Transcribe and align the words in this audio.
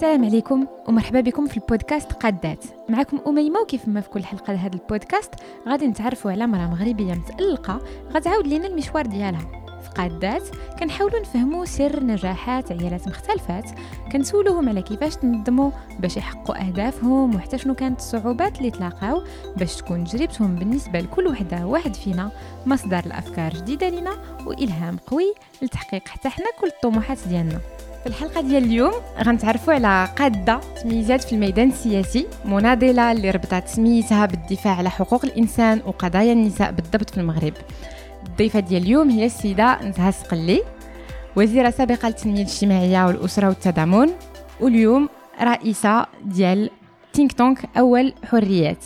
السلام 0.00 0.24
عليكم 0.24 0.66
ومرحبا 0.88 1.20
بكم 1.20 1.46
في 1.46 1.56
البودكاست 1.56 2.12
قادات. 2.12 2.64
معكم 2.88 3.20
أميمة 3.26 3.60
وكيف 3.60 3.88
ما 3.88 4.00
في 4.00 4.08
كل 4.08 4.24
حلقة 4.24 4.52
لهذا 4.52 4.74
البودكاست 4.74 5.34
غادي 5.68 5.86
نتعرفوا 5.86 6.30
على 6.30 6.46
مرأة 6.46 6.66
مغربية 6.66 7.14
متألقة 7.14 7.80
غتعاود 8.12 8.46
لينا 8.46 8.66
المشوار 8.66 9.06
ديالها. 9.06 9.40
في 9.82 9.90
قادات 9.96 10.42
كنحاولوا 10.78 11.20
نفهموا 11.20 11.64
سر 11.64 12.04
نجاحات 12.04 12.72
عيالات 12.72 13.08
مختلفات 13.08 13.70
كنسولوهم 14.12 14.68
على 14.68 14.82
كيفاش 14.82 15.16
تنظموا 15.16 15.70
باش 15.98 16.16
يحققوا 16.16 16.66
أهدافهم 16.66 17.34
وحتى 17.34 17.58
شنو 17.58 17.74
كانت 17.74 17.98
الصعوبات 17.98 18.58
اللي 18.58 18.70
تلاقاو 18.70 19.22
باش 19.56 19.76
تكون 19.76 20.04
تجربتهم 20.04 20.54
بالنسبة 20.54 21.00
لكل 21.00 21.26
وحدة 21.26 21.66
واحد 21.66 21.94
فينا 21.94 22.30
مصدر 22.66 22.98
الافكار 23.06 23.52
جديدة 23.52 23.88
لنا 23.88 24.12
وإلهام 24.46 24.96
قوي 24.96 25.34
لتحقيق 25.62 26.08
حتى 26.08 26.28
حنا 26.28 26.46
كل 26.60 26.66
الطموحات 26.66 27.18
ديالنا. 27.28 27.60
في 28.00 28.06
الحلقة 28.06 28.40
ديال 28.40 28.64
اليوم 28.64 28.92
غنتعرفوا 29.24 29.74
على 29.74 30.08
قادة 30.18 30.60
تميزات 30.82 31.24
في 31.24 31.32
الميدان 31.32 31.68
السياسي. 31.68 32.26
مناضلة 32.44 33.12
اللي 33.12 33.30
ربطت 33.30 33.68
سميتها 33.68 34.26
بالدفاع 34.26 34.74
على 34.74 34.90
حقوق 34.90 35.24
الإنسان 35.24 35.80
وقضايا 35.86 36.32
النساء 36.32 36.72
بالضبط 36.72 37.10
في 37.10 37.18
المغرب. 37.18 37.52
الضيفة 38.26 38.60
ديال 38.60 38.82
اليوم 38.82 39.10
هي 39.10 39.26
السيدة 39.26 39.82
نزهة 39.82 40.10
سقلي 40.10 40.62
وزيرة 41.36 41.70
سابقة 41.70 42.08
للتنمية 42.08 42.42
الاجتماعية 42.42 43.06
والأسرة 43.06 43.48
والتضامن 43.48 44.10
واليوم 44.60 45.08
رئيسة 45.42 46.06
ديال 46.24 46.70
تينك 47.12 47.32
تونك 47.32 47.58
أول 47.78 48.14
حريات. 48.24 48.84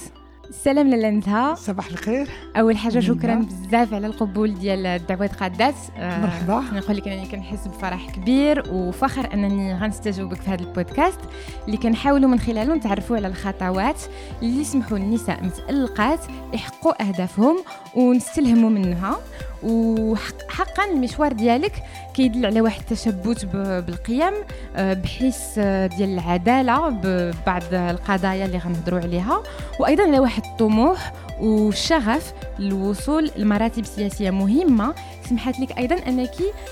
السلام 0.50 0.88
لاله 0.88 1.10
نزهه 1.10 1.54
صباح 1.54 1.86
الخير. 1.86 2.28
أول 2.56 2.76
حاجة 2.76 3.00
شكرا 3.00 3.34
بزاف 3.34 3.94
على 3.94 4.06
القبول 4.06 4.54
ديال 4.54 4.86
الدعوة 4.86 5.26
قادات 5.26 5.74
آه 5.96 6.20
مرحبا. 6.20 6.64
نقول 6.78 6.96
لك 6.96 7.08
أنني 7.08 7.26
كنحس 7.26 7.68
بفرح 7.68 8.10
كبير 8.10 8.64
وفخر 8.72 9.34
أنني 9.34 9.74
غنستجوبك 9.74 10.40
في 10.40 10.50
هذا 10.50 10.62
البودكاست. 10.62 11.20
اللي 11.66 11.76
كنحاولوا 11.76 12.28
من 12.28 12.38
خلاله 12.38 12.74
نتعرفوا 12.74 13.16
على 13.16 13.26
الخطوات 13.26 14.02
اللي 14.42 14.60
يسمحوا 14.60 14.98
للنساء 14.98 15.45
متالقات 15.45 16.20
يحققوا 16.52 17.08
أهدافهم 17.08 17.56
ونستلهموا 17.96 18.70
منها. 18.70 19.16
وحقا 19.65 20.84
المشوار 20.93 21.32
ديالك 21.32 21.73
كيدل 22.15 22.46
على 22.46 22.60
واحد 22.60 22.80
التشبت 22.80 23.45
بالقيم 23.87 24.32
آه، 24.76 24.93
بحيث 24.95 25.40
آه، 25.59 25.87
ديال 25.87 26.15
العدالة 26.15 26.88
ببعض 26.88 27.62
القضايا 27.73 28.45
اللي 28.45 28.59
غنهضروا 28.59 29.01
عليها 29.01 29.42
وأيضا 29.80 30.02
على 30.02 30.18
واحد 30.18 30.45
الطموح 30.45 31.12
والشغف 31.40 32.32
للوصول 32.59 33.30
لمراتب 33.37 33.85
سياسية 33.85 34.30
مهمة. 34.30 34.95
سمحت 35.29 35.60
لك 35.60 35.79
أيضا 35.79 35.96
أنك 36.09 36.30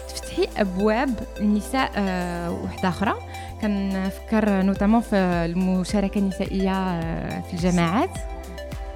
تفتحي 0.09 0.49
أبواب 0.57 1.11
النساء 1.41 1.91
آه، 1.97 2.51
وحدة 2.51 2.89
أخرى. 2.89 3.15
كنفكر 3.63 4.63
نوتامون 4.63 5.01
في 5.01 5.17
المشاركة 5.17 6.19
النسائية 6.19 7.01
في 7.41 7.53
الجماعات 7.55 8.11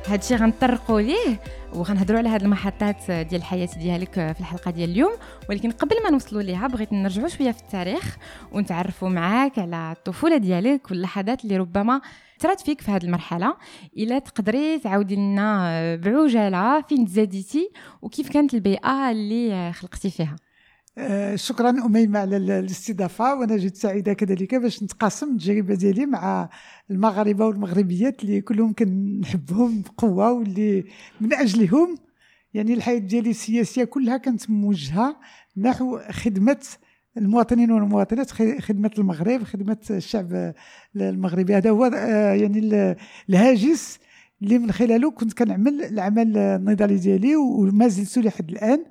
هادشي 0.08 0.36
غنطرقوا 0.36 1.00
ليه. 1.00 1.36
وغنهضروا 1.76 2.18
على 2.18 2.28
هاد 2.28 2.42
المحطات 2.42 3.10
ديال 3.10 3.34
الحياة 3.34 3.68
ديالك 3.78 4.12
في 4.14 4.40
الحلقة 4.40 4.70
ديال 4.70 4.90
اليوم. 4.90 5.12
ولكن 5.50 5.70
قبل 5.70 5.96
ما 6.04 6.10
نوصلوا 6.10 6.42
ليها 6.42 6.66
بغيت 6.66 6.92
نرجعوا 6.92 7.28
شوية 7.28 7.50
في 7.50 7.60
التاريخ 7.60 8.16
ونتعرفوا 8.52 9.08
معاك 9.08 9.58
على 9.58 9.92
الطفولة 9.96 10.36
ديالك 10.36 10.90
واللحظات 10.90 11.44
اللي 11.44 11.56
ربما 11.56 12.00
ترات 12.38 12.60
فيك 12.60 12.80
في 12.80 12.90
هذه 12.90 13.04
المرحلة. 13.04 13.56
إلا 13.96 14.18
تقدري 14.18 14.78
تعاودي 14.78 15.16
لنا 15.16 15.96
بعجالة 15.96 16.80
فين 16.80 17.06
تزاديتي 17.06 17.70
وكيف 18.02 18.28
كانت 18.28 18.54
البيئة 18.54 19.10
اللي 19.10 19.72
خلقتي 19.72 20.10
فيها؟ 20.10 20.36
شكرا 21.34 21.70
أميمة 21.70 22.18
على 22.18 22.36
الاستضافة 22.36 23.34
وأنا 23.34 23.56
جد 23.56 23.74
سعيدة 23.74 24.12
كذلك 24.12 24.54
باش 24.54 24.82
نتقاسم 24.82 25.32
التجربة 25.32 25.74
ديالي 25.74 26.06
مع 26.06 26.48
المغاربة 26.90 27.46
والمغربيات 27.46 28.22
اللي 28.22 28.40
كلهم 28.40 28.72
كنحبهم 28.72 29.82
بقوة 29.82 30.32
واللي 30.32 30.84
من 31.20 31.34
أجلهم 31.34 31.98
يعني 32.54 32.74
الحياة 32.74 32.98
ديالي 32.98 33.30
السياسية 33.30 33.84
كلها 33.84 34.16
كانت 34.16 34.50
موجهة 34.50 35.16
نحو 35.56 35.98
خدمة 36.10 36.58
المواطنين 37.16 37.70
والمواطنات 37.70 38.30
خدمة 38.60 38.90
المغرب 38.98 39.42
خدمة 39.42 39.78
الشعب 39.90 40.54
المغربي. 40.96 41.56
هذا 41.56 41.70
هو 41.70 41.84
آه، 41.84 42.32
يعني 42.34 42.96
الهاجس 43.28 43.98
اللي 44.42 44.58
من 44.58 44.72
خلاله 44.72 45.10
كنت 45.10 45.32
كنعمل 45.32 45.84
العمل 45.84 46.36
النضالي 46.38 46.96
ديالي 46.96 47.36
وما 47.36 47.88
زلت 47.88 48.18
لحد 48.18 48.50
الآن. 48.50 48.84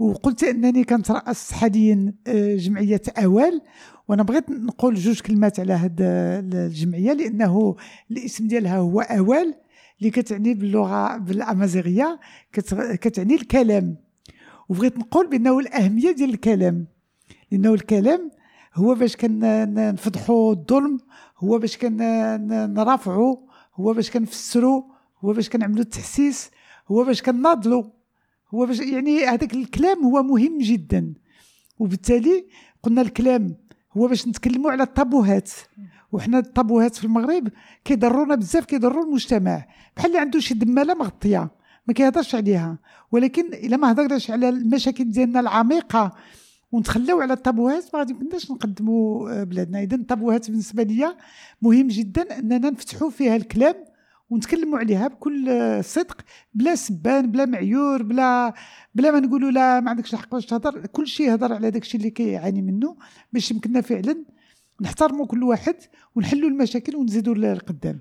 وقلت 0.00 0.44
أنني 0.44 0.84
كنترأس 0.84 1.52
حاليا 1.52 2.14
آه، 2.26 2.56
جمعية 2.56 3.02
أوال. 3.18 3.60
وأنا 4.08 4.22
بغيت 4.22 4.50
نقول 4.50 4.94
جوج 4.94 5.20
كلمات 5.20 5.60
على 5.60 5.72
هذه 5.72 5.94
الجمعية 6.66 7.12
لأنه 7.12 7.76
الاسم 8.10 8.48
ديالها 8.48 8.76
هو 8.76 9.00
أوال 9.00 9.54
اللي 9.98 10.10
كتعني 10.10 10.54
باللغة 10.54 11.16
بالأمازيغية 11.16 12.20
كتعني 13.00 13.34
الكلام. 13.34 13.96
وبغيت 14.68 14.98
نقول 14.98 15.26
بأنه 15.26 15.58
الأهمية 15.58 16.10
ديال 16.10 16.30
الكلام 16.30 16.86
لأنه 17.52 17.74
الكلام 17.74 18.30
هو 18.74 18.94
باش 18.94 19.16
كنفضحوا 19.16 20.52
الظلم 20.52 20.98
هو 21.38 21.58
باش 21.58 21.76
كنرافعوا 21.78 23.36
هو 23.74 23.92
باش 23.92 24.10
كنفسروا 24.10 24.82
هو 25.24 25.32
باش 25.32 25.48
كنعملوا 25.48 25.82
التحسيس 25.82 26.50
هو 26.88 27.04
باش 27.04 27.22
كناضلوا 27.22 27.84
هو 28.54 28.66
باش 28.66 28.80
يعني 28.80 29.24
هذاك 29.24 29.54
الكلام 29.54 30.04
هو 30.04 30.22
مهم 30.22 30.58
جدا. 30.58 31.14
وبالتالي 31.78 32.44
قلنا 32.82 33.02
الكلام 33.02 33.56
هو 33.96 34.08
باش 34.08 34.28
نتكلموا 34.28 34.70
على 34.70 34.82
الطابوهات. 34.82 35.50
وحنا 36.12 36.38
الطابوهات 36.38 36.96
في 36.96 37.04
المغرب 37.04 37.48
كيضرونا 37.84 38.34
بزاف 38.34 38.64
كيضروا 38.64 39.04
المجتمع. 39.04 39.64
بحال 39.96 40.06
اللي 40.10 40.18
عنده 40.18 40.40
شي 40.40 40.54
دمالة 40.54 40.94
مغطية 40.94 41.50
ما 41.86 41.94
كيهضرش 41.94 42.34
عليها. 42.34 42.78
ولكن 43.12 43.54
إلا 43.54 43.76
ما 43.76 43.92
هضرناش 43.92 44.30
على 44.30 44.48
المشاكل 44.48 45.10
ديالنا 45.10 45.40
العميقة 45.40 46.14
ونتخلاو 46.72 47.20
على 47.20 47.32
الطابوهات 47.32 47.84
ما 47.94 47.98
غادي 47.98 48.14
كناش 48.14 48.50
نقدموا 48.50 49.30
آه، 49.30 49.44
بلادنا. 49.44 49.82
اذا 49.82 49.96
الطابوهات 49.96 50.50
بالنسبة 50.50 50.82
لي 50.82 51.16
مهم 51.62 51.88
جدا 51.88 52.38
أننا 52.38 52.70
نفتحوا 52.70 53.10
فيها 53.10 53.36
الكلام 53.36 53.74
ونتكلموا 54.30 54.78
عليها 54.78 55.08
بكل 55.08 55.48
صدق 55.84 56.20
بلا 56.54 56.74
سبان 56.74 57.30
بلا 57.30 57.46
معيور 57.46 58.02
بلا 58.02 58.54
بلا 58.94 59.10
ما 59.10 59.20
نقولوا 59.20 59.50
لا 59.50 59.80
ما 59.80 59.90
عندكش 59.90 60.14
الحق 60.14 60.30
باش 60.32 60.46
تهضر 60.46 60.86
كل 60.86 61.06
شيء 61.06 61.34
هضر 61.34 61.52
على 61.52 61.70
داك 61.70 61.82
الشيء 61.82 62.00
اللي 62.00 62.10
كيعاني 62.10 62.62
منه 62.62 62.96
باش 63.32 63.50
يمكننا 63.50 63.80
فعلا 63.80 64.24
نحترموا 64.80 65.26
كل 65.26 65.42
واحد 65.42 65.76
ونحلوا 66.14 66.48
المشاكل 66.50 66.96
ونزيدوا 66.96 67.34
للقدام. 67.34 68.00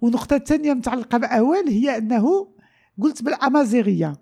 ونقطة 0.00 0.36
الثانية 0.36 0.74
متعلقة 0.74 1.18
بأوال 1.18 1.68
هي 1.68 1.98
أنه 1.98 2.48
قلت 3.02 3.22
بالأمازيغية 3.22 4.12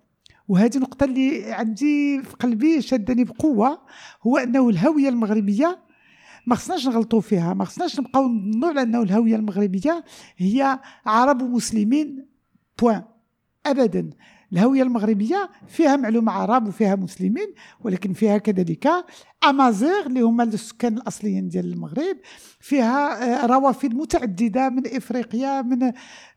وهذه 0.49 0.77
النقطة 0.77 1.05
اللي 1.05 1.53
عندي 1.53 2.23
في 2.23 2.37
قلبي 2.37 2.83
شدني 2.83 3.25
بقوة 3.25 3.81
هو 4.23 4.37
أنه 4.37 4.69
الهوية 4.69 5.09
المغربية 5.09 5.84
ما 6.47 6.55
خصناش 6.55 6.87
نغلطوا 6.87 7.21
فيها 7.21 7.55
ما 7.55 7.65
خصناش 7.65 8.01
نبقاو 8.01 8.29
نظنوا 8.29 8.69
على 8.69 8.83
أنه 8.83 9.03
الهوية 9.03 9.37
المغربية 9.37 10.05
هي 10.37 10.81
عرب 11.07 11.43
ومسلمين 11.43 12.27
بوان 12.81 13.03
ابدا. 13.67 14.11
الهوية 14.55 14.83
المغربية 14.83 15.51
فيها 15.69 15.97
معلومة 15.97 16.33
عرب 16.33 16.69
وفيها 16.69 16.95
مسلمين 16.97 17.55
ولكن 17.81 18.13
فيها 18.13 18.39
كذلك 18.39 18.89
أمازيغ 19.45 20.07
اللي 20.07 20.21
هما 20.21 20.45
السكان 20.45 20.97
الأصليين 20.97 21.49
ديال 21.49 21.73
المغرب 21.73 22.17
فيها 22.61 23.25
آه، 23.43 23.47
روافد 23.47 23.95
متعددة 23.95 24.69
من 24.69 24.87
إفريقيا 24.87 25.63
من 25.63 25.83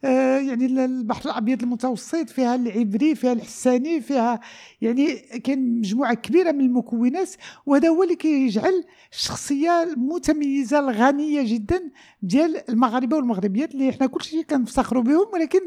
آه، 0.03 0.37
يعني 0.37 0.65
البحر 0.65 1.29
الأبيض 1.29 1.63
المتوسط 1.63 2.29
فيها 2.29 2.55
العبري 2.55 3.15
فيها 3.15 3.33
الحساني 3.33 4.01
فيها 4.01 4.39
يعني 4.81 5.15
كاين 5.15 5.79
مجموعة 5.79 6.13
كبيرة 6.13 6.51
من 6.51 6.61
المكونات 6.61 7.29
وهذا 7.65 7.89
هو 7.89 8.03
اللي 8.03 8.15
كيجعل 8.15 8.83
الشخصية 9.11 9.83
المتميزة 9.83 10.79
الغنية 10.79 11.53
جدا 11.53 11.91
ديال 12.21 12.69
المغاربة 12.69 13.17
والمغربيات 13.17 13.73
اللي 13.73 13.89
إحنا 13.89 14.07
كل 14.07 14.23
شيء 14.23 14.41
كنفتخروا 14.41 15.03
بهم 15.03 15.25
ولكن 15.33 15.59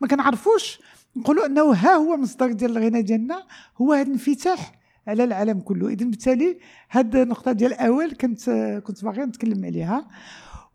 ما 0.00 0.08
كنعرفوش 0.08 0.80
نقولوا 1.16 1.46
أنه 1.46 1.72
ها 1.72 1.94
هو 1.94 2.16
مصدر 2.16 2.52
ديال 2.52 2.76
الغنى 2.76 3.02
ديالنا 3.02 3.46
هو 3.76 3.92
هذا 3.92 4.02
الانفتاح 4.02 4.72
على 5.06 5.24
العالم 5.24 5.60
كله. 5.60 5.88
اذا 5.88 6.06
بالتالي 6.06 6.58
هاد 6.90 7.16
النقطة 7.16 7.52
ديال 7.52 7.72
الأول 7.72 8.12
كنت 8.12 8.50
كنت 8.86 9.04
باغي 9.04 9.22
نتكلم 9.22 9.64
عليها. 9.64 10.08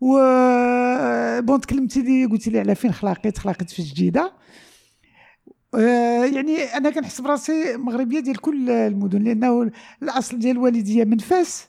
و 0.01 0.18
بون 1.41 1.62
تكلمتي 1.62 2.01
لي 2.01 2.25
قلتي 2.25 2.50
لي 2.50 2.59
على 2.59 2.75
فين 2.75 2.91
خلاقيت 2.91 3.38
خلاقيت 3.38 3.69
في 3.69 3.81
جديدة. 3.81 4.33
آه، 5.75 6.25
يعني 6.25 6.63
أنا 6.63 6.89
كنحس 6.89 7.21
براسي 7.21 7.77
مغربية 7.77 8.19
ديال 8.19 8.38
كل 8.38 8.69
المدن 8.69 9.24
لأنه 9.24 9.71
الأصل 10.03 10.39
ديال 10.39 10.57
الوالديه 10.57 11.03
من 11.03 11.18
فاس 11.18 11.68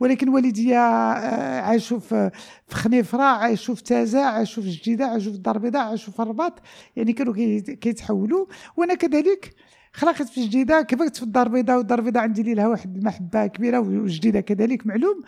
ولكن 0.00 0.28
والديا 0.28 0.78
آه، 0.78 1.60
عاشوا 1.60 1.98
في 1.98 2.30
خنيفرة 2.70 3.22
عاشوا 3.22 3.74
في 3.74 3.82
تازا 3.82 4.20
عاشوا 4.20 4.62
في 4.62 4.70
جديدة 4.70 5.06
عاشوا 5.06 5.32
في 5.32 5.36
الدار 5.36 5.56
البيضاء 5.56 5.82
عاشوا 5.82 6.12
في 6.12 6.22
الرباط. 6.22 6.62
يعني 6.96 7.12
كانوا 7.12 7.34
كيتحولوا. 7.80 8.46
وأنا 8.76 8.94
كذلك 8.94 9.54
خلقت 9.92 10.28
في 10.28 10.46
جديدة 10.46 10.82
كبرت 10.82 11.16
في 11.16 11.22
الدار 11.22 11.46
البيضاء؟ 11.46 11.76
والدار 11.78 11.98
البيضاء 11.98 12.22
عندي 12.22 12.54
لها 12.54 12.66
واحد 12.68 12.96
المحبه 12.96 13.46
كبيرة 13.46 13.78
وجديدة 13.78 14.40
كذلك 14.40 14.86
معلوم. 14.86 15.22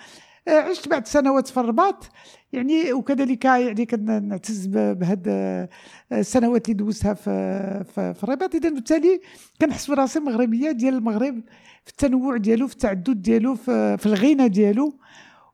عشت 0.49 0.89
بعد 0.89 1.07
سنوات 1.07 1.49
في 1.49 1.61
الرباط. 1.61 2.09
يعني 2.53 2.93
وكذلك 2.93 3.45
يعني 3.45 3.87
كنعتز 3.87 4.67
بهاد 4.67 5.25
آه، 5.29 5.69
السنوات 6.13 6.69
اللي 6.69 6.77
دوزتها 6.85 7.15
في 7.15 7.85
في, 7.95 8.23
الرباط. 8.23 8.55
اذا 8.55 8.69
بالتالي 8.69 9.21
كنحس 9.61 9.91
براسي 9.91 10.21
مغربية 10.21 10.71
ديال 10.71 10.95
المغرب 10.95 11.43
في 11.85 11.91
التنوع 11.91 12.37
ديالو 12.37 12.67
في 12.67 12.73
التعدد 12.73 13.23
ديالو 13.23 13.55
في, 13.55 14.07
الغنى 14.07 14.49
ديالو. 14.49 14.99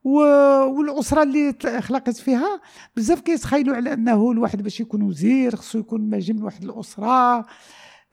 والأسرة 0.04 1.22
اللي 1.22 1.54
خلقت 1.80 2.16
فيها 2.16 2.60
بزاف 2.96 3.20
كيتخيلوا 3.20 3.76
على 3.76 3.92
أنه 3.92 4.30
الواحد 4.30 4.62
باش 4.62 4.80
يكون 4.80 5.02
وزير 5.02 5.56
خصو 5.56 5.78
يكون 5.78 6.10
ماجي 6.10 6.32
من 6.32 6.42
واحد 6.42 6.64
الأسرة. 6.64 7.06
آه، 7.06 7.44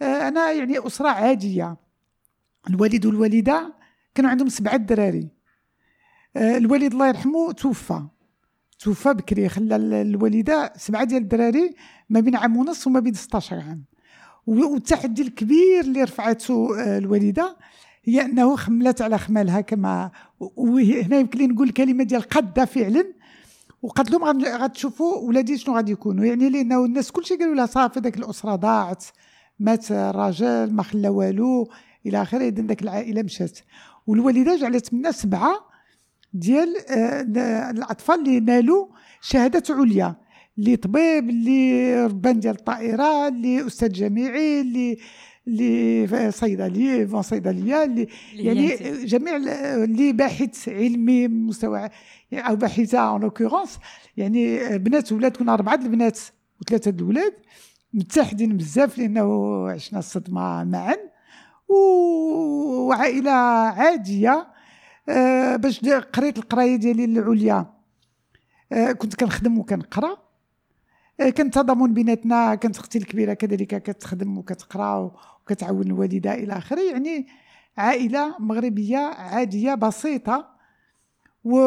أنا 0.01 0.51
يعني 0.51 0.87
أسرة 0.87 1.09
عادية. 1.09 1.77
الوالد 2.69 3.05
والوالدة 3.05 3.73
كانوا 4.15 4.31
عندهم 4.31 4.49
سبعة 4.49 4.77
دراري. 4.77 5.19
آه، 5.19 5.38
الوالد 6.39 6.93
الله 6.93 7.07
يرحمه 7.07 7.51
توفى. 7.51 8.01
توفى 8.79 9.13
بكري 9.13 9.49
خلى 9.49 9.75
الوالدة 9.75 10.73
سبعة 10.77 11.03
ديال 11.03 11.21
الدراري 11.21 11.75
ما 12.09 12.19
بين 12.19 12.35
عام 12.35 12.57
ونص 12.57 12.87
وما 12.87 12.99
بين 12.99 13.13
16 13.13 13.55
عام. 13.55 13.83
والتحدي 14.47 15.21
الكبير 15.21 15.79
اللي 15.81 16.03
رفعته 16.03 16.79
آه، 16.79 16.97
الوالدة 16.97 17.57
هي 18.03 18.21
أنه 18.21 18.55
خملت 18.55 19.01
على 19.01 19.17
خمالها 19.17 19.61
كما 19.61 20.11
وهنا 20.39 21.19
يمكن 21.19 21.39
لي 21.39 21.47
نقول 21.47 21.67
الكلمة 21.67 22.03
ديال 22.03 22.21
قادة 22.21 22.65
فعلا. 22.65 23.13
وقالت 23.81 24.11
لهم 24.11 24.43
غتشوفوا 24.45 25.17
ولادي 25.17 25.57
شنو 25.57 25.75
غادي 25.75 25.91
يكونوا. 25.91 26.25
يعني 26.25 26.49
لأنه 26.49 26.85
الناس 26.85 27.11
كلشي 27.11 27.35
قالوا 27.35 27.55
لها 27.55 27.65
صافي 27.65 27.99
داك 27.99 28.17
الأسرة 28.17 28.55
ضاعت 28.55 29.05
مات 29.59 29.91
الراجل 29.91 30.73
ما 30.73 30.83
خلى 30.83 31.09
والو 31.09 31.69
إلى 32.05 32.21
آخره 32.21 32.43
اذا 32.43 32.61
داك 32.61 32.81
العائلة 32.81 33.21
مشات. 33.21 33.59
والوالدة 34.07 34.55
جعلت 34.55 34.93
منا 34.93 35.11
سبعة 35.11 35.68
ديال 36.33 36.75
آه، 36.89 37.71
الأطفال 37.71 38.19
اللي 38.19 38.39
نالوا 38.39 38.87
شهادات 39.21 39.71
عليا 39.71 40.15
اللي 40.57 40.75
طبيب 40.75 41.29
اللي 41.29 42.05
ربان 42.05 42.39
ديال 42.39 42.55
الطائرة 42.55 43.27
اللي 43.27 43.67
أستاذ 43.67 43.89
جامعي 43.89 44.61
اللي 44.61 44.97
اللي 45.47 46.31
صيدلي 46.31 47.07
فون 47.07 47.21
صيدلية 47.21 47.83
اللي 47.83 48.07
يعني 48.33 48.67
جميع 49.05 49.35
اللي 49.35 50.13
باحث 50.13 50.69
علمي 50.69 51.27
مستوى 51.27 51.89
أو 52.33 52.55
باحثة 52.55 52.99
اون 52.99 53.23
اوكورونس 53.23 53.79
يعني 54.17 54.77
بنات 54.77 55.11
ولاد 55.11 55.37
كنا 55.37 55.53
أربعة 55.53 55.75
البنات 55.75 56.19
وثلاثة 56.61 56.91
الولاد 56.91 57.33
متحدين 57.93 58.57
بزاف 58.57 58.97
لأنه 58.97 59.69
عشنا 59.69 59.99
الصدمة 59.99 60.63
معا 60.63 60.97
وعائلة 61.69 63.31
عادية 63.31 64.31
آه، 64.31 64.58
باش 65.55 65.85
قريت 65.85 66.37
القراية 66.37 66.75
ديالي 66.75 67.05
العليا 67.05 67.73
آه، 68.71 68.91
كنت 68.91 69.15
كنخدم 69.15 69.57
وكنقرا. 69.57 70.17
آه، 71.19 71.29
كان 71.29 71.51
تضامن 71.51 71.93
بيناتنا 71.93 72.55
كانت 72.55 72.77
أختي 72.77 72.97
الكبيرة 72.97 73.33
كذلك 73.33 73.83
كتخدم 73.83 74.37
وكتقرا 74.37 75.11
وكتعاون 75.41 75.87
الوالدة 75.87 76.33
إلى 76.33 76.53
آخره. 76.53 76.81
يعني 76.81 77.27
عائلة 77.77 78.35
مغربية 78.39 78.97
عادية 78.97 79.73
بسيطة. 79.75 80.59
و... 81.43 81.59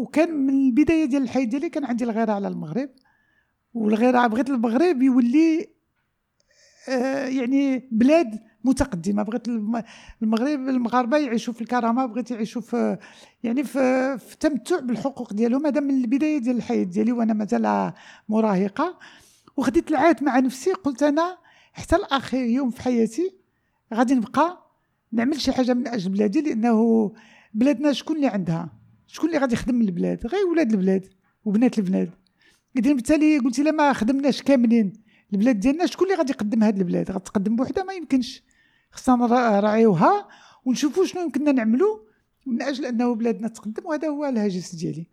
وكان 0.00 0.34
من 0.34 0.54
البداية 0.54 1.04
ديال 1.04 1.22
الحياة 1.22 1.44
ديالي 1.44 1.68
كان 1.68 1.84
عندي 1.84 2.04
الغيرة 2.04 2.32
على 2.32 2.48
المغرب. 2.48 2.90
والغيره 3.74 4.26
بغيت 4.26 4.50
المغرب 4.50 5.02
يولي 5.02 5.68
آه 6.88 7.26
يعني 7.26 7.88
بلاد 7.92 8.40
متقدمة 8.66 9.22
بغيت 9.22 9.48
المغرب 10.22 10.68
المغاربة 10.68 11.18
يعيشوا 11.18 11.54
في 11.54 11.60
الكرامة 11.60 12.06
بغيت 12.06 12.30
يعيشوا 12.30 12.62
في 12.62 12.98
يعني 13.42 13.64
في, 13.64 14.18
في 14.18 14.36
تمتع 14.38 14.80
بالحقوق 14.80 15.32
ديالهم. 15.32 15.66
هذا 15.66 15.80
من 15.80 16.04
البداية 16.04 16.38
ديال 16.38 16.56
الحياة 16.56 16.84
ديالي 16.84 17.12
وأنا 17.12 17.32
مازال 17.32 17.92
مراهقة. 18.28 18.98
وخديت 19.56 19.90
العهد 19.90 20.24
مع 20.24 20.38
نفسي. 20.38 20.72
قلت 20.72 21.02
أنا 21.02 21.38
حتى 21.72 21.96
لاخر 21.96 22.38
يوم 22.38 22.70
في 22.70 22.82
حياتي 22.82 23.34
غادي 23.94 24.14
نبقى 24.14 24.66
نعمل 25.12 25.40
شي 25.40 25.52
حاجة 25.52 25.74
من 25.74 25.88
أجل 25.88 26.10
بلادي 26.10 26.40
لأنه 26.40 27.12
بلادنا 27.54 27.92
شكون 27.92 28.16
اللي 28.16 28.26
عندها؟ 28.26 28.72
شكون 29.06 29.28
اللي 29.28 29.40
غادي 29.40 29.54
يخدم 29.54 29.80
البلاد؟ 29.80 30.26
غير 30.26 30.46
ولاد 30.46 30.70
البلاد 30.72 31.06
وبنات 31.44 31.78
البلاد 31.78 32.10
اذا 32.76 32.92
بالتالي 32.92 33.38
قلت 33.38 33.58
إلا 33.58 33.70
ما 33.70 33.92
خدمناش 33.92 34.42
كاملين 34.42 34.92
البلاد 35.32 35.60
ديالنا 35.60 35.86
شكون 35.86 36.06
اللي 36.06 36.18
غادي 36.18 36.32
يقدم 36.32 36.62
هذه 36.62 36.78
البلاد؟ 36.78 37.10
غتقدم 37.10 37.56
بوحدها؟ 37.56 37.84
ما 37.84 37.92
يمكنش. 37.92 38.42
خصنا 38.96 39.16
نراعيوها 39.16 40.28
ونشوفوا 40.64 41.04
شنو 41.04 41.22
يمكننا 41.22 41.52
نعملوا 41.52 41.98
من 42.46 42.62
أجل 42.62 42.84
أنه 42.84 43.14
بلادنا 43.14 43.48
تقدم 43.48 43.86
وهذا 43.86 44.08
هو 44.08 44.24
الهاجس 44.24 44.74
ديالي. 44.74 45.06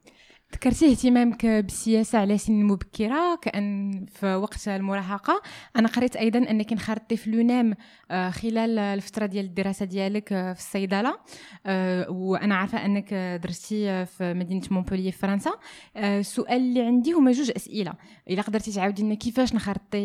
ذكرتي 0.53 0.91
اهتمامك 0.91 1.45
بالسياسة 1.45 2.19
على 2.19 2.37
سن 2.37 2.63
مبكره 2.63 3.35
كأن 3.41 4.05
في 4.05 4.35
وقت 4.35 4.67
المراهقة. 4.67 5.41
أنا 5.75 5.87
قريت 5.87 6.15
أيضا 6.15 6.39
أنك 6.39 6.71
انخرطتي 6.71 7.17
في 7.17 7.29
لونام 7.31 7.75
آه، 8.11 8.29
خلال 8.29 8.79
الفترة 8.79 9.25
ديال 9.25 9.45
الدراسة 9.45 9.85
ديالك 9.85 10.33
آه، 10.33 10.53
في 10.53 10.59
الصيدلة. 10.59 11.17
آه، 11.65 12.11
وأنا 12.11 12.55
عارفة 12.55 12.85
أنك 12.85 13.13
درستي 13.43 14.05
في 14.05 14.33
مدينة 14.33 14.61
مونبوليي 14.71 15.11
في 15.11 15.17
فرنسا. 15.17 15.51
السؤال 15.97 16.57
اللي 16.57 16.81
عندي 16.81 17.11
هما 17.11 17.31
جوج 17.31 17.51
أسئلة. 17.55 17.93
إلا 18.29 18.41
قدرتي 18.41 18.71
تعاودي 18.71 19.03
لنا 19.03 19.15
كيفاش 19.15 19.55
نخرطتي 19.55 19.99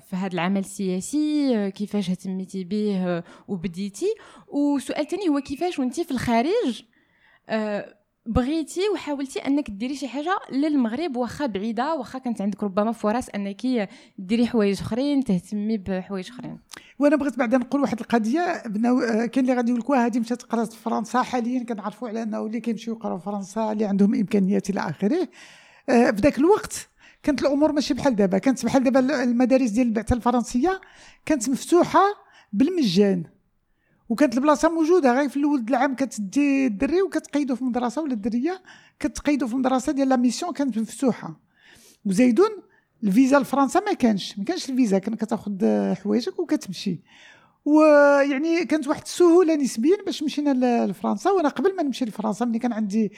في 0.00 0.16
هذا 0.16 0.34
العمل 0.34 0.60
السياسي 0.60 1.70
كيفاش 1.70 2.10
اهتميتي 2.10 2.64
به 2.64 3.22
وبديتي. 3.48 4.14
وسؤال 4.48 5.08
ثاني 5.08 5.28
هو 5.28 5.40
كيفاش 5.40 5.78
وانت 5.78 6.00
في 6.00 6.10
الخارج 6.10 6.82
بغيتي 8.28 8.80
وحاولتي 8.94 9.38
أنك 9.38 9.70
ديري 9.70 9.96
شي 9.96 10.08
حاجة 10.08 10.38
للمغرب 10.52 11.16
واخا 11.16 11.46
بعيدة 11.46 11.94
واخا 11.94 12.18
كانت 12.18 12.40
عندك 12.40 12.62
ربما 12.62 12.92
فرص 12.92 13.28
أنك 13.28 13.88
ديري 14.18 14.46
حوايج 14.46 14.80
أخرين 14.80 15.24
تهتمي 15.24 15.78
بحوايج 15.78 16.30
أخرين. 16.30 16.58
وأنا 16.98 17.16
بغيت 17.16 17.38
بعدا 17.38 17.58
نقول 17.58 17.80
واحد 17.80 18.00
القضية 18.00 18.40
آه، 18.40 19.26
كاين 19.26 19.44
اللي 19.44 19.54
غادي 19.54 19.70
يقول 19.72 19.80
لك 19.80 19.90
هذه 19.90 20.18
مشات 20.18 20.42
قرات 20.42 20.72
في 20.72 20.82
فرنسا. 20.82 21.22
حاليا 21.22 21.64
كنعرفوا 21.64 22.08
على 22.08 22.22
أنه 22.22 22.46
اللي 22.46 22.60
كيمشيو 22.60 22.94
يقراو 22.94 23.18
فرنسا 23.18 23.72
اللي 23.72 23.84
عندهم 23.84 24.14
إمكانيات 24.14 24.70
إلى 24.70 24.80
آخره. 24.80 25.28
آه، 25.88 26.10
في 26.10 26.20
ذاك 26.20 26.38
الوقت 26.38 26.88
كانت 27.22 27.42
الأمور 27.42 27.72
ماشي 27.72 27.94
بحال 27.94 28.16
دابا. 28.16 28.38
كانت 28.38 28.64
بحال 28.64 28.84
دابا 28.84 29.22
المدارس 29.22 29.70
ديال 29.70 29.86
البعثة 29.86 30.16
الفرنسية 30.16 30.80
كانت 31.26 31.48
مفتوحة 31.48 32.02
بالمجان. 32.52 33.24
وكانت 34.08 34.34
البلاصة 34.34 34.68
موجودة 34.68 35.12
غير 35.12 35.28
في 35.28 35.36
الأول 35.36 35.64
العام 35.68 35.94
كتدي 35.94 36.66
الدري 36.66 37.02
وكتقيدو 37.02 37.54
في 37.54 37.62
المدرسة 37.62 38.02
ولا 38.02 38.12
الدرية 38.12 38.62
كتقيدو 39.00 39.46
في 39.46 39.52
المدرسة 39.52 39.92
ديال 39.92 40.08
لا 40.08 40.16
ميسيون 40.16 40.52
كانت 40.52 40.78
مفتوحة. 40.78 41.40
وزيدون 42.06 42.50
الفيزا 43.04 43.38
لفرنسا 43.38 43.80
ما 43.80 43.92
كانش 43.92 44.38
ما 44.38 44.44
كانش 44.44 44.70
الفيزا 44.70 44.98
كان 44.98 45.14
كتاخذ 45.14 45.52
حوايجك 45.94 46.38
وكتمشي. 46.38 47.00
ويعني 47.64 48.64
كانت 48.64 48.88
واحد 48.88 49.02
السهولة 49.02 49.54
نسبيا 49.54 49.96
باش 50.06 50.22
مشينا 50.22 50.86
لفرنسا 50.86 51.30
وأنا 51.30 51.48
قبل 51.48 51.76
ما 51.76 51.82
نمشي 51.82 52.04
لفرنسا 52.04 52.44
ملي 52.44 52.58
كان 52.58 52.72
عندي 52.72 53.12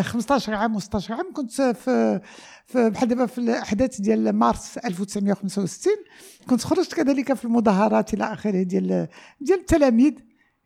15 0.00 0.54
عام 0.54 0.80
و16 0.80 1.10
عام 1.10 1.32
كنت 1.32 1.52
في, 1.52 2.20
في 2.66 2.90
بحال 2.90 3.08
دابا 3.08 3.26
في 3.26 3.38
الأحداث 3.38 4.00
ديال 4.00 4.32
مارس 4.32 4.78
1965 4.78 5.92
كنت 6.48 6.60
خرجت 6.60 6.94
كذلك 6.94 7.32
في 7.32 7.44
المظاهرات 7.44 8.14
إلى 8.14 8.32
آخره 8.32 8.62
ديال 8.62 9.08
ديال 9.40 9.58
التلاميذ. 9.58 10.12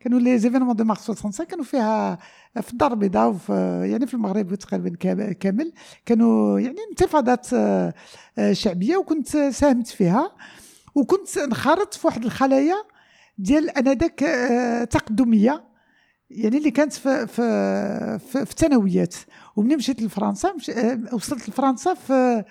كانوا 0.06 0.20
لي 0.20 0.38
زيفينمون 0.38 0.76
دو 0.76 0.84
مارس 0.84 1.00
65 1.00 1.46
كانوا 1.46 1.64
فيها 1.64 2.18
في 2.60 2.72
الدار 2.72 2.92
البيضاء 2.92 3.28
وفي 3.28 3.52
يعني 3.90 4.06
في 4.06 4.14
المغرب 4.14 4.54
تقريبا 4.54 4.96
كامل. 5.40 5.72
كانوا 6.06 6.60
يعني 6.60 6.76
انتفاضات 6.90 7.46
آه، 7.54 7.94
آه، 8.38 8.52
شعبية 8.52 8.96
وكنت 8.96 9.28
ساهمت 9.36 9.86
فيها. 9.86 10.36
وكنت 10.94 11.38
انخرطت 11.38 11.94
في 11.94 12.06
واحد 12.06 12.24
الخلايا 12.24 12.74
ديال 13.38 13.70
آنذاك 13.70 14.22
آه، 14.22 14.84
تقدمية 14.84 15.64
يعني 16.30 16.58
اللي 16.58 16.70
كانت 16.70 16.92
في 16.92 17.26
في 17.26 18.18
في, 18.18 18.46
في 18.46 18.52
الثانويات. 18.52 19.14
ومنين 19.56 19.76
مشيت 19.76 20.02
لفرنسا 20.02 20.52
مش 20.52 20.70
وصلت 21.12 21.48
لفرنسا 21.48 21.94
في 21.94 22.44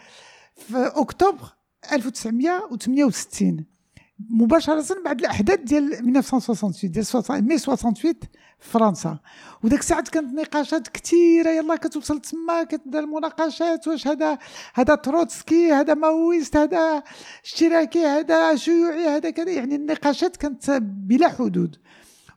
في 0.56 0.92
أكتوبر 0.96 1.56
1968 1.94 3.75
مباشرة 4.20 5.04
بعد 5.06 5.20
الأحداث 5.20 5.60
ديال 5.60 5.94
1968 5.94 6.92
ديال 6.92 7.06
مي 7.48 7.58
68 7.58 7.94
في 7.94 8.16
فرنسا. 8.60 9.20
وداك 9.64 9.80
الساعات 9.80 10.10
كانت 10.10 10.34
نقاشات 10.34 10.88
كثيره 10.88 11.50
يلا 11.50 11.76
كتوصل 11.76 12.22
تما 12.22 12.64
كتبدا 12.64 13.00
المناقشات 13.00 13.88
واش 13.88 14.08
هذا 14.08 14.38
هذا 14.74 14.96
تروتسكي 14.96 15.72
هذا 15.72 15.94
maoïste 15.94 16.58
هذا 16.58 17.04
اشتراكي 17.44 18.06
هذا 18.06 18.56
شيوعي 18.56 19.08
هذا 19.08 19.30
كذا 19.30 19.52
يعني 19.52 19.76
النقاشات 19.76 20.38
كانت 20.38 20.72
بلا 20.82 21.30
حدود. 21.30 21.76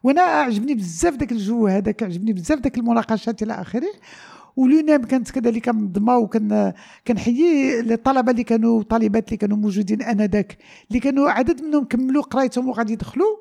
وأنا 0.02 0.22
عجبني 0.22 0.74
بزاف 0.74 1.14
داك 1.14 1.32
الجو 1.32 1.66
هذاك 1.66 2.02
عجبني 2.02 2.32
بزاف 2.32 2.58
داك 2.58 2.78
المناقشات 2.78 3.42
إلى 3.42 3.52
آخره. 3.52 3.92
ولونام 4.58 5.02
كانت 5.02 5.30
كذلك 5.30 5.68
منظمه 5.68 6.16
وكان 6.16 6.72
كنحيي 7.06 7.80
الطلبة 7.80 8.30
اللي 8.30 8.44
كانوا 8.44 8.82
طالبات 8.82 9.28
اللي 9.28 9.36
كانوا 9.36 9.56
موجودين 9.56 10.02
آنذاك 10.02 10.58
اللي 10.88 11.00
كانوا 11.00 11.30
عدد 11.30 11.62
منهم 11.62 11.84
كملوا 11.84 12.22
قرايتهم 12.22 12.68
وغادي 12.68 12.92
يدخلوا 12.92 13.36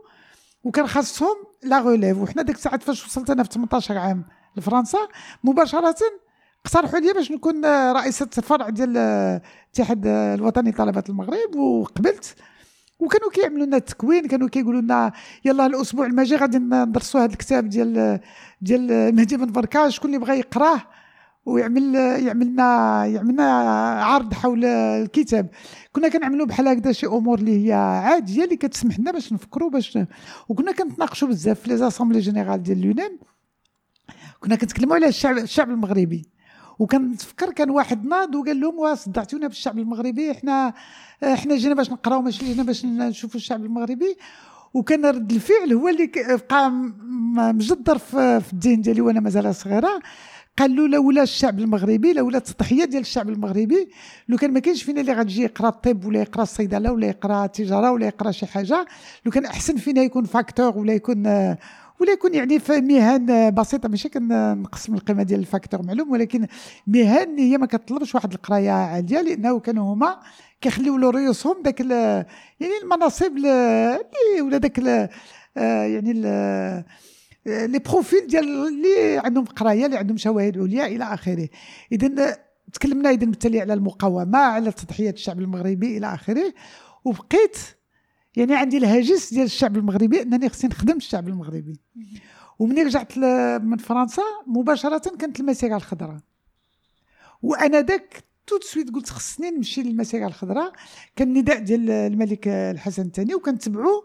وكان 0.64 0.88
خاصهم 0.88 1.36
لا 1.64 1.80
غوليف 1.80 2.18
وحنا 2.18 2.42
ديك 2.42 2.56
الساعات 2.56 2.84
فاش 2.84 3.06
وصلت 3.06 3.30
أنا 3.30 3.44
في 3.44 3.50
18 3.50 3.98
عام 3.98 4.26
لفرنسا 4.58 4.98
مباشرة 5.44 5.96
اقترحوا 6.66 7.00
لي 7.00 7.14
باش 7.14 7.32
نكون 7.32 7.66
رئيسة 7.92 8.26
فرع 8.26 8.70
ديال 8.70 8.98
الاتحاد 8.98 10.08
الوطني 10.08 10.70
لطلبه 10.72 11.04
المغرب 11.10 11.56
وقبلت. 11.56 12.36
وكانوا 13.00 13.32
كيعملوا 13.32 13.66
لنا 13.66 13.78
التكوين 13.78 14.28
كانوا 14.28 14.50
كيقولوا 14.50 14.82
لنا 14.82 15.12
يلا 15.46 15.66
الأسبوع 15.66 16.06
الماجي 16.06 16.36
غادي 16.36 16.58
ندرسوا 16.58 17.22
هذا 17.22 17.32
الكتاب 17.32 17.70
ديال 17.70 18.20
ديال 18.62 19.16
مهدي 19.16 19.38
بن 19.38 19.52
بركة 19.52 19.90
شكون 19.90 20.16
اللي 20.16 20.26
بغى 20.26 20.40
يقراه؟ 20.40 20.82
ويعمل 21.48 21.96
يعملنا 21.96 23.06
يعملنا 23.06 23.52
عرض 24.04 24.34
حول 24.34 24.66
الكتاب. 24.66 25.50
كنا 25.92 26.08
كنعملوا 26.08 26.46
بحال 26.46 26.68
هكذا 26.68 26.92
شي 26.92 27.06
أمور 27.06 27.40
اللي 27.40 27.68
هي 27.68 27.74
عادية 27.74 28.44
اللي 28.44 28.56
كتسمح 28.56 29.00
لنا 29.00 29.12
باش 29.12 29.34
نفكروا 29.34 29.70
باش 29.70 30.00
وكنا 30.50 30.72
كنتناقشوا 30.72 31.28
بزاف 31.28 31.60
في 31.60 32.04
لي 32.14 32.20
جينيرال 32.20 32.64
ديال 32.64 32.78
اليونان. 32.78 33.18
كنا 34.40 34.56
كنتكلموا 34.56 34.96
على 34.96 35.08
الشعب 35.08 35.38
الشعب 35.38 35.70
المغربي. 35.70 36.26
وكنتفكر 36.80 37.52
كان 37.52 37.70
واحد 37.70 38.06
ناض 38.06 38.36
وقال 38.36 38.60
لهم 38.60 38.96
صدعتونا 38.96 39.48
بالشعب 39.48 39.80
المغربي 39.80 40.32
إحنا 40.32 40.74
إحنا 41.24 41.56
جينا 41.56 41.76
باش 41.76 41.92
نقراو 41.92 42.22
ماشي 42.22 42.46
جينا 42.46 42.64
باش 42.64 42.86
نشوفوا 42.86 43.36
الشعب 43.36 43.66
المغربي. 43.66 44.18
وكان 44.74 45.06
رد 45.06 45.32
الفعل 45.32 45.74
هو 45.74 45.88
اللي 45.88 46.12
بقى 46.50 46.72
مجدر 47.54 47.98
في 47.98 48.42
الذهن 48.54 48.82
ديالي 48.82 49.02
وأنا 49.02 49.20
مازال 49.20 49.56
صغيرة. 49.56 50.00
قال 50.58 50.76
له 50.76 50.88
لولا 50.88 51.24
الشعب 51.24 51.60
المغربي 51.60 52.14
لولا 52.14 52.38
التضحية 52.38 52.86
ديال 52.86 53.02
الشعب 53.02 53.30
المغربي. 53.30 53.90
لو 54.30 54.38
كان 54.38 54.54
ما 54.54 54.60
كاينش 54.60 54.84
فينا 54.84 55.02
اللي 55.02 55.14
غتجي 55.14 55.44
يقرا 55.44 55.70
الطب 55.70 56.06
ولا 56.06 56.20
يقرا 56.22 56.44
الصيدلة 56.44 56.92
ولا 56.92 57.08
يقرا 57.08 57.46
التجارة 57.46 57.92
ولا 57.92 58.08
يقرا 58.08 58.32
شي 58.32 58.46
حاجة 58.46 58.86
لو 59.26 59.32
كان 59.32 59.46
أحسن 59.46 59.76
فينا 59.76 60.02
يكون 60.02 60.26
facteur 60.26 60.78
ولا 60.78 60.94
يكون 60.94 61.28
ولا 62.00 62.12
يكون 62.12 62.34
يعني 62.34 62.60
في 62.60 62.82
مهن 62.82 63.52
بسيطة. 63.52 63.90
ماشي 63.90 64.10
كنقسم 64.10 64.96
القيمة 64.96 65.24
ديال 65.24 65.40
ال 65.40 65.45
facteur 65.45 65.84
معلوم 65.84 66.12
ولكن 66.12 66.48
مهن 66.88 67.38
هي 67.40 67.58
ما 67.58 67.66
كتطلبش 67.66 68.16
واحد 68.16 68.34
القراية 68.34 68.72
عالية 68.72 69.22
لأنه 69.22 69.60
كانوا 69.60 69.94
هما 69.94 70.20
كيخليو 70.62 70.98
لريوسهم 70.98 71.62
داك 71.64 71.80
يعني 71.80 72.78
المناصب 72.84 73.38
اللي 73.38 74.42
ولا 74.42 74.58
داك 74.58 74.78
يعني 75.58 76.12
les 77.48 77.80
profils 77.80 78.28
ديال 78.28 78.44
اللي 78.44 79.18
عندهم 79.18 79.46
قراية 79.46 79.86
اللي 79.86 79.98
عندهم 79.98 80.18
شواهد 80.18 80.58
عليا 80.58 80.86
إلى 80.86 81.04
آخره. 81.04 81.50
اذا 81.92 82.38
تكلمنا 82.74 83.10
اذا 83.10 83.26
بالتالي 83.26 83.62
على 83.62 83.74
المقاومة 83.74 84.38
على 84.38 84.72
تضحية 84.72 85.10
الشعب 85.10 85.40
المغربي 85.40 85.98
إلى 85.98 86.14
آخره. 86.14 86.54
وبقيت 87.06 87.58
يعني 88.36 88.56
عندي 88.56 88.78
الهاجس 88.78 89.34
ديال 89.34 89.46
الشعب 89.46 89.78
المغربي 89.78 90.22
أنني 90.22 90.50
خصني 90.50 90.70
نخدم 90.70 90.98
الشعب 90.98 91.28
المغربي. 91.28 91.80
ومني 92.60 92.84
رجعت 92.84 93.18
من 93.64 93.78
فرنسا 93.78 94.24
مباشرة 94.48 95.16
كانت 95.16 95.40
المسيرة 95.40 95.76
الخضراء 95.76 96.20
وأنا 97.42 97.82
داك 97.82 98.24
تو 98.48 98.60
سويت 98.62 98.92
قلت 98.92 99.10
خصني 99.10 99.50
نمشي 99.50 99.84
للمسيرة 99.84 100.28
الخضراء 100.28 100.74
كان 101.16 101.34
نداء 101.34 101.60
ديال 101.60 101.90
الملك 101.90 102.48
الحسن 102.48 103.06
الثاني 103.06 103.36
وكنتبعوا 103.36 104.02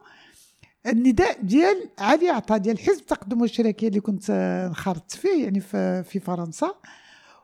النداء 0.87 1.43
ديال 1.43 1.89
علي 1.99 2.29
عطا 2.29 2.57
ديال 2.57 2.79
حزب 2.79 3.01
التقدم 3.01 3.41
والشراكيه 3.41 3.89
اللي 3.89 4.01
كنت 4.01 4.31
انخرطت 4.69 5.17
فيه 5.17 5.45
يعني 5.45 5.61
في, 5.61 6.03
في 6.03 6.21
فرنسا. 6.21 6.75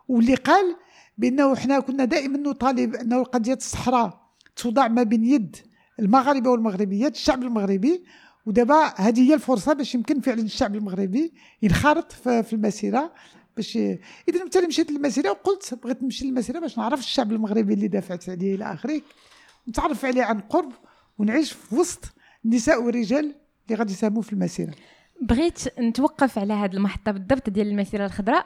واللي 0.08 0.34
قال 0.34 0.76
بأنه 1.18 1.52
إحنا 1.52 1.80
كنا 1.80 2.04
دائما 2.04 2.38
نطالب 2.38 2.94
أنه 2.94 3.22
قضية 3.22 3.54
الصحراء 3.54 4.28
توضع 4.56 4.88
ما 4.88 5.02
بين 5.02 5.24
يد 5.24 5.56
المغاربه 6.00 6.50
والمغربيات 6.50 7.14
الشعب 7.14 7.42
المغربي. 7.42 8.04
ودابا 8.46 8.94
هذه 8.96 9.30
هي 9.30 9.34
الفرصة 9.34 9.72
باش 9.72 9.94
يمكن 9.94 10.20
فعلا 10.20 10.42
الشعب 10.42 10.74
المغربي 10.74 11.32
ينخرط 11.62 12.12
في 12.12 12.52
المسيرة 12.52 13.12
باش 13.56 13.76
اذا 13.76 13.98
بالتالي 14.28 14.66
مشيت 14.66 14.90
للمسيرة 14.90 15.30
وقلت 15.30 15.74
بغيت 15.74 16.02
نمشي 16.02 16.24
للمسيرة 16.24 16.58
باش 16.58 16.78
نعرف 16.78 17.00
الشعب 17.00 17.32
المغربي 17.32 17.74
اللي 17.74 17.88
دافعت 17.88 18.28
عليه 18.28 18.54
إلى 18.54 18.72
آخره. 18.72 19.02
نتعرف 19.68 20.04
عليه 20.04 20.22
عن 20.22 20.40
قرب 20.40 20.72
ونعيش 21.18 21.52
في 21.52 21.74
وسط 21.74 22.04
النساء 22.44 22.82
والرجال 22.82 23.34
اللي 23.66 23.78
غادي 23.78 23.92
يساهموا 23.92 24.22
في 24.22 24.32
المسيره 24.32 24.74
بغيت 25.20 25.78
نتوقف 25.78 26.38
على 26.38 26.52
هذه 26.52 26.74
المحطة 26.74 27.12
بالضبط 27.12 27.50
ديال 27.50 27.66
المسيره 27.66 28.06
الخضراء 28.06 28.44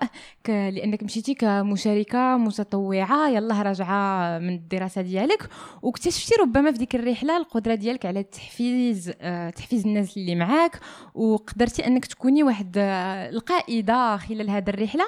لأنك 0.49 1.03
مشيتي 1.03 1.35
كمشاركة 1.35 2.37
متطوعة 2.37 3.29
يلاه 3.29 3.63
راجعة 3.63 4.39
من 4.39 4.55
الدراسة 4.55 5.03
ديالك. 5.03 5.49
واكتشفتي 5.83 6.35
ربما 6.41 6.73
في 6.73 6.79
ديك 6.79 6.95
الرحلة 6.95 7.37
القدرة 7.37 7.75
ديالك 7.75 8.07
على 8.07 8.21
التحفيز 8.21 9.13
آه، 9.21 9.51
تحفيز 9.51 9.87
الناس 9.87 10.17
اللي 10.17 10.35
معاك 10.35 10.81
وقدرتي 11.15 11.87
أنك 11.87 12.07
تكوني 12.07 12.43
واحد 12.43 12.75
آه، 12.79 13.29
القائدة 13.29 14.17
خلال 14.17 14.51
هذه 14.51 14.69
الرحلة. 14.69 15.05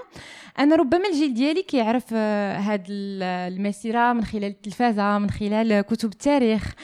أنا 0.58 0.76
ربما 0.76 1.08
الجيل 1.08 1.34
ديالي 1.34 1.62
كيعرف 1.62 2.12
هذه 2.12 2.84
آه، 3.22 3.48
المسيره 3.48 4.12
من 4.12 4.24
خلال 4.24 4.44
التلفازة 4.44 5.18
من 5.18 5.30
خلال 5.30 5.80
كتب 5.80 6.12
التاريخ. 6.12 6.74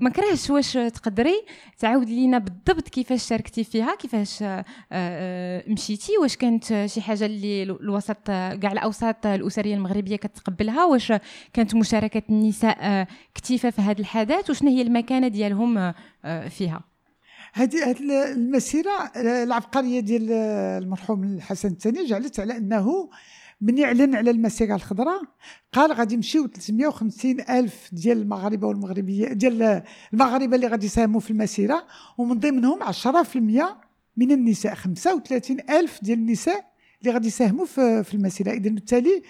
ما 0.00 0.10
كرهش 0.10 0.50
واش 0.50 0.72
تقدري 0.72 1.44
تعاود 1.78 2.08
لينا 2.08 2.38
بالضبط 2.38 2.88
كيفاش 2.88 3.28
شاركتي 3.28 3.64
فيها. 3.64 3.97
كيفاش 3.98 4.42
آه، 4.42 4.64
آه، 4.92 5.64
مشيتي؟ 5.66 6.18
واش 6.18 6.36
كانت 6.36 6.86
شي 6.86 7.00
حاجة 7.00 7.26
اللي 7.26 7.62
الوسط 7.62 8.26
كاع 8.26 8.72
الأوساط 8.72 9.26
الأسرية 9.26 9.74
المغربية 9.74 10.16
كتقبلها؟ 10.16 10.84
واش 10.84 11.12
كانت 11.52 11.74
مشاركة 11.74 12.22
النساء 12.30 12.78
آه، 12.80 13.06
كثيفه 13.34 13.70
في 13.70 13.82
هذا 13.82 14.00
الحدث 14.00 14.50
وشنو 14.50 14.70
هي 14.70 14.82
المكانة 14.82 15.28
ديالهم 15.28 15.92
فيها؟ 16.48 16.80
هذه 17.52 17.96
المسيرة 18.32 19.10
العبقرية 19.16 20.00
ديال 20.00 20.32
المرحوم 20.82 21.24
الحسن 21.24 21.68
الثاني 21.68 22.06
جعلت 22.06 22.40
على 22.40 22.56
أنه 22.56 23.10
من 23.60 23.78
يعلن 23.78 24.14
على 24.14 24.30
المسيرة 24.30 24.74
الخضراء 24.74 25.22
قال 25.72 25.92
غادي 25.92 26.14
يمشيو 26.14 26.46
350 26.46 27.40
ألف 27.40 27.88
ديال 27.92 28.18
المغاربة 28.22 28.66
والمغربية 28.66 29.28
ديال 29.32 29.82
المغاربة 30.12 30.56
اللي 30.56 30.66
غادي 30.66 30.86
يساهموا 30.86 31.20
في 31.20 31.30
المسيرة 31.30 31.86
ومن 32.18 32.38
ضمنهم 32.38 32.78
10% 32.82 33.87
من 34.18 34.32
النساء 34.32 34.74
35 34.74 35.56
ألف 35.70 35.98
ديال 36.02 36.18
النساء 36.18 36.72
اللي 37.00 37.12
غادي 37.12 37.28
يساهموا 37.28 37.64
في, 37.64 38.04
في 38.04 38.14
المسيرة. 38.14 38.50
اذا 38.50 38.70
بالتالي 38.70 39.22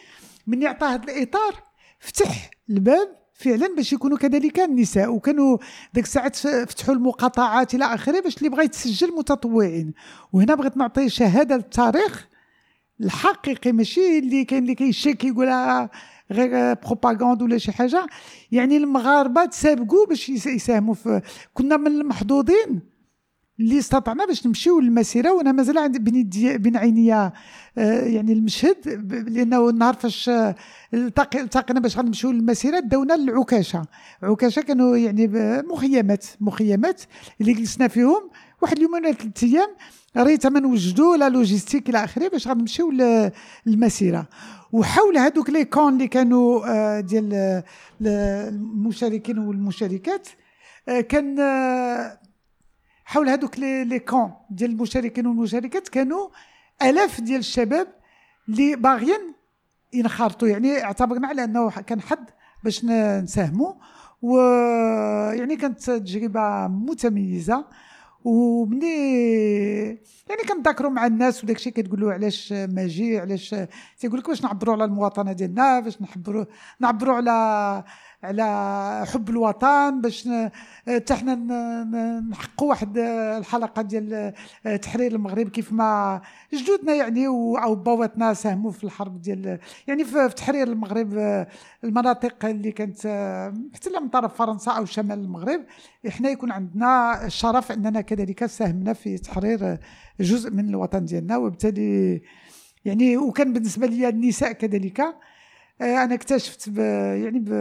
من 0.47 0.63
يعطى 0.63 0.87
هذا 0.87 1.05
الإطار 1.05 1.55
فتح 1.99 2.51
الباب 2.71 3.09
فعلا 3.35 3.75
باش 3.77 3.93
يكونوا 3.93 4.19
كذلك 4.19 4.61
النساء 4.61 5.13
وكانوا 5.15 5.59
ديك 5.95 6.05
الساعات 6.05 6.37
فتحوا 6.37 6.95
المقاطعات 6.95 7.75
إلى 7.75 7.85
آخره 7.85 8.21
باش 8.21 8.39
اللي 8.39 8.49
بغى 8.49 8.65
يتسجل 8.65 9.13
متطوعين. 9.13 9.95
وهنا 10.33 10.55
بغيت 10.55 10.77
نعطي 10.77 11.09
شهادة 11.09 11.57
للتاريخ 11.57 12.29
الحقيقي 13.01 13.73
ماشي 13.73 14.19
اللي 14.19 14.45
كاين 14.45 14.63
اللي 14.63 14.75
كيشك 14.75 15.25
يقولها 15.25 15.91
غير 16.31 16.75
بروباغاند 16.75 17.43
ولا 17.43 17.59
شي 17.59 17.73
حاجة. 17.73 18.07
يعني 18.53 18.77
المغاربة 18.77 19.45
تسابقوا 19.45 20.07
باش 20.07 20.29
يساهموا 20.29 20.95
في 20.95 21.21
كنا 21.55 21.77
من 21.77 21.87
المحظوظين 21.87 22.98
اللي 23.61 23.79
استطعنا 23.79 24.27
باش 24.27 24.47
نمشيو 24.47 24.81
للمسيرة 24.81 25.33
وأنا 25.33 25.53
مازال 25.53 25.79
عندي 25.79 25.99
بين 25.99 26.31
بين 26.57 26.77
عينيا 26.77 27.33
آه، 27.79 28.01
يعني 28.01 28.33
المشهد 28.33 28.89
لأنه 29.29 29.69
النهار 29.69 29.95
فاش 29.95 30.29
آه، 30.29 30.55
التقينا 30.95 31.81
باش 31.81 31.99
غنمشيو 31.99 32.31
للمسيرة 32.31 32.79
داونا 32.81 33.15
للعكاشه 33.15 33.83
عكاشة 34.23 34.63
كانوا 34.63 34.97
يعني 34.97 35.29
مخيمات 35.63 36.27
مخيمات 36.41 37.03
اللي 37.41 37.53
جلسنا 37.53 37.89
فيهم. 37.89 38.31
واحد 38.63 38.77
اليومين 38.77 39.05
ولا 39.05 39.13
ثلاث 39.13 39.45
أيام 39.45 39.69
ريت 40.17 40.47
ما 40.47 40.61
نوجدوا 40.61 41.17
la 41.17 41.29
logistique 41.29 41.89
إلى 41.89 42.05
آخره 42.05 42.29
باش 42.29 42.49
غنمشيو 42.49 42.93
للمسيرة. 43.67 44.29
وحول 44.73 45.19
هذوك 45.19 45.51
لي 45.51 45.65
كون 45.65 45.93
اللي 45.93 46.09
كانوا 46.09 46.67
آه، 46.67 47.01
ديال 47.01 47.63
المشاركين 48.01 49.39
والمشاركات 49.39 50.29
كان 51.09 51.37
حول 53.09 53.29
هذوك 53.29 53.59
لي 53.59 53.99
كون 53.99 54.33
ديال 54.51 54.71
المشاركين 54.71 55.27
والمشاركات 55.27 55.89
كانوا 55.89 56.29
آلاف 56.83 57.21
ديال 57.21 57.39
الشباب 57.39 57.87
اللي 58.49 58.77
باغيين 58.77 59.35
ينخرطوا. 59.93 60.49
يعني 60.49 60.85
اعتبرنا 60.85 61.29
على 61.29 61.45
أنه 61.45 61.71
كان 61.71 62.01
حد 62.01 62.31
باش 62.65 62.85
نساهموا. 62.85 63.73
ويعني 64.23 65.57
كانت 65.57 65.91
تجربة 65.91 66.67
متميزة. 66.67 67.65
ومني 68.25 68.89
يعني 70.29 70.43
كنتذاكروا 70.49 70.91
مع 70.91 71.07
الناس 71.07 71.45
وداك 71.45 71.57
الشيء 71.57 71.73
كتقول 71.73 72.01
له 72.01 72.13
علاش 72.13 72.53
ماجي 72.53 73.19
علاش 73.19 73.55
تيقول 73.99 74.19
لك 74.19 74.29
واش 74.29 74.43
نعبروا 74.43 74.75
على 74.75 74.85
المواطنة 74.85 75.33
ديالنا 75.33 75.81
باش 75.81 76.03
نحبروا 76.03 76.45
نعبروا 76.81 77.15
على 77.15 77.85
على 78.23 79.05
حب 79.07 79.31
الوطن 79.31 80.01
باش 80.01 80.29
حتى 80.87 81.15
حنا 81.15 81.35
نحققوا 82.31 82.69
واحد 82.69 82.99
الحلقة 83.39 83.83
ديال 83.83 84.33
تحرير 84.83 85.13
المغرب 85.13 85.49
كيف 85.49 85.73
ما 85.73 86.21
جدودنا 86.55 86.95
يعني 86.95 87.27
أو 87.27 87.75
بواتنا 87.75 88.35
ساهموا 88.35 88.71
في 88.71 88.85
الحرب 88.85 89.21
ديال 89.21 89.59
يعني 89.87 90.05
في 90.05 90.29
تحرير 90.29 90.69
المغرب 90.69 91.47
المناطق 91.85 92.45
اللي 92.45 92.73
كانت 92.73 93.07
محتله 93.73 94.01
من 94.01 94.09
طرف 94.09 94.35
فرنسا 94.35 94.73
أو 94.73 94.85
شمال 94.85 95.19
المغرب 95.19 95.61
إحنا 96.09 96.29
يكون 96.29 96.53
عندنا 96.53 97.25
الشرف 97.27 97.73
أننا 97.73 98.01
كذلك 98.01 98.47
ساهمنا 98.47 98.93
في 98.93 99.19
تحرير 99.19 99.79
جزء 100.21 100.51
من 100.51 100.69
الوطن 100.69 101.05
ديالنا 101.05 101.37
وبالتالي 101.37 102.23
يعني 102.85 103.17
وكان 103.17 103.53
بالنسبة 103.53 103.87
لي 103.87 104.09
النساء 104.09 104.53
كذلك 104.53 105.03
أنا 105.81 106.15
اكتشفت 106.15 106.69
ب 106.69 106.79
يعني 106.79 107.39
ب 107.39 107.53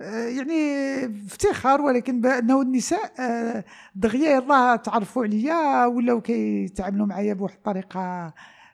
آه، 0.00 0.28
يعني 0.28 0.54
افتخار 1.26 1.80
ولكن 1.82 2.20
بأنه 2.20 2.62
النساء 2.62 3.12
آه، 3.20 3.64
دغيا 3.94 4.30
يلاه 4.30 4.76
تعرفوا 4.76 5.22
عليا 5.24 5.86
ولاو 5.86 6.20
كيتعاملوا 6.20 7.06
معايا 7.06 7.34
بواحد 7.34 7.54
الطريقة 7.54 8.32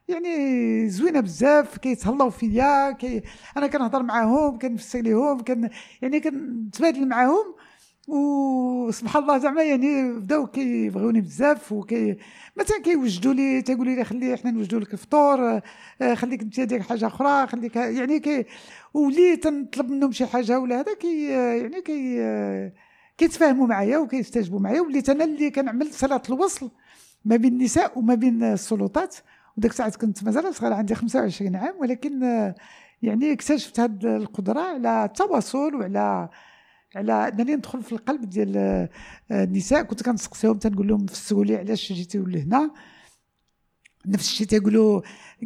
يعني 0.09 0.89
زوينة 0.89 1.21
بزاف 1.21 1.79
كيتهلاو 1.79 2.31
فيا 2.31 2.93
كي 2.93 3.23
أنا 3.57 3.67
كنهضر 3.67 4.03
معاهم 4.03 4.59
كنفسر 4.59 5.01
ليهم 5.01 5.45
كن 5.45 5.71
يعني 6.03 6.21
كنتبادل 6.21 7.09
معاهم 7.09 7.55
وسبحان 8.09 9.23
الله 9.23 9.39
زعما 9.39 9.63
يعني 9.63 10.13
بداو 10.13 10.47
كيبغيوني 10.47 11.21
بزاف 11.21 11.73
وكي 11.73 12.17
مثلا 12.57 12.79
كيوجدوا 12.85 13.35
لي 13.35 13.63
تيقولوا 13.63 13.95
لي 13.95 14.05
خلي 14.05 14.37
حنا 14.37 14.51
نوجدوا 14.51 14.81
لك 14.81 14.93
الفطور 14.93 15.61
آه، 16.03 16.15
خليك 16.15 16.43
انت 16.43 16.61
دير 16.61 16.83
حاجة 16.83 17.07
أخرى 17.07 17.47
خليك 17.47 17.77
يعني 17.77 18.21
كي 18.21 18.47
ولي 18.95 19.37
تنطلب 19.37 19.91
منهم 19.91 20.13
شي 20.13 20.27
حاجة 20.27 20.61
ولا 20.61 20.81
هذا 20.81 20.95
كي 20.95 21.29
يعني 21.29 21.83
كي 21.83 22.73
كيتفاهموا 23.19 23.67
معايا 23.67 23.99
وكيستجبوا 23.99 24.61
معايا 24.61 24.81
وليت 24.81 25.11
أنا 25.11 25.25
اللي 25.25 25.51
كنعمل 25.51 25.93
صله 25.93 26.23
الوصل 26.29 26.71
ما 27.25 27.37
بين 27.37 27.53
النساء 27.53 27.99
وما 27.99 28.15
بين 28.15 28.43
السلطات. 28.43 29.17
وديك 29.57 29.71
الساعات 29.71 29.97
كنت 29.97 30.25
مازال 30.25 30.55
صغيرة 30.55 30.75
عندي 30.75 30.95
25 30.95 31.57
عام 31.57 31.75
ولكن 31.81 32.23
يعني 33.03 33.33
اكتشفت 33.33 33.81
هذه 33.81 34.17
القدرة 34.17 34.61
على 34.61 35.05
التواصل 35.05 35.75
وعلى 35.75 36.29
على 36.97 37.13
أنني 37.13 37.57
ندخل 37.57 37.83
في 37.83 37.93
القلب 37.93 38.31
ديال 38.31 38.57
آه، 38.57 38.89
النساء. 39.31 39.83
كنت 39.83 40.03
كنسقسيهم 40.03 40.59
تنقول 40.59 40.89
لهم 40.89 41.07
فسروا 41.07 41.45
لي 41.45 41.57
علاش 41.57 41.93
جيتيو 41.93 42.27
لهنا. 42.27 42.71
نفس 44.07 44.29
الشيء 44.29 44.47
تيقولوا 44.47 45.01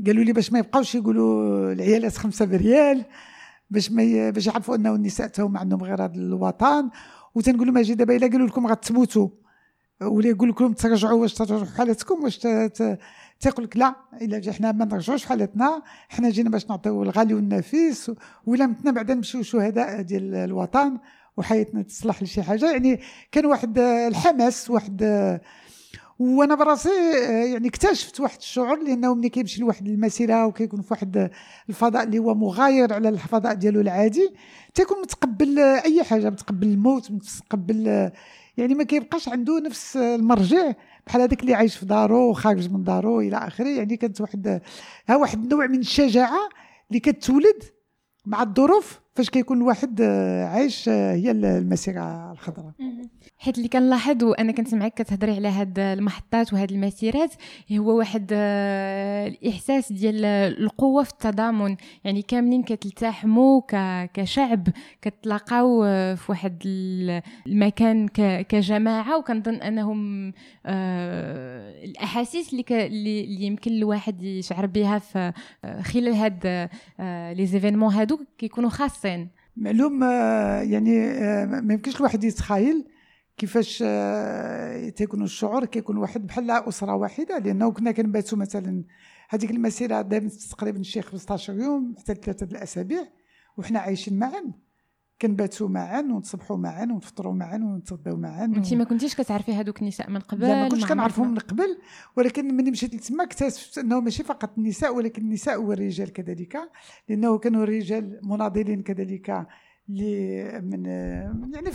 قالوا 0.06 0.24
لي 0.24 0.32
باش 0.32 0.52
ما 0.52 0.58
يبقاوش 0.58 0.94
يقولوا 0.94 1.72
العيالات 1.72 2.16
خمسة 2.16 2.44
بريال 2.44 3.04
باش 3.70 3.90
ما 3.90 4.30
باش 4.30 4.46
يعرفوا 4.46 4.76
أنه 4.76 4.94
النساء 4.94 5.26
تاهم 5.26 5.56
عندهم 5.56 5.82
غير 5.82 6.04
هذا 6.04 6.14
الوطن. 6.14 6.90
وتنقول 7.34 7.66
لهم 7.66 7.78
أجي 7.78 7.94
دابا 7.94 8.16
إلا 8.16 8.26
قالوا 8.26 8.46
لكم 8.46 8.66
غتموتوا 8.66 9.28
ولا 10.02 10.28
يقول 10.28 10.48
لكم 10.48 10.72
ترجعوا 10.72 11.20
واش 11.20 11.34
ترجعوا 11.34 11.64
حالتكم 11.64 12.24
واش 12.24 12.38
تيقول 12.38 13.64
لك 13.64 13.76
لا 13.76 13.94
إلا 14.22 14.52
حنا 14.52 14.72
ما 14.72 14.84
نرجعوش 14.84 15.24
حالتنا. 15.24 15.82
حنا 16.08 16.30
جينا 16.30 16.50
باش 16.50 16.66
نعطيو 16.70 17.02
الغالي 17.02 17.34
والنفيس 17.34 18.10
ولا 18.46 18.66
متنا 18.66 18.90
بعدا 18.90 19.14
نمشيو 19.14 19.42
شهداء 19.42 20.02
ديال 20.02 20.34
الوطن. 20.34 20.98
وحياتنا 21.36 21.82
تصلح 21.82 22.22
لشي 22.22 22.42
حاجة. 22.42 22.72
يعني 22.72 23.00
كان 23.32 23.46
واحد 23.46 23.78
الحماس 23.78 24.70
واحد 24.70 25.02
وأنا 26.18 26.54
براسي 26.54 26.88
يعني 27.52 27.68
اكتشفت 27.68 28.20
واحد 28.20 28.38
الشعور 28.38 28.82
لأنه 28.82 29.14
ملي 29.14 29.28
كيمشي 29.28 29.60
لواحد 29.60 29.86
المسيرة 29.88 30.46
وكيكون 30.46 30.82
في 30.82 30.88
واحد 30.90 31.30
الفضاء 31.68 32.02
اللي 32.04 32.18
هو 32.18 32.34
مغاير 32.34 32.92
على 32.92 33.08
الفضاء 33.08 33.54
ديالو 33.54 33.80
العادي 33.80 34.32
تيكون 34.74 35.00
متقبل 35.00 35.58
أي 35.58 36.02
حاجة 36.04 36.30
متقبل 36.30 36.66
الموت 36.66 37.10
متقبل 37.10 38.10
يعني 38.56 38.74
ما 38.74 38.84
كيبقاش 38.84 39.28
عنده 39.28 39.60
نفس 39.60 39.96
المرجع 39.96 40.72
بحال 41.06 41.22
هذاك 41.22 41.40
اللي 41.40 41.54
عايش 41.54 41.76
في 41.76 41.86
دارو 41.86 42.30
وخارج 42.30 42.70
من 42.70 42.84
دارو 42.84 43.20
إلى 43.20 43.36
آخره. 43.36 43.68
يعني 43.68 43.96
كانت 43.96 44.20
واحد 44.20 44.60
ها 45.08 45.16
واحد 45.16 45.42
النوع 45.42 45.66
من 45.66 45.78
الشجاعة 45.78 46.48
اللي 46.90 47.00
كتولد 47.00 47.62
مع 48.26 48.42
الظروف 48.42 49.00
فاش 49.16 49.30
كيكون 49.30 49.58
الواحد 49.58 50.00
آه، 50.00 50.44
عايش 50.44 50.88
آه، 50.88 51.14
هي 51.14 51.30
المسيرة 51.30 52.32
الخضراء 52.32 52.72
حيت 53.38 53.58
اللي 53.58 53.68
كنلاحظ 53.68 54.24
وأنا 54.24 54.52
كنت 54.52 54.74
معك 54.74 54.94
كتهضري 54.94 55.32
على 55.32 55.48
هاد 55.48 55.78
المحطات 55.78 56.52
وهاد 56.52 56.72
المسيرات 56.72 57.34
هو 57.72 57.98
واحد 57.98 58.30
آه، 58.32 59.26
الإحساس 59.26 59.92
ديال 59.92 60.24
القوة 60.24 61.02
في 61.02 61.10
التضامن. 61.10 61.76
يعني 62.04 62.22
كاملين 62.22 62.62
كتلتحموا 62.62 63.60
كشعب 64.14 64.68
كتلاقاو 65.02 65.82
في 66.16 66.24
واحد 66.28 66.62
المكان 67.46 68.08
كجماعة 68.48 69.18
وكنظن 69.18 69.54
أنهم 69.54 70.32
الأحاسيس 71.84 72.52
اللي 72.52 72.64
اللي 72.86 73.44
يمكن 73.44 73.72
الواحد 73.72 74.22
يشعر 74.22 74.66
بها 74.66 74.98
في 74.98 75.32
خلال 75.82 76.14
هاد 76.14 76.68
لي 77.36 77.46
زيفينمون 77.46 77.92
هادو 77.92 78.18
كيكونوا 78.38 78.70
خاصين 78.70 79.05
الصين. 79.06 79.30
معلوم 79.56 80.04
آه، 80.04 80.62
يعني 80.62 81.06
آه، 81.06 81.44
ما 81.46 81.74
يمكنش 81.74 81.96
الواحد 81.96 82.24
يتخيل 82.24 82.88
كيفاش 83.36 83.84
آه، 83.86 84.88
تيكون 84.88 85.22
الشعور 85.22 85.64
كيكون 85.64 85.96
واحد 85.96 86.26
بحال 86.26 86.50
أسرة 86.50 86.94
واحدة 86.94 87.38
لأنه 87.38 87.72
كنا 87.72 87.92
كنباتوا 87.92 88.38
مثلا 88.38 88.84
هذيك 89.28 89.50
المسيرة 89.50 90.00
دامت 90.00 90.32
تقريبا 90.32 90.82
شي 90.82 91.02
15 91.02 91.54
يوم 91.54 91.94
حتى 91.98 92.14
ثلاثة 92.14 92.46
الأسابيع 92.46 93.08
وحنا 93.56 93.78
عايشين 93.78 94.18
معا 94.18 94.52
كنباتوا 95.22 95.68
معا 95.68 96.00
ونصبحوا 96.00 96.56
معا 96.56 96.84
ونفطروا 96.84 97.34
معا 97.34 97.56
ونتغداو 97.56 98.16
معا 98.16 98.44
انت 98.44 98.74
ما 98.74 98.84
كنتيش 98.84 99.14
كتعرفي 99.14 99.52
هذوك 99.52 99.82
النساء 99.82 100.10
من 100.10 100.20
قبل؟ 100.20 100.42
لا 100.42 100.62
ما 100.62 100.68
كنتش 100.68 100.86
كنعرفهم 100.86 101.30
من 101.30 101.38
قبل 101.38 101.78
ولكن 102.16 102.56
ملي 102.56 102.70
مشيت 102.70 102.94
لتما 102.94 103.24
اكتشفت 103.24 103.78
انه 103.78 104.00
ماشي 104.00 104.22
فقط 104.22 104.58
النساء 104.58 104.94
ولكن 104.94 105.22
النساء 105.22 105.62
والرجال 105.62 106.12
كذلك. 106.12 106.58
لأنه 107.08 107.38
كانوا 107.38 107.62
الرجال 107.62 108.20
مناضلين 108.22 108.82
كذلك 108.82 109.46
اللي 109.88 110.60
من 110.62 110.86
يعني 111.54 111.70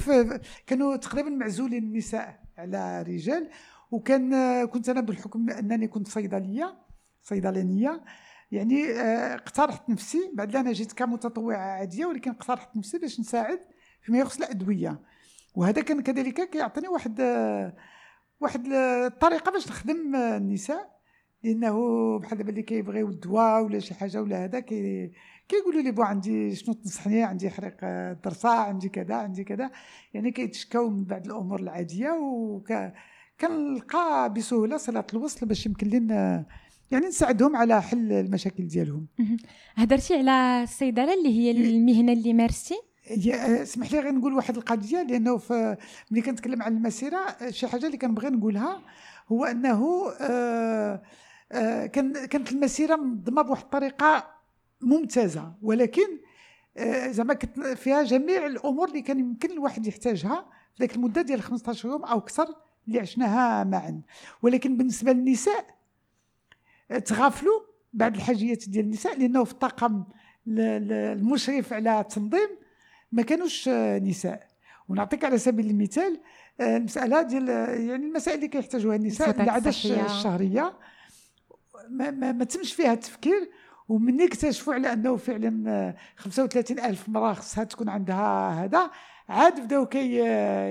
كانوا 0.68 0.96
تقريبا 0.96 1.30
معزولين 1.30 1.84
النساء 1.84 2.44
على 2.58 3.02
رجال. 3.02 3.50
وكان 3.92 4.66
كنت 4.66 4.90
أنا 4.90 5.02
بالحكم 5.02 5.50
أنني 5.50 5.88
كنت 5.88 6.08
صيدلية 6.08 6.78
صيدلانية. 7.22 8.02
يعني 8.52 8.92
آه، 8.92 9.36
اقترحت 9.36 9.90
نفسي 9.90 10.32
بعد 10.34 10.56
أنا 10.56 10.72
جيت 10.72 10.94
كمتطوعه 10.94 11.58
عادية 11.58 12.06
ولكن 12.06 12.32
اقترحت 12.32 12.78
نفسي 12.78 12.98
باش 12.98 13.20
نساعد 13.20 13.60
فيما 14.02 14.20
يخص 14.20 14.38
الأدوية. 14.38 15.00
وهذا 15.56 15.82
كان 15.82 16.02
كذلك 16.02 16.50
كيعطيني 16.50 16.88
واحد 16.88 17.22
آه، 17.22 17.74
واحد 18.40 18.68
الطريقة 18.68 19.52
باش 19.52 19.68
نخدم 19.68 20.16
النساء. 20.16 21.02
لأنه 21.44 22.20
بحال 22.20 22.38
دابا 22.38 22.50
اللي 22.50 22.62
كيبغيو 22.62 23.10
الدواء 23.10 23.64
ولا 23.64 23.80
شي 23.80 23.94
حاجة 23.94 24.22
ولا 24.22 24.44
هذا 24.44 24.60
كي 24.60 25.12
كيقولوا 25.48 25.82
لي 25.82 25.92
bon 25.92 26.02
عندي 26.02 26.56
شنو 26.56 26.74
تنصحني؟ 26.74 27.24
عندي 27.24 27.50
حريق 27.50 27.78
الضرسه 27.84 28.50
عندي 28.50 28.90
كذا 28.90 29.16
عندي 29.16 29.44
كذا. 29.44 29.72
يعني 30.14 30.32
كيتشكاو 30.32 30.90
من 30.90 31.04
بعض 31.04 31.26
الأمور 31.26 31.60
العادية 31.60 32.10
وك 32.12 32.74
كنلقى 33.42 34.34
بسهولة 34.34 34.78
صلة 34.78 35.06
الوصل 35.14 35.46
باش 35.46 35.66
يمكن 35.66 35.88
لنا 35.88 36.46
يعني 36.92 37.08
نساعدهم 37.08 37.56
على 37.56 37.82
حل 37.82 38.12
المشاكل 38.12 38.68
ديالهم. 38.68 39.08
هضرتي 39.76 40.16
على 40.16 40.64
الصيدلة 40.64 41.14
اللي 41.14 41.40
هي 41.40 41.52
المهنة 41.52 42.14
اللي 42.14 42.34
مارستي؟ 42.34 42.76
اسمح 43.62 43.92
لي 43.92 44.00
غير 44.00 44.12
نقول 44.12 44.34
واحد 44.34 44.58
القضية 44.58 45.02
لأنه 45.04 45.42
ملي 46.12 46.22
كنتكلم 46.22 46.64
عن 46.64 46.74
المسيرة 46.78 47.36
شي 47.50 47.68
حاجة 47.68 47.86
اللي 47.86 47.98
كنبغي 47.98 48.30
نقولها 48.30 48.82
هو 49.32 49.46
أنه 49.46 50.06
آه 50.22 51.02
آه 51.52 51.86
كانت 51.86 52.52
المسيرة 52.52 52.96
منظمة 52.96 53.42
بواحد 53.42 53.64
الطريقة 53.64 54.28
ممتازة 54.82 55.54
ولكن 55.62 56.08
آه 56.78 57.08
زعما 57.08 57.34
كنت 57.34 57.60
فيها 57.60 58.04
جميع 58.04 58.46
الأمور 58.46 58.88
اللي 58.90 59.02
كان 59.02 59.20
يمكن 59.20 59.52
الواحد 59.52 59.88
يحتاجها 59.88 60.46
في 60.76 60.84
ذيك 60.84 60.96
المدة 60.96 61.22
ديال 61.22 61.42
15 61.42 61.90
يوم 61.90 62.04
أو 62.04 62.18
أكثر 62.18 62.46
اللي 62.88 63.00
عشناها 63.00 63.64
معا. 63.64 64.02
ولكن 64.42 64.78
بالنسبة 64.78 65.12
للنساء 65.12 65.81
تغافلوا 67.00 67.60
بعض 67.94 68.16
الحاجيات 68.16 68.70
ديال 68.70 68.86
النساء 68.86 69.20
لأنه 69.20 69.44
في 69.44 69.52
الطاقم 69.52 70.04
المشرف 70.48 71.74
على 71.74 72.00
التنظيم 72.00 72.50
ما 73.12 73.22
كانوش 73.22 73.70
نساء. 73.70 74.48
ونعطيك 74.90 75.26
على 75.26 75.38
سبيل 75.38 75.70
المثال 75.70 76.20
آه، 76.60 76.78
المسألة 76.78 77.22
ديال 77.22 77.50
يعني 77.50 78.06
المسائل 78.06 78.38
اللي 78.38 78.48
كيحتاجوها 78.48 78.96
النساء 78.96 79.42
العاده 79.42 79.70
الشهرية. 79.70 80.74
ما, 81.90 82.12
ما, 82.12 82.32
ما 82.32 82.44
تمش 82.44 82.74
فيها 82.74 82.94
التفكير. 82.94 83.50
ومني 83.90 84.26
اكتشفوا 84.26 84.74
على 84.74 84.94
أنه 84.94 85.16
فعلا 85.16 85.96
35 86.16 86.80
ألف 86.80 87.10
مراه 87.10 87.34
خصها 87.34 87.64
تكون 87.64 87.90
عندها 87.90 88.50
هذا. 88.64 88.92
عاد 89.30 89.62
بداو 89.62 89.86
كي 89.86 90.16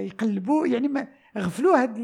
يقلبوا. 0.07 0.67
يعني 0.67 0.89
ما 0.89 1.09
غفلوا 1.39 1.83
هاد 1.83 1.95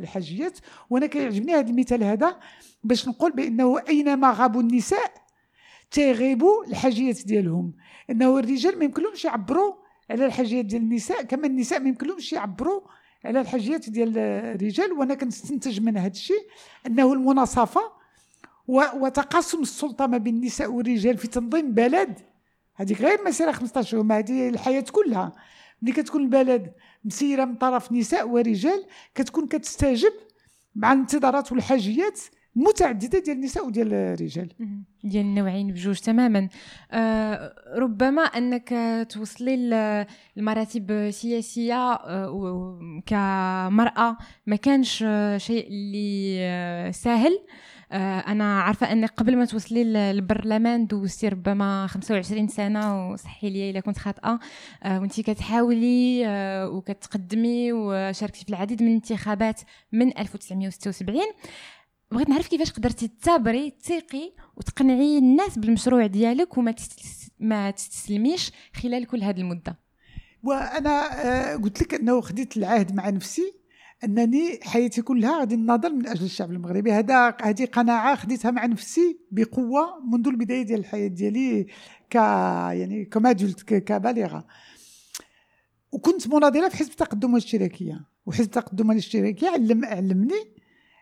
الحاجيات 0.00 0.58
وأنا 0.90 1.06
كيعجبني 1.06 1.54
هذا 1.54 1.70
المثال 1.70 2.04
هذا 2.04 2.36
باش 2.84 3.08
نقول 3.08 3.32
بأنه 3.32 3.78
أينما 3.88 4.30
غابوا 4.30 4.60
النساء 4.60 5.12
تيغيبوا 5.90 6.64
الحاجيات 6.64 7.26
ديالهم. 7.26 7.72
أنه 8.10 8.38
الرجال 8.38 8.78
ما 8.78 8.84
يمكنلهمش 8.84 9.24
يعبروا 9.24 9.74
على 10.10 10.26
الحاجيات 10.26 10.64
ديال 10.64 10.82
النساء 10.82 11.22
كما 11.22 11.46
النساء 11.46 11.80
ما 11.80 11.88
يمكنلهمش 11.88 12.32
يعبروا 12.32 12.80
على 13.24 13.40
الحاجيات 13.40 13.90
ديال 13.90 14.18
الرجال. 14.18 14.92
وأنا 14.92 15.14
كنستنتج 15.14 15.80
من 15.80 15.96
هذا 15.96 16.12
الشيء 16.12 16.46
أنه 16.86 17.12
المناصفة 17.12 17.80
وتقاسم 18.68 19.62
السلطة 19.62 20.06
ما 20.06 20.18
بين 20.18 20.34
النساء 20.34 20.72
والرجال 20.72 21.18
في 21.18 21.28
تنظيم 21.28 21.72
بلد. 21.72 22.18
هذيك 22.74 23.00
غير 23.00 23.24
مسيره 23.26 23.52
15 23.52 23.96
يوم 23.96 24.12
هذه 24.12 24.48
الحياة 24.48 24.84
كلها. 24.92 25.32
ملي 25.82 25.92
كتكون 25.92 26.22
البلد 26.22 26.72
مسيرة 27.04 27.44
من 27.44 27.54
طرف 27.54 27.92
نساء 27.92 28.28
ورجال 28.28 28.84
كتكون 29.14 29.46
كتستجب 29.46 30.12
مع 30.74 30.92
الانتظارات 30.92 31.52
والحاجيات 31.52 32.20
متعددة 32.56 33.18
ديال 33.18 33.36
النساء 33.36 33.66
وديال 33.66 33.94
الرجال. 33.94 34.52
ديال 35.04 35.24
النوعين 35.24 35.72
بجوج 35.72 35.98
تماما. 35.98 36.48
آه 36.92 37.54
ربما 37.76 38.22
أنك 38.22 38.74
توصلي 39.10 39.54
المراتب 40.36 40.90
السياسيه 40.90 41.92
آه 41.92 43.02
كمرأة 43.06 44.16
ما 44.46 44.56
كانش 44.56 44.98
شيء 45.36 45.68
اللي 45.68 46.92
سهل 46.92 47.32
آه 47.32 47.40
أنا 47.92 48.60
عارفة 48.60 48.92
انك 48.92 49.10
قبل 49.10 49.36
ما 49.36 49.44
توصلي 49.44 49.84
للبرلمان 49.84 50.86
دوزتي 50.86 51.28
ربما 51.28 51.86
25 51.86 52.48
سنة 52.48 53.10
وصحي 53.10 53.50
لي 53.50 53.70
إلا 53.70 53.80
كنت 53.80 53.98
خاطئة. 53.98 54.38
آه 54.82 55.00
وانت 55.00 55.20
كتحاولي 55.20 56.26
آه 56.26 56.68
وكتقدمي 56.68 57.72
وشاركتي 57.72 58.44
في 58.44 58.50
العديد 58.50 58.82
من 58.82 58.88
الانتخابات 58.88 59.60
من 59.92 60.18
1976 60.18 61.20
بغيت 62.12 62.28
نعرف 62.28 62.48
كيفاش 62.48 62.72
قدرتي 62.72 63.08
تثابري 63.08 63.70
تثيقي 63.70 64.32
وتقنعي 64.56 65.18
الناس 65.18 65.58
بالمشروع 65.58 66.06
ديالك 66.06 66.58
وما 66.58 66.74
ما 67.38 67.70
تستسلميش 67.70 68.52
خلال 68.74 69.06
كل 69.06 69.22
هذه 69.22 69.40
المدة. 69.40 69.78
وأنا 70.42 71.24
آه، 71.26 71.56
قلت 71.56 71.82
لك 71.82 71.94
أنه 71.94 72.20
خديت 72.20 72.56
العهد 72.56 72.94
مع 72.94 73.10
نفسي. 73.10 73.59
أنني 74.04 74.60
حياتي 74.62 75.02
كلها 75.02 75.40
غادي 75.40 75.56
نناضل 75.56 75.96
من 75.96 76.06
أجل 76.06 76.24
الشعب 76.24 76.50
المغربي. 76.50 76.92
هذا 76.92 77.36
هذه 77.42 77.64
قناعة 77.64 78.16
خديتها 78.16 78.50
مع 78.50 78.66
نفسي 78.66 79.18
بقوة 79.30 80.00
منذ 80.12 80.28
البداية 80.28 80.62
ديال 80.62 80.80
الحياة 80.80 81.08
ديالي 81.08 81.66
ك 82.10 82.14
يعني 82.14 83.04
كمادولت 83.04 83.62
كبالغة. 83.62 84.46
وكنت 85.92 86.28
مناضلة 86.28 86.68
في 86.68 86.76
حزب 86.76 86.90
التقدم 86.90 87.34
والاشتراكية. 87.34 88.04
وحزب 88.26 88.44
التقدم 88.44 88.88
والاشتراكية 88.88 89.48
علم 89.48 89.84
علمني 89.84 90.60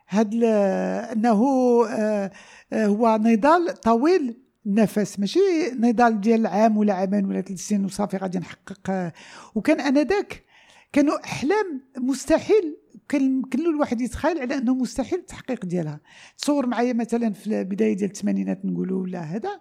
هاد 0.08 0.34
أنه 0.44 1.42
آه، 1.88 2.30
آه، 2.72 2.86
هو 2.86 3.18
نضال 3.22 3.74
طويل 3.74 4.36
النفس 4.66 5.20
ماشي 5.20 5.40
نضال 5.74 6.20
ديال 6.20 6.46
عام 6.46 6.76
ولا 6.76 6.94
عامين 6.94 7.24
ولا 7.26 7.40
ثلاث 7.40 7.60
سنين 7.60 7.84
وصافي 7.84 8.16
غادي 8.16 8.38
نحقق. 8.38 8.90
آه، 8.90 9.12
وكان 9.54 9.80
آنذاك 9.80 10.44
كانوا 10.92 11.24
أحلام 11.24 11.82
مستحيل 11.98 12.76
كان 13.08 13.42
له 13.54 13.70
الواحد 13.70 14.00
يتخيل 14.00 14.38
على 14.38 14.54
أنه 14.54 14.74
مستحيل 14.74 15.18
التحقيق 15.18 15.64
ديالها. 15.64 16.00
تصور 16.38 16.66
معايا 16.66 16.92
مثلا 16.92 17.32
في 17.32 17.46
البداية 17.46 17.96
ديال 17.96 18.10
الثمانينات 18.10 18.64
نقولوا 18.64 19.02
ولا 19.02 19.20
هذا 19.20 19.60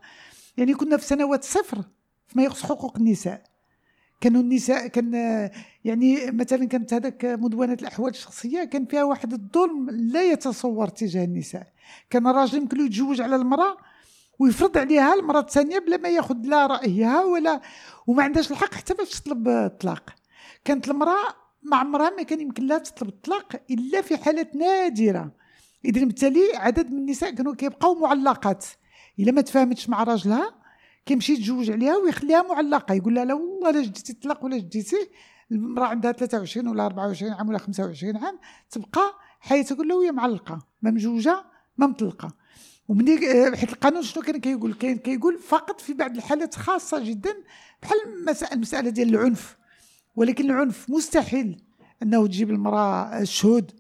يعني 0.58 0.74
كنا 0.74 0.98
في 0.98 1.06
سنوات 1.06 1.44
صفر 1.44 1.84
فيما 2.28 2.44
يخص 2.44 2.64
حقوق 2.64 2.98
النساء. 2.98 3.44
كانوا 4.22 4.42
النساء 4.42 4.88
كان 4.88 5.14
يعني 5.86 6.32
مثلا 6.32 6.66
كانت 6.66 6.94
هذاك 6.94 7.26
مدونة 7.26 7.74
الأحوال 7.74 8.12
الشخصية 8.12 8.64
كان 8.64 8.86
فيها 8.86 9.04
واحد 9.04 9.34
الظلم 9.34 9.90
لا 9.90 10.32
يتصور 10.32 10.88
تجاه 10.88 11.26
النساء. 11.26 11.68
كان 12.10 12.28
الراجل 12.28 12.58
يمكن 12.58 12.86
يتزوج 12.86 13.22
على 13.22 13.36
المرأة 13.36 13.78
ويفرض 14.40 14.78
عليها 14.78 15.14
المرأة 15.14 15.40
الثانية 15.40 15.80
بلا 15.80 15.98
ما 15.98 16.10
ياخذ 16.10 16.36
لا 16.44 16.68
رأيها 16.68 17.24
ولا 17.24 17.62
وما 18.08 18.24
عندهاش 18.24 18.52
الحق 18.52 18.74
حتى 18.74 18.94
باش 18.94 19.20
تطلب 19.20 19.48
الطلاق 19.48 20.10
كانت 20.66 20.88
المرأة 20.88 21.47
مع 21.64 21.78
عمرها 21.78 22.10
ما 22.10 22.24
كان 22.24 22.42
يمكن 22.42 22.68
لها 22.68 22.78
تطلب 22.78 23.10
الطلاق 23.10 23.62
إلا 23.72 24.02
في 24.02 24.18
حالات 24.18 24.56
نادرة. 24.56 25.32
اذا 25.86 26.06
بالتالي 26.06 26.56
عدد 26.56 26.92
من 26.92 26.98
النساء 26.98 27.32
كانوا 27.36 27.56
كيبقاو 27.56 27.96
معلقات. 27.96 28.66
إلا 29.20 29.32
ما 29.32 29.42
تفاهمتش 29.42 29.90
مع 29.90 30.04
راجلها 30.04 30.56
كيمشي 31.06 31.34
يتزوج 31.34 31.72
عليها 31.72 31.98
ويخليها 31.98 32.42
معلقة. 32.42 32.94
يقول 32.94 33.16
لها 33.16 33.26
لا 33.26 33.34
والله 33.34 33.72
لا 33.72 33.82
جديتي 33.82 34.14
الطلاق 34.14 34.46
ولا 34.46 34.58
جديتي 34.58 35.10
المرأة 35.52 35.86
عندها 35.86 36.12
23 36.12 36.68
ولا 36.68 36.86
24 36.86 37.32
عام 37.32 37.50
ولا 37.50 37.58
25 37.58 38.18
عام 38.18 38.40
تبقى 38.72 39.14
حياتها 39.40 39.76
كلها 39.76 39.96
وهي 39.96 40.12
معلقة 40.12 40.60
ما 40.82 40.92
مجوجه 40.92 41.46
ما 41.78 41.88
مطلقة. 41.88 42.34
ومني 42.88 43.18
حيت 43.56 43.74
القانون 43.74 44.04
شنو 44.04 44.24
كان 44.24 44.38
كيقول؟ 44.40 44.74
كان 44.74 44.98
كيقول 44.98 45.38
فقط 45.38 45.82
في 45.82 45.94
بعض 45.94 46.16
الحالات 46.16 46.56
خاصة 46.56 47.00
جدا 47.00 47.34
بحال 47.82 47.98
المسألة 48.54 48.90
ديال 48.90 49.10
العنف. 49.16 49.57
ولكن 50.18 50.52
العنف 50.52 50.90
مستحيل 50.90 51.62
أنه 52.04 52.28
تجيب 52.28 52.50
المرأة 52.50 53.20
الشهود 53.22 53.72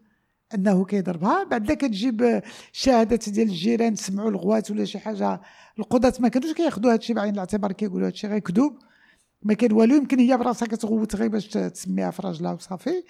أنه 0.53 0.85
كيضربها. 0.85 1.43
بعد 1.43 1.67
ذاك 1.67 1.81
تجيب 1.81 2.41
شهادات 2.71 3.29
ديال 3.29 3.47
الجيران 3.47 3.95
سمعوا 3.95 4.29
الغوات 4.29 4.71
ولا 4.71 4.85
شي 4.85 4.99
حاجة. 4.99 5.41
القضاة 5.79 6.13
ما 6.19 6.27
كانوش 6.27 6.53
كياخذوا 6.53 6.93
هادشي 6.93 7.13
بعين 7.13 7.33
الاعتبار 7.33 7.71
كيقولوا 7.71 8.07
هادشي 8.07 8.27
غير 8.27 8.39
كذوب. 8.39 8.79
ما 9.43 9.53
كان 9.53 9.71
والو 9.71 9.95
يمكن 9.95 10.19
هي 10.19 10.37
براسها 10.37 10.67
كتغوت 10.67 11.15
غير 11.15 11.29
باش 11.29 11.47
تسميها 11.47 12.11
في 12.11 12.21
راجلها 12.21 12.53
وصافي. 12.53 13.03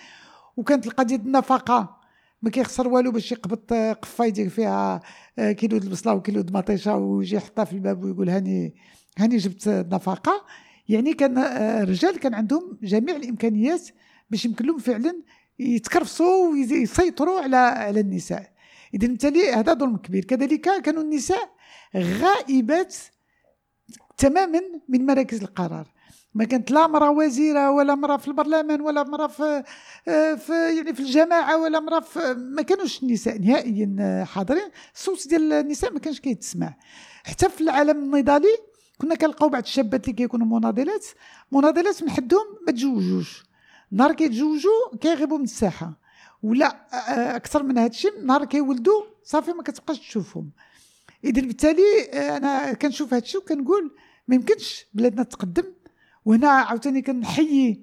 وكانت 0.58 0.88
القضية 0.88 1.16
النفقه 1.16 1.98
ما 2.42 2.50
كيخسر 2.50 2.88
والو 2.88 3.12
باش 3.12 3.32
يقبط 3.32 3.74
قفة 3.74 4.26
يدير 4.26 4.50
فيها 4.50 5.02
آه، 5.40 5.52
كيلو 5.52 5.78
البصلة 5.78 6.14
وكيلو 6.14 6.42
المطيشة 6.42 6.96
ويجي 6.96 7.36
يحطها 7.36 7.66
في 7.66 7.74
الباب 7.74 8.04
ويقول 8.04 8.30
هاني 8.30 8.76
هاني 9.18 9.38
جبت 9.38 9.68
النفقه 9.68 10.46
يعني 10.90 11.14
كان 11.14 11.38
آه، 11.38 11.84
الرجال 11.84 12.20
كان 12.20 12.34
عندهم 12.34 12.78
جميع 12.84 13.16
الإمكانيات 13.16 13.90
باش 14.30 14.46
يمكن 14.46 14.66
لهم 14.66 14.78
فعلا 14.78 15.22
يتكرفصوا 15.60 16.48
ويسيطروا 16.52 17.42
على 17.42 17.58
على 17.58 18.00
النساء. 18.00 18.52
اذا 18.94 19.08
بالتالي 19.08 19.52
هذا 19.52 19.74
ظلم 19.74 19.98
كبير. 19.98 20.26
كذلك 20.26 20.82
كانوا 20.82 21.04
النساء 21.04 21.50
غائبات 21.96 22.96
تماما 24.18 24.62
من 24.90 25.06
مراكز 25.06 25.42
القرار. 25.42 25.88
ما 26.34 26.44
كانت 26.44 26.72
لا 26.72 26.88
مرأة 26.88 27.12
وزيرة 27.12 27.72
ولا 27.72 27.96
مرأة 27.96 28.18
في 28.18 28.28
البرلمان 28.28 28.82
ولا 28.82 29.04
مرأة 29.04 29.28
في, 29.28 29.64
في 30.38 30.76
يعني 30.78 30.94
في 30.94 31.00
الجماعة 31.00 31.58
ولا 31.58 31.80
مرأة 31.80 32.00
في 32.00 32.34
ما 32.38 32.62
كانوش 32.62 33.04
النساء 33.04 33.38
نهائيا 33.38 34.24
حاضرين. 34.26 34.70
الصوت 34.96 35.28
ديال 35.28 35.54
النساء 35.54 35.94
ما 35.94 36.00
كانش 36.00 36.20
كيتسمع. 36.20 36.74
حتى 37.24 37.50
في 37.50 37.62
العالم 37.62 38.16
النضالي 38.16 38.58
كنا 38.98 39.16
كنلقاو 39.16 39.50
بعض 39.50 39.64
الشابات 39.64 40.04
اللي 40.04 40.16
كيكونوا 40.16 40.60
مناضلات 40.60 41.06
مناضلات 41.52 42.04
من 42.04 42.10
حدهم 42.10 42.46
ما 42.68 42.72
تزوجوش 42.72 43.44
نهار 43.92 44.14
كيتزوجوا 44.14 44.98
كيغيبوا 45.02 45.38
من 45.38 45.44
الساحة. 45.44 46.08
ولا 46.44 46.88
أكثر 47.36 47.64
من 47.64 47.78
هذا 47.78 47.88
الشيء 47.88 48.12
نهار 48.26 48.46
كيولدوا 48.46 49.04
صافي 49.24 49.52
ما 49.52 49.64
كتبقاش 49.64 50.00
تشوفهم. 50.00 50.50
اذا 51.24 51.42
بالتالي 51.42 52.02
أنا 52.14 52.74
كنشوف 52.74 53.14
هذا 53.14 53.24
الشيء 53.24 53.42
وكنقول 53.42 53.92
ما 54.28 54.36
يمكنش 54.36 54.86
بلادنا 54.94 55.24
تقدم. 55.24 55.64
وهنا 56.26 56.50
عاوتاني 56.50 57.02
كنحيي 57.02 57.82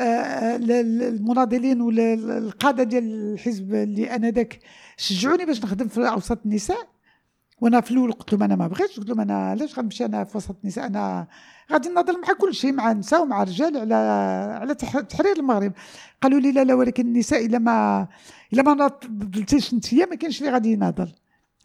المناضلين 0.00 1.80
ولا 1.80 2.14
القادة 2.14 2.82
ديال 2.82 3.32
الحزب 3.32 3.74
اللي 3.74 4.14
أنا 4.14 4.30
ذاك 4.30 4.60
شجعوني 4.96 5.44
باش 5.44 5.64
نخدم 5.64 5.88
في 5.88 6.08
اوسط 6.08 6.38
النساء. 6.46 6.91
وأنا 7.62 7.80
في 7.80 7.90
الأول 7.90 8.12
قلت 8.12 8.32
لهم 8.32 8.42
أنا 8.42 8.56
ما 8.56 8.68
بغيتش 8.68 8.96
قلت 8.96 9.08
لهم 9.08 9.20
أنا 9.20 9.34
علاش 9.34 9.78
غنمشي 9.78 10.04
أنا 10.04 10.24
في 10.24 10.36
وسط 10.36 10.56
النساء؟ 10.62 10.86
أنا 10.86 11.26
غادي 11.72 11.88
نناضل 11.88 12.20
مع 12.20 12.28
كل 12.38 12.54
شيء 12.54 12.72
مع 12.72 12.90
النساء 12.92 13.22
ومع 13.22 13.42
الرجال 13.42 13.76
على 13.76 13.94
على 14.60 14.74
تحرير 14.74 15.36
المغرب. 15.36 15.72
قالوا 16.22 16.40
لي 16.40 16.52
لا 16.52 16.64
لا 16.64 16.74
ولكن 16.74 17.06
النساء 17.06 17.46
إلا 17.46 17.58
ما 17.58 18.08
إلا 18.52 18.62
ما 18.62 18.74
ناضلتيش 18.74 19.72
أنت 19.72 19.94
ما 19.94 20.14
كاينش 20.14 20.40
اللي 20.40 20.52
غادي 20.52 20.72
يناضل. 20.72 21.12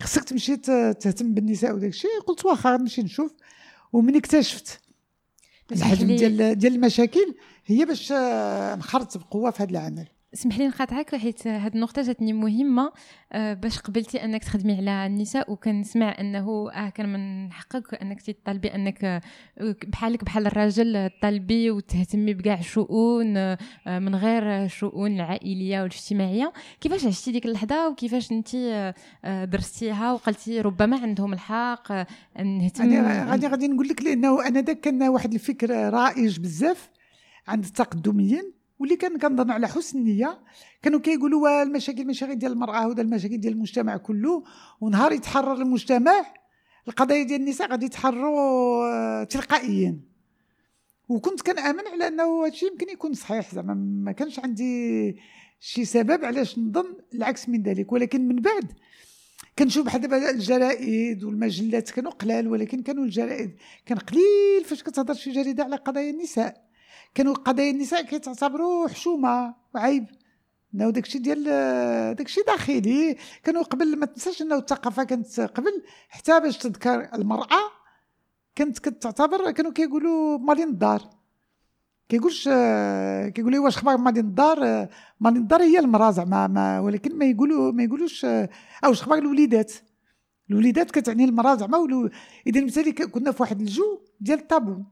خصك 0.03 0.23
تمشي 0.23 0.57
تهتم 0.57 1.33
بالنساء 1.33 1.75
وداك 1.75 1.89
الشيء. 1.89 2.21
قلت 2.27 2.45
واخا 2.45 2.73
غنمشي 2.73 3.03
نشوف. 3.03 3.33
ومن 3.93 4.15
اكتشفت. 4.15 4.79
الحجم 5.71 6.07
ديال 6.07 6.57
ديال 6.57 6.75
المشاكل 6.75 7.35
هي 7.65 7.85
باش 7.85 8.13
نخرط 8.77 9.17
بقوة 9.17 9.51
في 9.51 9.63
هذا 9.63 9.71
العمل. 9.71 10.07
اسمح 10.37 10.57
لي 10.57 10.67
نقاطعك 10.67 11.15
حيت 11.15 11.47
هذه 11.47 11.71
النقطة 11.75 12.01
جاتني 12.01 12.33
مهمة 12.33 12.91
آه، 13.31 13.53
باش 13.53 13.79
قبلتي 13.79 14.23
أنك 14.25 14.43
تخدمي 14.43 14.77
على 14.77 15.05
النساء 15.05 15.51
وكنسمع 15.51 16.15
أنه 16.19 16.71
آه 16.71 16.89
كان 16.89 17.13
من 17.13 17.51
حقك 17.51 17.93
أنك 17.93 18.21
تطالبي 18.21 18.67
أنك 18.67 19.03
آه، 19.03 19.21
بحالك 19.87 20.23
بحال 20.23 20.47
الراجل 20.47 21.09
تطالبي 21.09 21.71
وتهتمي 21.71 22.33
بكاع 22.33 22.59
الشؤون 22.59 23.37
آه، 23.37 23.57
من 23.87 24.15
غير 24.15 24.43
الشؤون 24.63 25.15
العائليه 25.15 25.81
والاجتماعية. 25.81 26.53
كيفاش 26.81 27.05
عشتي 27.05 27.31
ديك 27.31 27.45
اللحظة؟ 27.45 27.89
وكيفاش 27.89 28.31
أنت 28.31 28.55
درستيها؟ 29.25 30.13
وقلتي 30.13 30.61
ربما 30.61 30.99
عندهم 30.99 31.33
الحق 31.33 31.91
نهتم 32.43 33.05
غادي 33.29 33.47
غادي 33.47 33.67
نقول 33.67 33.87
لك 33.87 34.01
لأنه 34.01 34.47
أنا 34.47 34.61
ذاك 34.61 34.79
كان 34.79 35.03
واحد 35.03 35.33
الفكر 35.33 35.69
رائج 35.93 36.39
بزاف 36.39 36.89
عند 37.47 37.65
التقدميين. 37.65 38.56
واللي 38.79 38.95
كان 38.95 39.17
كنظن 39.17 39.51
على 39.51 39.67
حسن 39.67 39.99
النية 39.99 40.39
كانوا 40.81 40.99
كيقولوا 40.99 41.63
المشاكل 41.63 42.05
ماشي 42.05 42.35
ديال 42.35 42.51
المرأة 42.51 42.87
ولا 42.87 43.01
المشاكل 43.01 43.37
ديال 43.37 43.53
المجتمع 43.53 43.97
كله 43.97 44.43
ونهار 44.81 45.11
يتحرر 45.11 45.53
المجتمع 45.53 46.25
القضايا 46.87 47.23
ديال 47.23 47.41
النساء 47.41 47.71
غادي 47.71 47.85
يتحرروا 47.85 48.85
آه، 48.93 49.23
تلقائيا. 49.23 49.99
وكنت 51.09 51.41
كنآمن 51.41 51.87
على 51.87 52.07
أنه 52.07 52.45
هادشي 52.45 52.65
يمكن 52.65 52.89
يكون 52.89 53.13
صحيح 53.13 53.55
زعما 53.55 53.73
ما 54.03 54.11
كانش 54.11 54.39
عندي 54.39 55.15
شي 55.59 55.85
سبب 55.85 56.25
علاش 56.25 56.59
نظن 56.59 56.95
العكس 57.13 57.49
من 57.49 57.63
ذلك. 57.63 57.91
ولكن 57.91 58.27
من 58.27 58.35
بعد 58.35 58.71
كنشوف 59.59 59.85
بحال 59.85 60.01
دابا 60.01 60.29
الجرائد 60.29 61.23
والمجلات 61.23 61.89
كانوا 61.89 62.11
قلال 62.11 62.47
ولكن 62.47 62.81
كانوا 62.81 63.03
الجرائد 63.03 63.55
كان 63.85 63.97
قليل 63.97 64.65
فاش 64.65 64.83
كتهضر 64.83 65.13
شي 65.13 65.31
جريدة 65.31 65.63
على 65.63 65.75
قضايا 65.75 66.09
النساء. 66.09 66.66
كانوا 67.17 67.33
قضايا 67.33 67.71
النساء 67.71 68.01
كيتعتبروا 68.01 68.87
حشومة 68.87 69.55
وعيب. 69.75 70.05
انه 70.75 70.89
داكشي 70.89 71.19
ديال 71.19 71.43
داكشي 72.15 72.41
داخلي 72.47 73.17
كانوا 73.43 73.63
قبل 73.63 73.99
ما 73.99 74.05
تنساش 74.05 74.41
إنه 74.41 74.55
الثقافة 74.55 75.03
كانت 75.03 75.39
قبل 75.39 75.83
حتى 76.09 76.39
باش 76.39 76.57
تذكر 76.57 77.09
المرأة 77.13 77.61
كانت 78.55 78.79
كتعتبر 78.79 79.51
كانوا 79.51 79.71
كيقولوا 79.71 80.37
مالين 80.37 80.69
الدار 80.69 81.01
كيقولش 82.09 82.49
كيقول 83.33 83.51
لي 83.51 83.59
واش 83.59 83.77
خبار 83.77 83.97
مالين 83.97 84.25
الدار 84.25 84.87
مالين 85.19 85.41
الدار 85.41 85.61
هي 85.61 85.79
المرأة 85.79 86.11
زعما 86.11 86.47
ما 86.47 86.79
ولكن 86.79 87.17
ما 87.17 87.25
يقولوا 87.25 87.71
ما 87.71 87.83
يقولوش 87.83 88.25
أو 88.25 88.49
واش 88.89 89.03
خبار 89.03 89.17
الوليدات؟ 89.17 89.73
الوليدات 90.49 90.91
كتعني 90.91 91.23
المرأة 91.25 91.55
زعما 91.55 92.09
إذا 92.47 92.61
مثالي 92.61 92.91
كنا 92.91 93.31
في 93.31 93.41
واحد 93.41 93.61
الجو 93.61 93.99
ديال 94.19 94.39
الطابو 94.39 94.83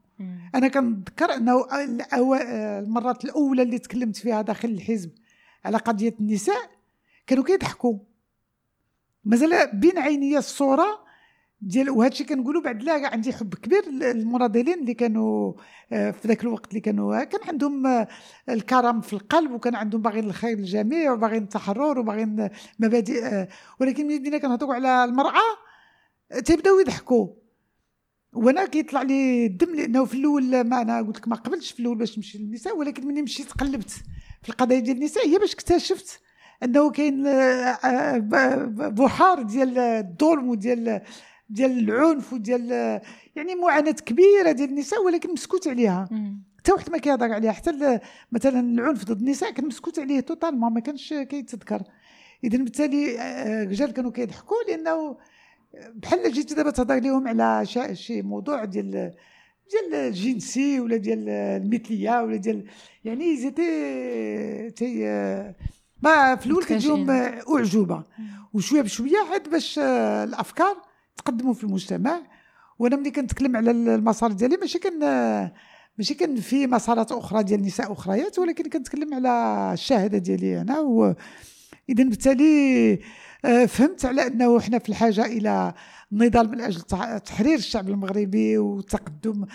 أنا 0.55 0.67
كنتذكر 0.67 1.33
أنه 1.33 1.65
المرات 2.79 3.25
الأولى 3.25 3.61
اللي 3.61 3.79
تكلمت 3.79 4.15
فيها 4.15 4.41
داخل 4.41 4.69
الحزب 4.69 5.11
على 5.65 5.77
قضية 5.77 6.15
النساء 6.19 6.69
كانوا 7.27 7.43
كيضحكوا. 7.43 7.97
مازال 9.23 9.69
بين 9.73 9.97
عيني 9.97 10.37
الصورة 10.37 11.05
ديال 11.61 11.89
وهذا 11.89 12.11
الشيء 12.11 12.27
كنقولوا 12.27 12.61
بعد 12.61 12.83
لا 12.83 13.07
عندي 13.07 13.33
حب 13.33 13.55
كبير 13.55 13.89
للمناضلين 13.89 14.79
اللي 14.79 14.93
كانوا 14.93 15.53
آه، 15.91 16.11
في 16.11 16.27
ذاك 16.27 16.43
الوقت 16.43 16.69
اللي 16.69 16.79
كانوا 16.79 17.23
كان 17.23 17.41
عندهم 17.47 17.87
آه، 17.87 18.07
الكرم 18.49 19.01
في 19.01 19.13
القلب 19.13 19.51
وكان 19.51 19.75
عندهم 19.75 20.01
باغيين 20.01 20.25
الخير 20.25 20.57
للجميع 20.57 21.11
وباغيين 21.11 21.43
التحرر 21.43 21.99
وباغيين 21.99 22.49
مبادئ 22.79 23.25
آه، 23.25 23.47
ولكن 23.79 24.07
ملي 24.07 24.19
بدينا 24.19 24.37
كنهضروا 24.37 24.73
على 24.73 25.03
المرأة 25.03 25.41
تيبداو 26.45 26.79
يضحكوا. 26.79 27.27
وأنا 28.35 28.65
كيطلع 28.65 29.01
لي 29.01 29.45
الدم 29.45 29.75
لأنه 29.75 30.05
في 30.05 30.13
الأول 30.13 30.61
ما 30.61 30.81
أنا 30.81 31.01
قلت 31.01 31.17
لك 31.17 31.27
ما 31.27 31.35
قبلتش 31.35 31.71
في 31.71 31.79
الأول 31.79 31.97
باش 31.97 32.17
نمشي 32.17 32.37
للنساء 32.37 32.77
ولكن 32.77 33.07
ملي 33.07 33.21
مشيت 33.21 33.51
قلبت 33.51 33.89
في 34.41 34.49
القضايا 34.49 34.79
ديال 34.79 34.97
النساء 34.97 35.27
هي 35.27 35.37
باش 35.37 35.53
اكتشفت 35.53 36.19
انه 36.63 36.91
كاين 36.91 37.23
بحار 38.89 39.41
ديال 39.41 39.77
الظلم 39.77 40.49
وديال 40.49 41.01
ديال 41.49 41.79
العنف 41.79 42.33
وديال 42.33 42.71
يعني 43.35 43.55
معاناة 43.55 43.91
كبيرة 43.91 44.51
ديال 44.51 44.69
النساء 44.69 45.03
ولكن 45.03 45.33
مسكوت 45.33 45.67
عليها. 45.67 46.09
حتى 46.57 46.71
واحد 46.71 46.89
ما 46.91 46.97
كيهضر 46.97 47.31
عليها 47.31 47.51
حتى 47.51 47.99
مثلا 48.31 48.59
العنف 48.59 49.05
ضد 49.05 49.19
النساء 49.19 49.51
كان 49.51 49.65
مسكوت 49.67 49.99
عليه 49.99 50.19
توتالمون 50.19 50.73
ما 50.73 50.79
كانش 50.79 51.13
كيتذكر. 51.13 51.81
اذا 52.43 52.57
بالتالي 52.57 53.15
الرجال 53.63 53.91
كانوا 53.93 54.11
كيضحكوا 54.11 54.57
لأنه 54.67 55.17
بحال 55.95 56.31
جيتي 56.31 56.55
دابا 56.55 56.71
تهضر 56.71 56.99
لهم 56.99 57.27
على 57.27 57.65
شي 57.93 58.21
موضوع 58.21 58.65
ديال 58.65 59.13
ديال 59.71 59.95
الجنسي 59.95 60.79
ولا 60.79 60.97
ديال 60.97 61.29
المثلية 61.29 62.21
ولا 62.21 62.35
ديال 62.35 62.65
يعني 63.03 63.37
زيتي 63.37 64.69
تي 64.69 65.03
ما 66.01 66.35
في 66.35 66.45
الأول 66.45 66.63
كتجيهم 66.63 67.09
أعجوبة. 67.09 68.03
وشوية 68.53 68.81
بشوية 68.81 69.17
عاد 69.31 69.49
باش 69.49 69.79
الأفكار 69.79 70.77
تقدموا 71.17 71.53
في 71.53 71.63
المجتمع. 71.63 72.21
وأنا 72.79 72.95
ملي 72.95 73.11
كنتكلم 73.11 73.55
على 73.55 73.71
المسار 73.71 74.31
ديالي 74.31 74.57
ماشي 74.57 74.79
كان 74.79 74.99
ماشي 75.97 76.13
كان 76.13 76.35
في 76.35 76.67
مسارات 76.67 77.11
أخرى 77.11 77.43
ديال 77.43 77.61
نساء 77.61 77.91
أخريات 77.91 78.39
ولكن 78.39 78.69
كنتكلم 78.69 79.13
على 79.13 79.73
الشهادة 79.73 80.17
ديالي 80.17 80.61
أنا. 80.61 80.79
و 80.79 81.13
اذا 81.89 82.03
بالتالي 82.03 82.99
فهمت 83.67 84.05
على 84.05 84.27
أنه 84.27 84.57
إحنا 84.57 84.79
في 84.79 84.89
الحاجة 84.89 85.25
إلى 85.25 85.73
النضال 86.11 86.51
من 86.51 86.61
أجل 86.61 86.81
تحرير 87.25 87.55
الشعب 87.57 87.89
المغربي 87.89 88.57
وتقدم 88.57 89.45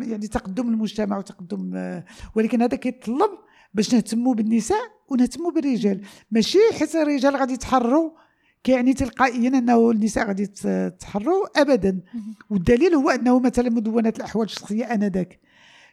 يعني 0.00 0.26
تقدم 0.26 0.68
المجتمع 0.68 1.18
وتقدم 1.18 1.72
آه، 1.74 2.04
ولكن 2.34 2.62
هذا 2.62 2.76
كيتطلب 2.76 3.30
باش 3.74 3.94
نهتموا 3.94 4.34
بالنساء 4.34 4.82
ونهتموا 5.08 5.50
بالرجال. 5.50 6.00
ماشي 6.30 6.58
حيت 6.78 6.96
الرجال 6.96 7.36
غادي 7.36 7.52
يتحرروا 7.52 8.10
كيعني 8.64 8.94
تلقائيا 8.94 9.48
أنه 9.48 9.90
النساء 9.90 10.26
غادي 10.26 10.50
يتحروا 10.64 11.60
ابدا. 11.60 12.00
والدليل 12.50 12.94
هو 12.94 13.10
أنه 13.10 13.40
مثلا 13.40 13.70
مدونات 13.70 14.16
الأحوال 14.16 14.46
الشخصية 14.46 14.84
آنذاك. 14.84 15.40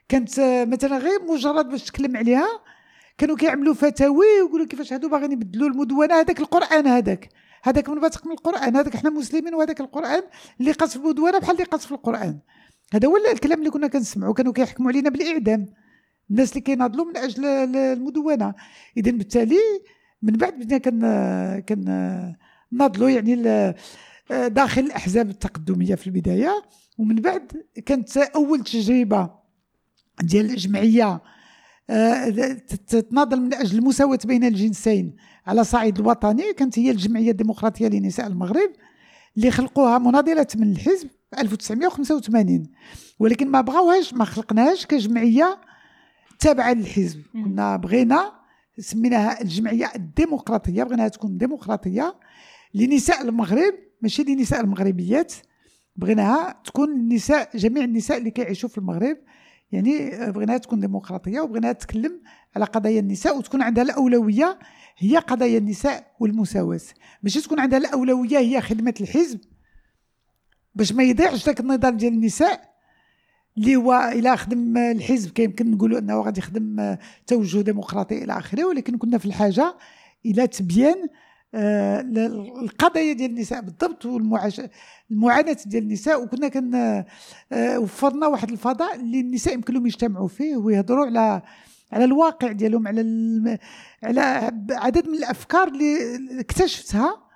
كانت 0.10 0.40
مثلا 0.68 0.98
غير 0.98 1.20
مجرد 1.30 1.70
باش 1.70 1.84
تكلم 1.84 2.18
عليها 2.18 2.48
كانوا 3.17 3.36
كيعملوا 3.36 3.73
فتاوي 3.73 4.25
ويقولوا 4.41 4.67
كيفاش 4.67 4.93
هادو 4.93 5.10
باغيين 5.10 5.32
يبدلوا 5.32 5.69
المدونة. 5.69 6.15
هذاك 6.15 6.39
القرآن 6.39 6.88
هذاك. 6.88 7.30
هذاك 7.63 7.89
منبثق 7.89 8.25
من 8.25 8.32
القرآن. 8.32 8.75
هذاك 8.75 8.95
إحنا 8.95 9.10
مسلمين 9.10 9.53
وهذاك 9.53 9.82
القرآن 9.82 10.23
اللي 10.60 10.71
قص 10.71 10.89
في 10.89 10.95
المدونة 10.95 11.39
بحال 11.39 11.51
اللي 11.51 11.63
قص 11.63 11.86
في 11.86 11.91
القرآن. 11.91 12.39
هذا 12.93 13.08
هو 13.08 13.17
الكلام 13.17 13.60
اللي 13.60 13.69
كنا 13.69 13.88
كنسمعوا. 13.88 14.34
كانوا 14.34 14.53
كيحكموا 14.53 14.91
علينا 14.91 15.10
بالإعدام. 15.10 15.65
الناس 16.32 16.49
اللي 16.49 16.62
كيناضلوا 16.62 17.06
من 17.06 17.17
أجل 17.17 17.45
المدونة. 17.75 18.53
اذا 18.97 19.12
بالتالي 19.12 19.60
من 20.21 20.34
بعد 20.34 20.53
بدنا 20.53 20.77
كن 20.77 20.99
كن 21.69 21.86
ناضلوا 22.71 23.10
يعني 23.10 23.36
داخل 24.30 24.82
الأحزاب 24.82 25.30
التقدمية 25.30 25.95
في 25.95 26.08
البداية. 26.08 26.63
ومن 26.97 27.15
بعد 27.15 27.51
كانت 27.86 28.17
أول 28.17 28.63
تجربة 28.63 29.30
ديال 30.21 30.49
الجمعيه 30.49 31.21
تتناضل 32.88 33.41
من 33.41 33.54
أجل 33.54 33.78
المساواة 33.78 34.19
بين 34.26 34.43
الجنسين 34.43 35.15
على 35.47 35.63
صعيد 35.63 36.00
الوطني 36.00 36.54
كانت 36.54 36.80
هي 36.80 36.91
الجمعية 36.91 37.32
الديمقراطية 37.32 37.88
لنساء 37.88 38.28
المغرب 38.28 38.69
اللي 39.38 39.52
خلقوها 39.52 39.97
مناضلة 39.97 40.47
من 40.56 40.71
الحزب 40.71 41.10
في 41.32 41.41
1985 41.41 42.63
ولكن 43.19 43.47
ما 43.47 43.62
بغاوهاش 43.62 44.13
ما 44.13 44.26
خلقناهاش 44.26 44.86
كجمعية 44.86 45.62
تابعة 46.39 46.73
للحزب. 46.73 47.21
كنا 47.34 47.76
بغينا 47.78 48.32
سميناها 48.80 49.41
الجمعية 49.41 49.91
الديمقراطية 49.95 50.84
بغيناها 50.84 51.08
تكون 51.08 51.38
ديمقراطية 51.38 52.15
لنساء 52.73 53.21
المغرب 53.21 53.73
ماشي 54.02 54.23
لنساء 54.23 54.62
المغربيات. 54.62 55.34
بغيناها 55.95 56.62
تكون 56.65 56.91
النساء 56.91 57.58
جميع 57.58 57.84
النساء 57.84 58.17
اللي 58.17 58.32
كيعيشوا 58.32 58.69
في 58.69 58.78
المغرب. 58.78 59.17
يعني 59.71 60.10
بغيناها 60.32 60.58
تكون 60.58 60.80
ديمقراطية 60.80 61.39
وبغيناها 61.39 61.73
تتكلم 61.73 62.21
على 62.56 62.65
قضايا 62.65 62.99
النساء 62.99 63.38
وتكون 63.38 63.62
عندها 63.62 63.84
الأولوية 63.84 64.60
هي 64.97 65.17
قضايا 65.17 65.58
النساء 65.58 66.15
والمساواة. 66.19 66.80
ماشي 67.23 67.41
تكون 67.41 67.60
عندها 67.60 67.80
الأولوية 67.80 68.38
هي 68.38 68.62
خدمة 68.62 68.93
الحزب 69.01 69.39
باش 70.75 70.93
ما 70.93 71.03
يضيعش 71.03 71.45
ذاك 71.45 71.60
النضال 71.60 71.97
ديال 71.97 72.13
النساء 72.13 72.77
اللي 73.58 73.75
هو 73.75 74.12
إلى 74.13 74.38
خدم 74.38 74.77
الحزب. 74.77 75.32
كيمكن 75.32 75.71
نقولوا 75.71 75.99
أنه 75.99 76.21
غادي 76.21 76.39
يخدم 76.39 76.97
توجه 77.27 77.62
ديمقراطي 77.62 78.23
إلى 78.23 78.38
آخره 78.38 78.65
ولكن 78.65 78.97
كنا 78.97 79.17
في 79.17 79.25
الحاجة 79.25 79.77
إلى 80.25 80.47
تبيان 80.47 80.97
آه، 80.97 81.27
القضايا 81.53 83.13
ديال 83.13 83.31
النساء 83.31 83.62
بالضبط 83.62 84.05
والمعاناه 84.05 85.57
ديال 85.65 85.83
النساء. 85.83 86.23
وكنا 86.23 86.47
كن 86.47 86.75
آه، 87.51 87.79
وفرنا 87.79 88.27
واحد 88.27 88.51
الفضاء 88.51 88.95
اللي 88.95 89.19
النساء 89.19 89.53
يمكن 89.53 89.73
لهم 89.73 89.86
يجتمعوا 89.86 90.27
فيه 90.27 90.55
ويهضروا 90.57 91.05
على 91.05 91.41
على 91.91 92.03
الواقع 92.05 92.51
ديالهم 92.51 92.88
على 92.88 93.01
على 94.03 94.21
عدد 94.71 95.07
من 95.10 95.15
الأفكار 95.15 95.67
اللي 95.67 96.19
اكتشفتها 96.39 97.27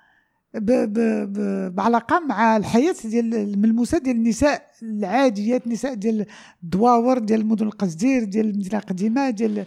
بعلاقة 1.68 2.20
مع 2.20 2.56
الحياة 2.56 2.94
ديال 3.04 3.34
الملموسة 3.34 3.98
ديال 3.98 4.16
النساء 4.16 4.70
العاديات 4.82 5.66
النساء 5.66 5.94
ديال 5.94 6.26
الدواور 6.62 7.18
ديال 7.18 7.40
المدن 7.40 7.66
القصدير 7.66 8.24
ديال 8.24 8.50
المدينة 8.50 8.78
القديمة 8.78 9.30
ديال 9.30 9.58
آه 9.58 9.66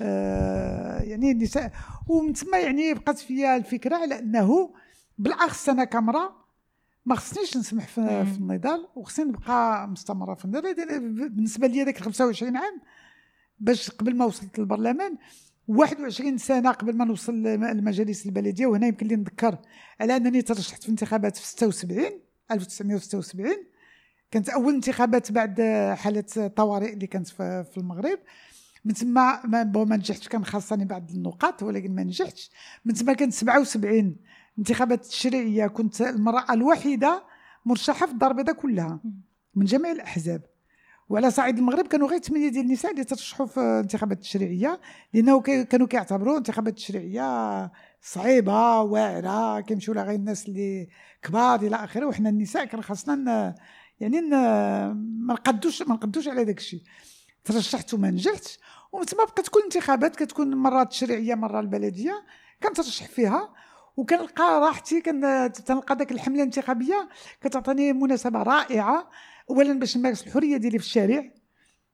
يعني 0.00 1.30
النساء 1.30 1.72
ومن 2.08 2.34
ثم 2.34 2.54
يعني 2.54 2.94
بقات 2.94 3.18
فيا 3.18 3.56
الفكرة 3.56 3.96
على 3.96 4.18
أنه 4.18 4.74
بالاخص 5.18 5.68
أنا 5.68 5.84
كامراه 5.84 6.32
ما 7.06 7.14
خصنيش 7.14 7.56
نسمح 7.56 7.86
في, 7.86 8.24
في 8.24 8.38
النضال 8.38 8.88
وخصني 8.96 9.24
نبقى 9.24 9.88
مستمرة 9.88 10.34
في 10.34 10.44
النضال. 10.44 10.74
بالنسبة 11.28 11.66
لي 11.66 11.82
ذاك 11.82 11.98
25 11.98 12.56
عام 12.56 12.80
باش 13.60 13.90
قبل 13.90 14.16
ما 14.16 14.24
وصلت 14.24 14.58
للبرلمان 14.58 15.16
21 15.68 16.38
سنة 16.38 16.70
قبل 16.70 16.96
ما 16.96 17.04
نوصل 17.04 17.42
لمجالس 17.42 18.26
البلدية. 18.26 18.66
وهنا 18.66 18.86
يمكن 18.86 19.06
لي 19.06 19.16
نذكر 19.16 19.58
على 20.00 20.16
أنني 20.16 20.42
ترشحت 20.42 20.82
في 20.82 20.88
انتخابات 20.88 21.36
في 21.36 21.46
76 21.46 22.04
1976 22.50 23.46
كانت 24.30 24.48
أول 24.48 24.74
انتخابات 24.74 25.32
بعد 25.32 25.60
حالة 25.98 26.48
طوارئ 26.56 26.92
اللي 26.92 27.06
كانت 27.06 27.28
في 27.28 27.74
المغرب. 27.76 28.18
من 28.88 28.94
تما 28.94 29.46
ما, 29.46 29.64
ما 29.64 29.96
نجحتش 29.96 30.28
كان 30.28 30.44
خاصني 30.44 30.84
بعض 30.84 31.10
النقاط 31.10 31.62
ولكن 31.62 31.94
ما 31.94 32.04
نجحتش. 32.04 32.50
من 32.84 32.94
تما 32.94 33.12
كانت 33.12 33.32
77 33.32 34.16
انتخابات 34.58 35.04
التشريعيه 35.04 35.66
كنت 35.66 36.00
المرأة 36.00 36.52
الوحيدة 36.52 37.24
مرشحة 37.64 38.06
في 38.06 38.12
الدار 38.12 38.30
البيضاء 38.30 38.54
كلها 38.54 39.00
من 39.54 39.64
جميع 39.64 39.92
الأحزاب. 39.92 40.42
وعلى 41.08 41.30
صعيد 41.30 41.58
المغرب 41.58 41.86
كانوا 41.86 42.08
غير 42.08 42.18
ثمانيه 42.18 42.48
ديال 42.48 42.64
النساء 42.64 42.92
اللي 42.92 43.04
ترشحوا 43.04 43.46
في 43.46 43.60
الانتخابات 43.60 44.16
التشريعيه 44.16 44.80
لأنه 45.14 45.40
كانوا 45.40 45.86
كيعتبروا 45.86 46.32
الانتخابات 46.32 46.72
التشريعيه 46.72 47.72
صعيبة 48.02 48.80
واعرة 48.80 49.60
كيمشيو 49.60 49.94
لها 49.94 50.04
غير 50.04 50.14
الناس 50.14 50.48
اللي 50.48 50.88
كبار 51.22 51.60
إلى 51.60 51.76
آخره 51.76 52.06
وحنا 52.06 52.28
النساء 52.28 52.64
كان 52.64 52.82
خاصنا 52.82 53.54
يعني 54.00 54.20
ما 54.20 55.34
نقدوش 55.34 55.82
ما 55.82 55.94
نقدوش 55.94 56.28
على 56.28 56.44
داك 56.44 56.58
الشيء 56.58 56.82
ترشحت 57.44 57.94
وما 57.94 58.10
نجحتش 58.10 58.58
ومن 58.92 59.04
بقات 59.12 59.40
تكون 59.40 59.62
انتخابات 59.62 60.16
كتكون 60.16 60.54
مرات 60.54 60.86
التشريعيه 60.86 61.34
مره 61.34 61.60
البلدية 61.60 62.24
كنترشح 62.62 63.06
فيها. 63.06 63.54
وكنلقى 63.96 64.60
راحتي 64.60 65.00
كنلقى 65.00 65.96
داك 65.96 66.12
الحملة 66.12 66.38
الانتخابية 66.38 67.08
كتعطيني 67.40 67.92
مناسبة 67.92 68.42
رائعة 68.42 69.10
اولا 69.50 69.78
باش 69.78 69.96
نمارس 69.96 70.26
الحرية 70.26 70.56
ديالي 70.56 70.78
في 70.78 70.84
الشارع. 70.84 71.24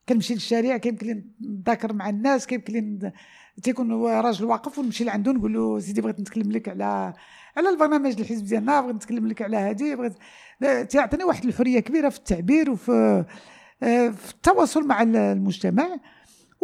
كنمشي 0.08 0.34
للشارع 0.34 0.76
كيمكن 0.76 1.06
لي 1.06 1.24
نذاكر 1.40 1.92
مع 1.92 2.08
الناس 2.08 2.46
كيمكن 2.46 2.72
لي 2.72 3.12
تيكون 3.62 4.04
راجل 4.04 4.44
واقف 4.44 4.78
ونمشي 4.78 5.04
لعندو 5.04 5.32
نقول 5.32 5.52
له 5.52 5.78
سيدي 5.78 6.00
بغيت 6.00 6.20
نتكلم 6.20 6.52
لك 6.52 6.68
على 6.68 7.14
على 7.56 7.68
البرنامج 7.68 8.20
الحزب 8.20 8.44
ديالنا 8.44 8.80
بغيت 8.80 8.96
نتكلم 8.96 9.26
لك 9.26 9.42
على 9.42 9.56
هذه 9.56 9.94
بغيت 9.94 10.12
تعطيني 10.90 11.24
واحد 11.24 11.44
الحرية 11.44 11.80
كبيرة 11.80 12.08
في 12.08 12.18
التعبير 12.18 12.70
وفي 12.70 13.24
في 13.80 14.30
التواصل 14.30 14.86
مع 14.86 15.02
المجتمع. 15.02 16.00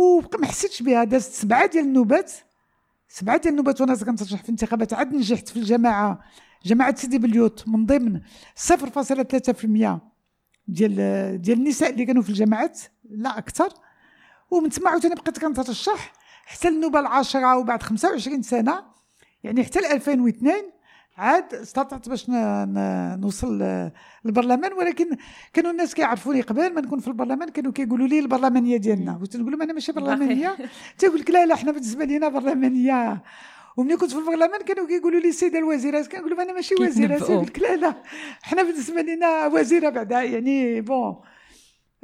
وما 0.00 0.46
حسيتش 0.46 0.82
بها. 0.82 1.04
دازت 1.04 1.32
سبعة 1.32 1.66
ديال 1.66 1.84
النوبات 1.84 2.32
سبعة 3.08 3.36
ديال 3.36 3.52
النوبات 3.52 3.80
وأنا 3.80 3.96
كنترشح 3.96 4.36
في 4.38 4.44
الانتخابات 4.44 4.92
عاد 4.92 5.14
نجحت 5.14 5.48
في 5.48 5.56
الجماعه 5.56 6.20
جماعة 6.64 6.94
سيدي 6.96 7.18
بليوت 7.18 7.68
من 7.68 7.86
ضمن 7.86 8.20
0.3% 8.70 9.98
ديال 10.68 11.42
ديال 11.42 11.58
النساء 11.58 11.90
اللي 11.90 12.04
كانوا 12.04 12.22
في 12.22 12.28
الجامعات 12.28 12.80
لا 13.10 13.38
أكثر. 13.38 13.68
ومن 14.50 14.70
تما 14.70 14.90
عاوتاني 14.90 15.14
بقيت 15.14 15.38
كنترشح 15.38 16.12
حتى 16.46 16.68
النوبة 16.68 17.00
العاشرة 17.00 17.56
وبعد 17.56 17.82
25 17.82 18.42
سنة 18.42 18.84
يعني 19.44 19.64
حتى 19.64 19.92
2002 19.94 20.54
عاد 21.20 21.54
استطعت 21.54 22.08
باش 22.08 22.26
نوصل 23.20 23.62
للبرلمان 24.24 24.72
ولكن 24.72 25.16
كانوا 25.52 25.70
الناس 25.70 25.94
كيعرفوني 25.94 26.40
قبل 26.40 26.74
ما 26.74 26.80
نكون 26.80 27.00
في 27.00 27.08
البرلمان 27.08 27.48
كانوا 27.48 27.72
كيقولوا 27.72 28.06
لي 28.06 28.18
البرلمانية 28.18 28.76
ديالنا. 28.76 29.18
قلت 29.20 29.36
نقول 29.36 29.52
لهم 29.52 29.62
أنا 29.62 29.72
ماشي 29.72 29.92
برلمانية. 29.92 30.56
تيقول 30.98 31.20
لك 31.20 31.30
لا 31.30 31.46
لا 31.46 31.56
حنا 31.56 31.72
بالنسبة 31.72 32.04
لينا 32.04 32.28
برلمانية. 32.28 33.22
وملي 33.76 33.96
كنت 33.96 34.10
في 34.10 34.18
البرلمان 34.18 34.60
كانوا 34.60 34.86
كيقولوا 34.86 35.20
لي 35.20 35.28
السيده 35.28 35.58
الوزيره 35.58 36.02
كنقول 36.02 36.30
لهم 36.30 36.40
أنا 36.40 36.52
ماشي 36.52 36.74
وزيرة. 36.80 37.18
تيقول 37.18 37.46
لك 37.46 37.58
لا 37.58 37.76
لا 37.76 37.94
حنا 38.42 38.62
بالنسبة 38.62 39.02
لينا 39.02 39.46
وزيرة 39.46 39.88
بعدا 39.88 40.22
يعني 40.22 40.80
بون 40.80 41.16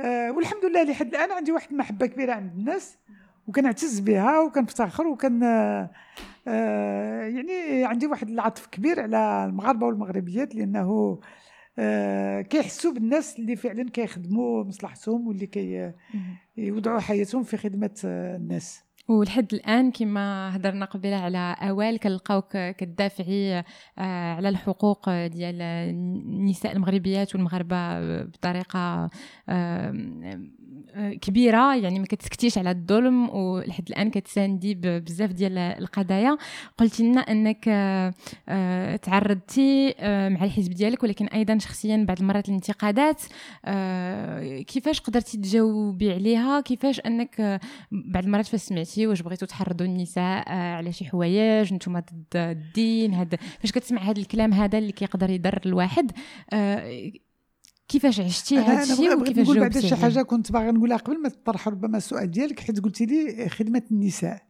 آه 0.00 0.30
والحمد 0.30 0.64
لله 0.64 0.82
لحد 0.82 1.14
الآن 1.14 1.32
عندي 1.32 1.52
واحد 1.52 1.70
المحبة 1.70 2.06
كبيرة 2.06 2.32
عند 2.32 2.52
الناس. 2.58 2.96
وكنعتز 3.46 4.00
بها 4.00 4.40
وكنفتخر 4.40 5.06
وكن 5.06 5.42
آه 6.48 7.22
يعني 7.22 7.84
عندي 7.84 8.06
واحد 8.06 8.28
العطف 8.28 8.66
كبير 8.66 9.00
على 9.00 9.44
المغاربة 9.48 9.86
والمغربيات 9.86 10.54
لأنه 10.54 11.20
آه 11.78 12.40
كيحسوا 12.40 12.92
بالناس 12.92 13.38
اللي 13.38 13.56
فعلا 13.56 13.90
كيخدموا 13.90 14.64
مصلحتهم 14.64 15.26
واللي 15.28 15.46
كيوضعوا 16.56 17.00
حياتهم 17.00 17.42
في 17.42 17.56
خدمة 17.56 18.00
الناس. 18.04 18.86
ولحد 19.08 19.54
الآن 19.54 19.90
كما 19.90 20.56
هضرنا 20.56 20.84
قبيله 20.84 21.16
على 21.16 21.56
أوال 21.60 21.98
كنلقاوك 21.98 22.56
كتدافعي 22.56 23.58
آه، 23.58 23.62
على 24.34 24.48
الحقوق 24.48 25.10
ديال 25.26 25.62
النساء 25.62 26.72
المغربيات 26.72 27.34
والمغاربة 27.34 28.00
بطريقة 28.22 29.10
كبيرة 31.20 31.76
يعني 31.76 31.98
ما 31.98 32.06
كتسكتيش 32.06 32.58
على 32.58 32.70
الظلم 32.70 33.30
ولحد 33.30 33.88
الآن 33.88 34.10
كتساندي 34.10 34.74
بزاف 34.74 35.32
ديال 35.32 35.58
القضايا. 35.58 36.36
قلتي 36.78 37.02
لنا 37.02 37.20
أنك 37.20 37.68
آه، 38.48 38.96
تعرضتي 38.96 39.94
آه، 39.98 40.28
مع 40.28 40.44
الحزب 40.44 40.72
ديالك 40.72 41.02
ولكن 41.02 41.26
أيضا 41.26 41.58
شخصيا 41.58 42.04
بعض 42.08 42.20
المرات 42.20 42.48
الانتقادات 42.48 43.22
آه، 43.64 44.60
كيفاش 44.60 45.00
قدرتي 45.00 45.36
تجاوبي 45.36 46.12
عليها؟ 46.12 46.60
كيفاش 46.60 47.00
أنك 47.00 47.60
بعض 47.92 48.24
المرات 48.24 48.46
فاش 48.46 48.60
سمعتي 48.60 49.06
واش 49.06 49.22
بغيتوا 49.22 49.48
تحرضوا 49.48 49.86
النساء 49.86 50.48
على 50.48 50.92
شي 50.92 51.04
حوايج 51.04 51.74
نتوما 51.74 52.00
ضد 52.00 52.36
الدين 52.36 53.14
هذا 53.14 53.38
فاش 53.60 53.72
كتسمع 53.72 54.02
هذا 54.02 54.20
الكلام 54.20 54.52
هذا 54.52 54.78
اللي 54.78 54.92
كيقدر 54.92 55.30
يضر 55.30 55.60
الواحد؟ 55.66 56.12
كيفاش 57.88 58.20
عشتي 58.20 58.58
هذا 58.58 58.92
الشيء 58.92 59.20
وكيفاش 59.20 59.44
نقول 59.46 59.60
بعد 59.60 59.78
شي 59.78 59.96
حاجة 59.96 60.22
كنت 60.22 60.52
باغي 60.52 60.70
نقولها 60.70 60.96
قبل 60.96 61.22
ما 61.22 61.28
تطرح 61.28 61.68
ربما 61.68 61.96
السؤال 61.96 62.30
ديالك 62.30 62.60
حيت 62.60 62.80
قلتي 62.80 63.06
لي 63.06 63.48
خدمة 63.48 63.82
النساء. 63.90 64.42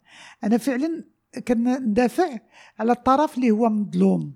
أنا 0.45 0.59
فعلا 0.59 1.05
كندافع 1.49 2.39
على 2.79 2.93
الطرف 2.93 3.37
اللي 3.37 3.51
هو 3.51 3.69
مظلوم 3.69 4.33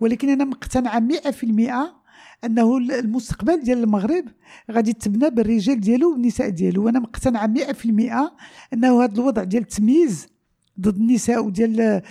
ولكن 0.00 0.28
أنا 0.28 0.44
مقتنعة 0.44 1.00
100% 1.00 2.00
أنه 2.44 2.78
المستقبل 2.78 3.60
ديال 3.62 3.78
المغرب 3.78 4.24
غادي 4.70 4.92
تبنى 4.92 5.30
بالرجال 5.30 5.80
ديالو 5.80 6.12
والنساء 6.12 6.48
ديالو. 6.48 6.84
وأنا 6.84 6.98
مقتنعة 6.98 7.46
100% 7.46 8.32
أنه 8.72 9.04
هذا 9.04 9.14
الوضع 9.14 9.44
ديال 9.44 9.62
التمييز 9.62 10.28
ضد 10.80 10.96
النساء 10.96 11.44
وديال 11.44 12.02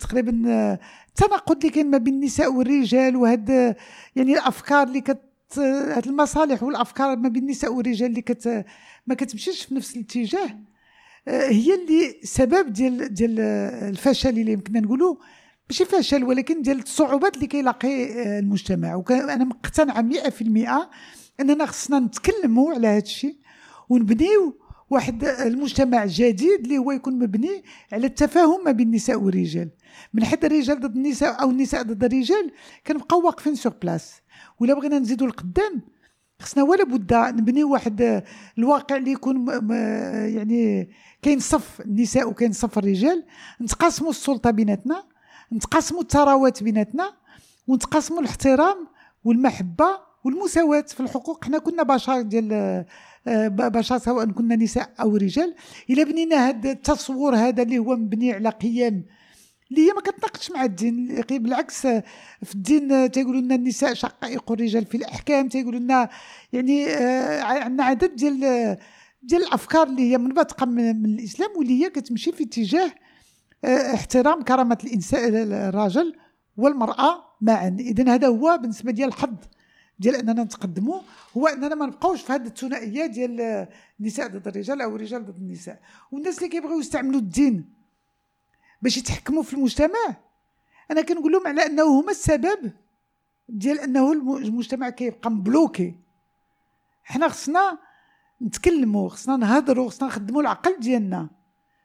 تقريبا 0.00 0.78
التناقض 1.12 1.56
اللي 1.56 1.70
كاين 1.70 1.90
ما 1.90 1.98
بين 1.98 2.14
النساء 2.14 2.52
والرجال 2.52 3.16
وهاد 3.16 3.48
يعني 4.16 4.32
الأفكار 4.32 4.86
اللي 4.86 5.00
كت 5.00 5.18
هاد 5.58 6.06
المصالح 6.06 6.62
والأفكار 6.62 7.16
ما 7.16 7.28
بين 7.28 7.42
النساء 7.42 7.72
والرجال 7.74 8.10
اللي 8.10 8.22
كت 8.22 8.64
ما 9.06 9.14
كتمشيش 9.14 9.64
في 9.64 9.74
نفس 9.74 9.96
الاتجاه 9.96 10.58
آه، 11.28 11.48
هي 11.48 11.74
اللي 11.74 12.20
سبب 12.22 12.72
ديال 12.72 13.14
ديال 13.14 13.40
الفشل 13.90 14.28
اللي 14.28 14.52
يمكن 14.52 14.82
نقولوا 14.82 15.16
ماشي 15.70 15.84
فشل 15.84 16.24
ولكن 16.24 16.62
ديال 16.62 16.78
الصعوبات 16.78 17.36
اللي 17.36 17.46
كيلاقي 17.46 18.04
آه، 18.04 18.38
المجتمع. 18.38 18.94
وأنا 18.94 19.44
مقتنعة 19.44 20.02
100% 20.02 20.90
أننا 21.40 21.66
خصنا 21.66 21.98
نتكلموا 21.98 22.74
على 22.74 22.88
هذا 22.88 23.02
الشيء 23.02 23.36
ونبنيو 23.88 24.58
واحد 24.90 25.24
المجتمع 25.24 26.04
جديد 26.06 26.60
اللي 26.62 26.78
هو 26.78 26.92
يكون 26.92 27.18
مبني 27.18 27.62
على 27.92 28.06
التفاهم 28.06 28.64
ما 28.64 28.72
بين 28.72 28.86
النساء 28.86 29.20
والرجال. 29.20 29.70
من 30.14 30.24
حد 30.24 30.44
الرجال 30.44 30.80
ضد 30.80 30.96
النساء 30.96 31.42
أو 31.42 31.50
النساء 31.50 31.82
ضد 31.82 32.04
الرجال 32.04 32.52
كنبقاو 32.86 33.26
واقفين 33.26 33.54
sur 33.54 33.72
place 33.82 34.14
ولا 34.60 34.74
بغينا 34.74 34.98
نزيدوا 34.98 35.26
لقدام 35.28 35.82
خصنا 36.40 36.62
ولا 36.62 36.84
بد 36.84 37.14
نبنيو 37.14 37.72
واحد 37.72 38.22
الواقع 38.58 38.96
اللي 38.96 39.12
يكون 39.12 39.48
يعني 40.36 40.90
كاين 41.22 41.38
صف 41.38 41.80
النساء 41.80 42.28
وكاين 42.28 42.52
صف 42.52 42.78
الرجال. 42.78 43.24
نتقاسموا 43.60 44.10
السلطة 44.10 44.50
بيناتنا 44.50 45.04
نتقاسموا 45.52 46.00
الثروات 46.00 46.62
بيناتنا 46.62 47.12
ونتقاسموا 47.66 48.20
الاحترام 48.20 48.88
والمحبة 49.24 49.86
والمساواة 50.24 50.80
في 50.80 51.00
الحقوق. 51.00 51.44
حنا 51.44 51.58
كنا 51.58 51.82
بشر 51.82 52.22
ديال 52.22 52.84
بشر 53.50 53.98
سواء 53.98 54.26
كنا 54.26 54.56
نساء 54.56 54.90
أو 55.00 55.16
رجال. 55.16 55.54
إلا 55.90 56.04
بنينا 56.04 56.48
هذا 56.48 56.70
التصور 56.70 57.36
هذا 57.36 57.62
اللي 57.62 57.78
هو 57.78 57.96
مبني 57.96 58.32
على 58.32 58.48
قيم 58.48 59.04
اللي 59.72 59.88
هي 59.88 59.92
ما 59.92 60.00
كتناقش 60.00 60.50
مع 60.50 60.64
الدين؟ 60.64 61.20
بالعكس 61.30 61.80
في 62.42 62.54
الدين 62.54 63.10
تيقولوا 63.10 63.40
لنا 63.40 63.54
النساء 63.54 63.94
شقائق 63.94 64.52
الرجال 64.52 64.84
في 64.86 64.96
الأحكام 64.96 65.48
تيقولوا 65.48 65.80
لنا 65.80 66.08
يعني 66.52 66.86
آه، 66.86 67.42
عندنا 67.42 67.84
عدد 67.84 68.16
ديال 68.16 68.40
ديال 69.22 69.42
الأفكار 69.42 69.86
اللي 69.86 70.12
هي 70.12 70.18
منبثقه 70.18 70.66
من 70.66 71.04
الإسلام 71.04 71.50
واللي 71.56 71.84
هي 71.84 71.90
كتمشي 71.90 72.32
في 72.32 72.44
اتجاه 72.44 72.92
آه، 73.64 73.94
احترام 73.94 74.42
كرامة 74.42 74.78
الإنسان 74.84 75.52
الرجل 75.52 76.16
والمرأة 76.56 77.24
معا. 77.40 77.76
اذا 77.80 78.14
هذا 78.14 78.28
هو 78.28 78.58
بالنسبة 78.62 78.92
ديال 78.92 79.08
الحظ 79.08 79.34
ديال 79.98 80.16
أننا 80.16 80.44
نتقدموا 80.44 81.00
هو 81.36 81.46
أننا 81.46 81.74
ما 81.74 81.86
نبقاوش 81.86 82.22
في 82.22 82.32
هذه 82.32 82.46
الثنائية 82.46 83.06
ديال 83.06 83.66
النساء 84.00 84.28
ضد 84.28 84.48
الرجال 84.48 84.80
أو 84.80 84.96
الرجال 84.96 85.24
ضد 85.24 85.36
النساء. 85.36 85.80
والناس 86.12 86.38
اللي 86.38 86.48
كيبغيو 86.48 86.80
يستعملوا 86.80 87.20
الدين 87.20 87.81
باش 88.82 88.96
يتحكموا 88.96 89.42
في 89.42 89.54
المجتمع. 89.54 90.16
أنا 90.90 91.02
كنقول 91.02 91.32
لهم 91.32 91.46
على 91.46 91.66
أنه 91.66 92.00
هما 92.00 92.10
السبب 92.10 92.72
ديال 93.48 93.80
أنه 93.80 94.12
المجتمع 94.12 94.90
كيبقى 94.90 95.30
مبلوكي. 95.30 95.94
حنا 97.04 97.28
خصنا 97.28 97.78
نتكلموا 98.42 99.08
خصنا 99.08 99.36
نهضروا 99.36 99.88
خصنا 99.90 100.08
نخدموا 100.08 100.42
العقل 100.42 100.76
ديالنا. 100.80 101.30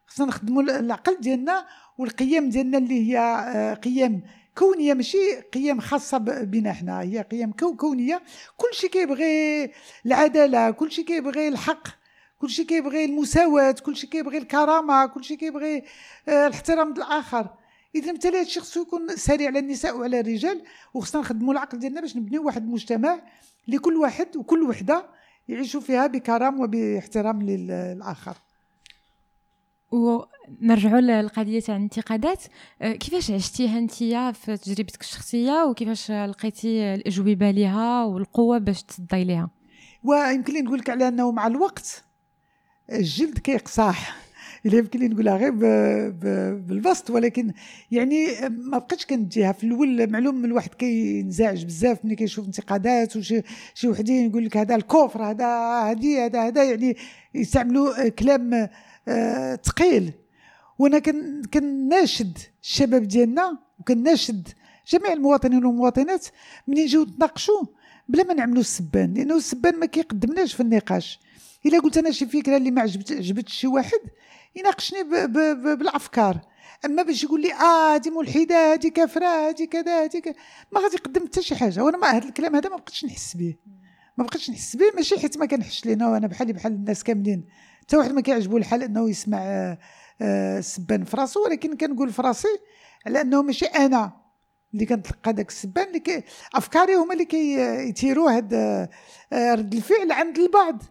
خصنا 0.08 0.26
نخدموا 0.26 0.62
العقل 0.62 1.18
ديالنا 1.20 1.68
والقيم 1.98 2.50
ديالنا 2.50 2.78
اللي 2.78 3.10
هي 3.10 3.20
آه، 3.20 3.74
قيم 3.74 4.22
كونية 4.58 4.94
ماشي 4.94 5.42
قيم 5.54 5.80
خاصة 5.80 6.18
بنا 6.18 6.74
حنا 6.74 7.02
هي 7.02 7.22
قيم 7.22 7.52
كونية. 7.52 8.24
كل 8.58 8.68
شيء 8.74 8.90
كيبغي 8.90 9.72
العدالة 10.06 10.72
كل 10.72 10.92
شيء 10.92 11.06
كيبغي 11.06 11.48
الحق. 11.48 11.88
كل 12.40 12.50
شيء 12.50 12.66
كيبغي 12.66 13.06
المساواة 13.06 13.76
كل 13.86 13.96
شيء 13.96 14.10
كيبغي 14.10 14.38
الكرامة 14.38 15.06
كل 15.06 15.24
شيء 15.24 15.38
كيبغي 15.38 15.84
آه، 16.28 16.48
الاحترام 16.48 16.92
الآخر 16.92 17.48
إذا 17.96 18.12
بالتالي 18.12 18.38
هذا 18.38 18.46
الشيء 18.46 18.64
خصو 18.64 18.82
يكون 18.82 19.16
ساري 19.16 19.48
على 19.48 19.60
النساء 19.60 19.98
وعلى 19.98 20.20
الرجال 20.20 20.62
وخصنا 20.94 21.22
نخدموا 21.22 21.54
العقل 21.54 21.80
ديالنا 21.80 22.02
باش 22.02 22.18
نبنيو 22.18 22.46
واحد 22.46 22.64
المجتمع 22.64 23.20
لكل 23.68 23.96
واحد 23.96 24.38
وكل 24.38 24.64
وحدة 24.64 25.06
يعيشوا 25.48 25.82
فيها 25.82 26.08
بكرم 26.08 26.60
وباحترام 26.60 27.42
للآخر. 27.42 28.38
ونرجعوا 29.92 31.02
للقضية 31.02 31.60
تاع 31.60 31.76
الانتقادات. 31.76 32.44
آه، 32.82 32.92
كيفاش 32.92 33.32
عشتيها 33.32 33.78
انت 33.78 33.94
في 34.36 34.58
تجربتك 34.58 35.02
الشخصية؟ 35.02 35.64
وكيفاش 35.64 36.12
لقيتي 36.12 36.94
الأجوبة 36.94 37.52
لها 37.52 38.04
والقوة 38.04 38.58
باش 38.58 38.84
تصدي 38.84 39.24
ليها؟ 39.24 39.50
ويمكن 40.04 40.54
لي 40.54 40.62
نقول 40.62 40.80
لك 40.80 40.90
على 40.90 41.08
أنه 41.08 41.32
مع 41.32 41.48
الوقت 41.48 42.07
الجلد 42.92 43.38
كيقصاح 43.38 44.28
إلا 44.66 44.78
يمكن 44.78 45.00
لي 45.00 45.08
نقولها 45.08 45.38
غير 45.38 45.52
بالبسط 46.52 47.10
ولكن 47.10 47.54
يعني 47.92 48.28
ما 48.50 48.78
بقيتش 48.78 49.06
كنديها 49.06 49.52
في 49.52 49.64
الأول 49.64 50.12
معلوم 50.12 50.46
الواحد 50.46 50.74
كينزعج 50.74 51.66
بزاف 51.66 52.06
ملي 52.06 52.16
كيشوف 52.16 52.46
انتقادات 52.46 53.18
وشي 53.18 53.42
شي 53.74 53.88
وحدين 53.88 54.30
يقول 54.30 54.46
لك 54.46 54.58
هذا 54.58 54.76
الكفر 54.76 55.24
هذا 55.24 55.48
هذه 55.92 56.26
هذا 56.26 56.48
هذا 56.48 56.64
يعني 56.64 56.98
يستعملوا 57.36 58.10
كلام 58.10 58.70
ثقيل. 59.64 60.12
وأنا 60.80 61.00
كناشد 61.54 62.38
الشباب 62.64 63.04
ديالنا 63.08 63.58
وكناشد 63.80 64.48
جميع 64.88 65.14
المواطنين 65.14 65.66
والمواطنات 65.66 66.28
من 66.68 66.78
نجيو 66.78 67.04
نتناقشوا 67.04 67.66
بلا 68.10 68.24
ما 68.24 68.34
نعملوا 68.34 68.60
السبان 68.60 69.14
لأنه 69.14 69.38
السبان 69.38 69.80
ما 69.80 69.86
كيقدمناش 69.86 70.54
في 70.54 70.60
النقاش. 70.60 71.20
إلا 71.68 71.80
قلت 71.80 71.98
أنا 71.98 72.12
شي 72.12 72.26
فكرة 72.26 72.58
اللي 72.58 72.72
ما 72.72 72.82
عجبت 72.82 73.12
عجبت 73.12 73.50
شي 73.50 73.68
واحد 73.68 74.00
يناقشني 74.56 75.04
بالأفكار. 75.76 76.40
أما 76.86 77.04
باش 77.04 77.24
يقول 77.24 77.42
لي 77.42 77.54
آه 77.54 77.96
هذه 77.96 78.10
ملحدة 78.10 78.74
هذه 78.74 78.88
كافرة 78.88 79.26
هذه 79.26 79.66
كذا 79.66 80.04
هذه 80.04 80.36
ما 80.72 80.80
غادي 80.80 80.96
يقدم 80.96 81.26
حتى 81.28 81.42
شي 81.42 81.56
حاجة. 81.56 81.84
وأنا 81.84 81.98
ما 81.98 82.08
هذا 82.08 82.28
الكلام 82.28 82.56
هذا 82.56 82.70
ما 82.70 82.76
بقيتش 82.76 83.06
نحس 83.06 83.38
به. 83.38 83.56
ما 84.18 84.24
بقيتش 84.24 84.50
نحس 84.50 84.76
به 84.76 84.86
ماشي 84.96 85.20
حيت 85.20 85.38
ما 85.38 85.46
كنحسش 85.46 85.86
لينا 85.86 86.10
وأنا 86.10 86.28
بحالي 86.28 86.54
بحال 86.54 86.72
الناس 86.72 87.04
كاملين. 87.04 87.46
حتى 87.82 87.98
واحد 87.98 88.12
ما 88.12 88.22
كيعجبو 88.22 88.58
الحال 88.58 88.84
أنه 88.84 89.10
يسمع 89.10 89.38
السبان 90.22 91.00
آه، 91.00 91.06
آه، 91.06 91.10
في 91.10 91.18
راسو 91.18 91.46
ولكن 91.46 91.78
كنقول 91.78 92.14
في 92.14 92.22
راسي 92.22 92.60
على 93.06 93.22
أنه 93.22 93.42
ماشي 93.42 93.66
أنا 93.66 94.14
اللي 94.74 94.86
كنتلقى 94.86 95.34
داك 95.34 95.50
السبان 95.50 95.88
اللي 95.88 96.00
كي 96.00 96.24
أفكاري 96.56 96.96
هما 96.96 97.14
اللي 97.14 97.26
كيثيروا 97.26 98.32
هاد 98.32 98.54
آه، 98.54 98.90
رد 99.54 99.74
الفعل 99.74 100.12
عند 100.12 100.38
البعض. 100.38 100.84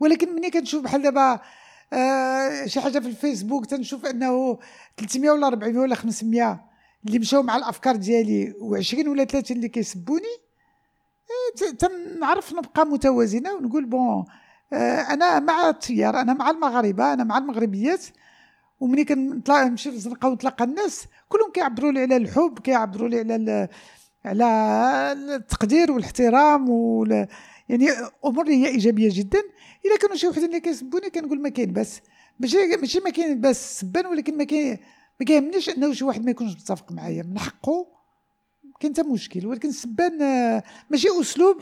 ولكن 0.00 0.34
ملي 0.34 0.50
كنشوف 0.50 0.82
بحال 0.84 1.02
دابا 1.02 1.40
آه 1.92 2.66
شي 2.66 2.80
حاجة 2.80 2.98
في 2.98 3.06
الفيسبوك 3.08 3.66
تنشوف 3.66 4.06
أنه 4.06 4.58
300 4.96 5.30
ولا 5.30 5.46
400 5.46 5.78
ولا 5.78 5.94
500 5.94 6.60
اللي 7.06 7.18
مشاو 7.18 7.42
مع 7.42 7.56
الأفكار 7.56 7.96
ديالي 7.96 8.52
و20 8.52 9.06
ولا 9.08 9.24
30 9.24 9.56
اللي 9.56 9.68
كيسبوني 9.68 10.24
آه 11.62 11.70
تنعرف 11.70 12.52
نبقى 12.52 12.86
متوازنة 12.86 13.54
ونقول 13.54 13.84
bon 13.84 14.24
آه 14.72 15.00
أنا 15.00 15.40
مع 15.40 15.68
التيار 15.68 16.20
أنا 16.20 16.32
مع 16.32 16.50
المغاربة 16.50 17.12
أنا 17.12 17.24
مع 17.24 17.38
المغربيات 17.38 18.04
ومني 18.80 19.04
في 19.76 19.86
الزنقه 19.86 20.28
ونتلاقى 20.28 20.64
الناس 20.64 21.04
كلهم 21.28 21.50
كيعبروا 21.52 21.92
لي 21.92 22.00
على 22.02 22.16
الحب 22.16 22.58
كيعبروا 22.58 23.08
لي 23.08 23.18
على 23.20 23.68
على 24.24 24.46
التقدير 25.36 25.92
والإحترام 25.92 26.68
وال 26.70 27.26
يعني 27.68 27.88
أمور 28.24 28.48
هي 28.48 28.66
إيجابية 28.66 29.08
جدا. 29.12 29.42
إلا 29.86 29.96
كانوا 29.96 30.16
شي 30.16 30.28
وحدين 30.28 30.44
اللي 30.44 30.60
كيسبوني 30.60 31.10
كنقول 31.10 31.40
ما 31.40 31.48
كاين 31.48 31.72
بس 31.72 32.00
ماشي 32.40 32.76
ماشي 32.76 33.00
ما 33.00 33.10
كاين 33.10 33.40
بس 33.40 33.80
سبان 33.80 34.06
ولكن 34.06 34.36
ما 34.36 34.44
كاين 34.44 34.78
ما 35.20 35.26
كيهمنيش 35.26 35.68
أنه 35.68 35.92
شي 35.92 36.04
واحد 36.04 36.24
ما 36.24 36.30
يكونش 36.30 36.52
متفق 36.52 36.92
معايا. 36.92 37.22
من 37.22 37.38
حقه 37.38 37.86
كاين 38.80 38.92
حتى 38.92 39.02
مشكل 39.02 39.46
ولكن 39.46 39.68
السبان 39.68 40.18
ماشي 40.90 41.08
أسلوب 41.20 41.56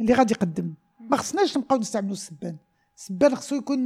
اللي 0.00 0.14
غادي 0.14 0.34
يقدم. 0.34 0.74
ما 1.00 1.16
خصناش 1.16 1.56
نبقاو 1.56 1.78
نستعملوا 1.78 2.12
السبان. 2.12 2.56
السبان 2.96 3.34
خصو 3.34 3.56
يكون 3.56 3.84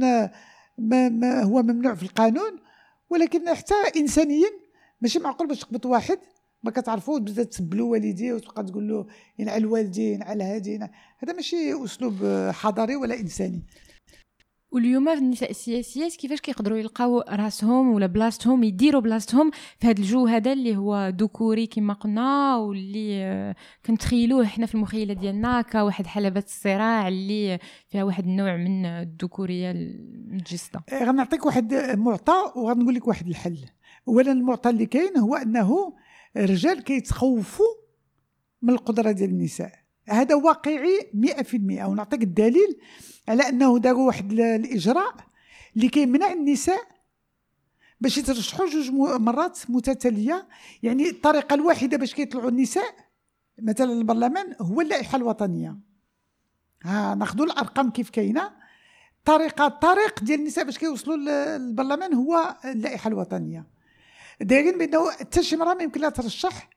ما 0.77 1.09
ما 1.09 1.43
هو 1.43 1.61
ممنوع 1.61 1.95
في 1.95 2.03
القانون 2.03 2.59
ولكن 3.09 3.53
حتى 3.53 3.73
انسانيا 3.97 4.49
ماشي 5.01 5.19
معقول 5.19 5.47
باش 5.47 5.59
تقبط 5.59 5.85
واحد 5.85 6.19
ما 6.63 6.71
كتعرفوش 6.71 7.19
تبدا 7.19 7.43
تسبلو 7.43 7.91
والديه 7.91 8.33
وتبقى 8.33 8.63
تقول 8.63 8.87
له 8.87 9.05
ينعل 9.39 9.57
الوالدين 9.57 10.23
على 10.23 10.43
هذه 10.43 10.89
هذا 11.17 11.33
ماشي 11.33 11.83
أسلوب 11.83 12.13
حضاري 12.51 12.95
ولا 12.95 13.19
إنساني. 13.19 13.63
واليوم 14.71 15.09
النساء 15.09 15.49
السياسيات 15.49 16.15
كيفاش 16.15 16.41
كيقدروا 16.41 16.77
يلقاو 16.77 17.23
راسهم 17.29 17.93
ولا 17.93 18.05
بلاصتهم 18.05 18.63
يديروا 18.63 19.01
بلاصتهم 19.01 19.51
في 19.79 19.87
هذا 19.87 19.99
الجو 19.99 20.27
هذا 20.27 20.53
اللي 20.53 20.77
هو 20.77 21.13
ذكوري 21.19 21.67
كما 21.67 21.93
قلنا 21.93 22.57
واللي 22.57 23.55
كنتخيلوه 23.85 24.45
حنا 24.45 24.65
في 24.65 24.75
المخيلة 24.75 25.13
ديالنا 25.13 25.61
كواحد 25.61 26.05
حلبة 26.07 26.43
الصراع 26.47 27.07
اللي 27.07 27.59
فيها 27.87 28.03
واحد 28.03 28.23
النوع 28.23 28.57
من 28.57 28.85
الذكوريه 28.85 29.71
المتجسده 29.71 30.83
إيه، 30.91 31.03
غنعطيك 31.03 31.45
واحد 31.45 31.73
معطى 31.97 32.51
وغنقول 32.55 32.95
لك 32.95 33.07
واحد 33.07 33.27
الحل. 33.27 33.57
اولا 34.07 34.31
المعطى 34.31 34.69
اللي 34.69 34.85
كاين 34.85 35.17
هو 35.17 35.35
أنه 35.35 35.93
الرجال 36.37 36.83
كيتخوفوا 36.83 37.75
من 38.61 38.73
القدرة 38.73 39.11
ديال 39.11 39.29
النساء. 39.29 39.71
هذا 40.09 40.35
واقعي 40.35 41.11
100% 41.13 41.85
ونعطيك 41.85 42.23
الدليل 42.23 42.79
على 43.27 43.49
أنه 43.49 43.79
داروا 43.79 44.07
واحد 44.07 44.31
الإجراء 44.31 45.15
اللي 45.75 45.89
كيمنع 45.89 46.31
النساء 46.31 46.81
باش 48.01 48.17
يترشحوا 48.17 48.65
جوج 48.65 48.91
مرات 49.21 49.59
متتالية. 49.69 50.47
يعني 50.83 51.09
الطريقة 51.09 51.53
الواحدة 51.53 51.97
باش 51.97 52.13
كيطلعوا 52.13 52.49
النساء 52.49 52.95
مثلا 53.61 53.93
البرلمان 53.93 54.55
هو 54.61 54.81
اللائحة 54.81 55.15
الوطنية. 55.15 55.77
ها 56.83 57.15
ناخذوا 57.15 57.45
الأرقام 57.45 57.91
كيف 57.91 58.09
كاينة. 58.09 58.51
طريقه 59.25 59.67
الطريق 59.67 60.23
ديال 60.23 60.39
النساء 60.39 60.65
باش 60.65 60.77
كيوصلوا 60.77 61.15
للبرلمان 61.17 62.13
هو 62.13 62.55
اللائحة 62.65 63.07
الوطنية. 63.07 63.74
دايرين 64.41 64.77
بأنه 64.77 65.11
حتى 65.11 65.43
شي 65.43 65.55
مراه 65.55 65.73
ما 65.73 65.83
يمكن 65.83 66.01
لها 66.01 66.09
ترشح. 66.09 66.69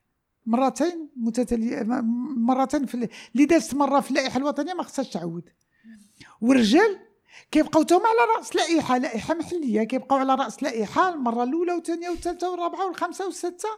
مرتين 0.47 1.09
متتاليه 1.17 1.83
مرتين 2.37 2.87
في 2.87 3.09
اللي 3.35 3.45
دازت 3.45 3.75
مرة 3.75 4.01
في 4.01 4.11
اللائحة 4.11 4.39
الوطنية 4.39 4.75
ما 4.75 4.83
خصهاش 4.83 5.09
تعود 5.09 5.51
والرجال 6.41 6.99
كيبقاو 7.51 7.83
توما 7.83 8.05
على 8.09 8.39
رأس 8.39 8.57
لائحة 8.57 8.99
لائحة 8.99 9.35
محلية 9.35 9.83
كيبقاو 9.83 10.19
على 10.19 10.35
رأس 10.35 10.63
لائحة 10.63 11.09
المرة 11.09 11.45
الأولى 11.45 11.73
والثانية 11.73 12.09
والثالثة 12.09 12.51
والرابعة 12.51 12.87
والخامسة 12.87 13.25
والسادسه 13.27 13.69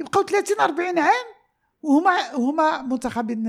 يبقاو 0.00 0.22
30 0.22 0.60
40 0.60 0.98
عام 0.98 1.26
وهما 1.82 2.34
هما 2.34 2.82
منتخبين 2.82 3.46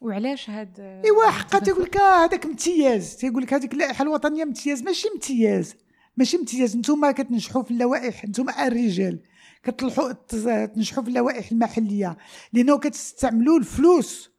وعلاش 0.00 0.50
هاد 0.50 0.80
إيوا 1.04 1.26
حقا 1.30 1.58
تيقول 1.58 1.82
لك 1.82 1.96
هذاك 1.96 2.44
امتياز. 2.44 3.16
تيقول 3.16 3.42
لك 3.42 3.54
هذيك 3.54 3.72
اللائحة 3.72 4.02
الوطنية 4.02 4.42
امتياز 4.42 4.82
ماشي 4.82 5.08
امتياز. 5.08 5.74
ماشي 6.16 6.36
امتياز 6.36 6.76
نتوما 6.76 7.12
كتنجحوا 7.12 7.62
في 7.62 7.70
اللوائح 7.70 8.24
نتوما 8.24 8.66
الرجال 8.66 9.18
كتلحوا 9.62 10.12
تنجحوا 10.66 11.02
في 11.02 11.08
اللوائح 11.08 11.50
المحلية 11.52 12.16
لأنه 12.52 12.78
كتستعملوا 12.78 13.58
الفلوس 13.58 14.30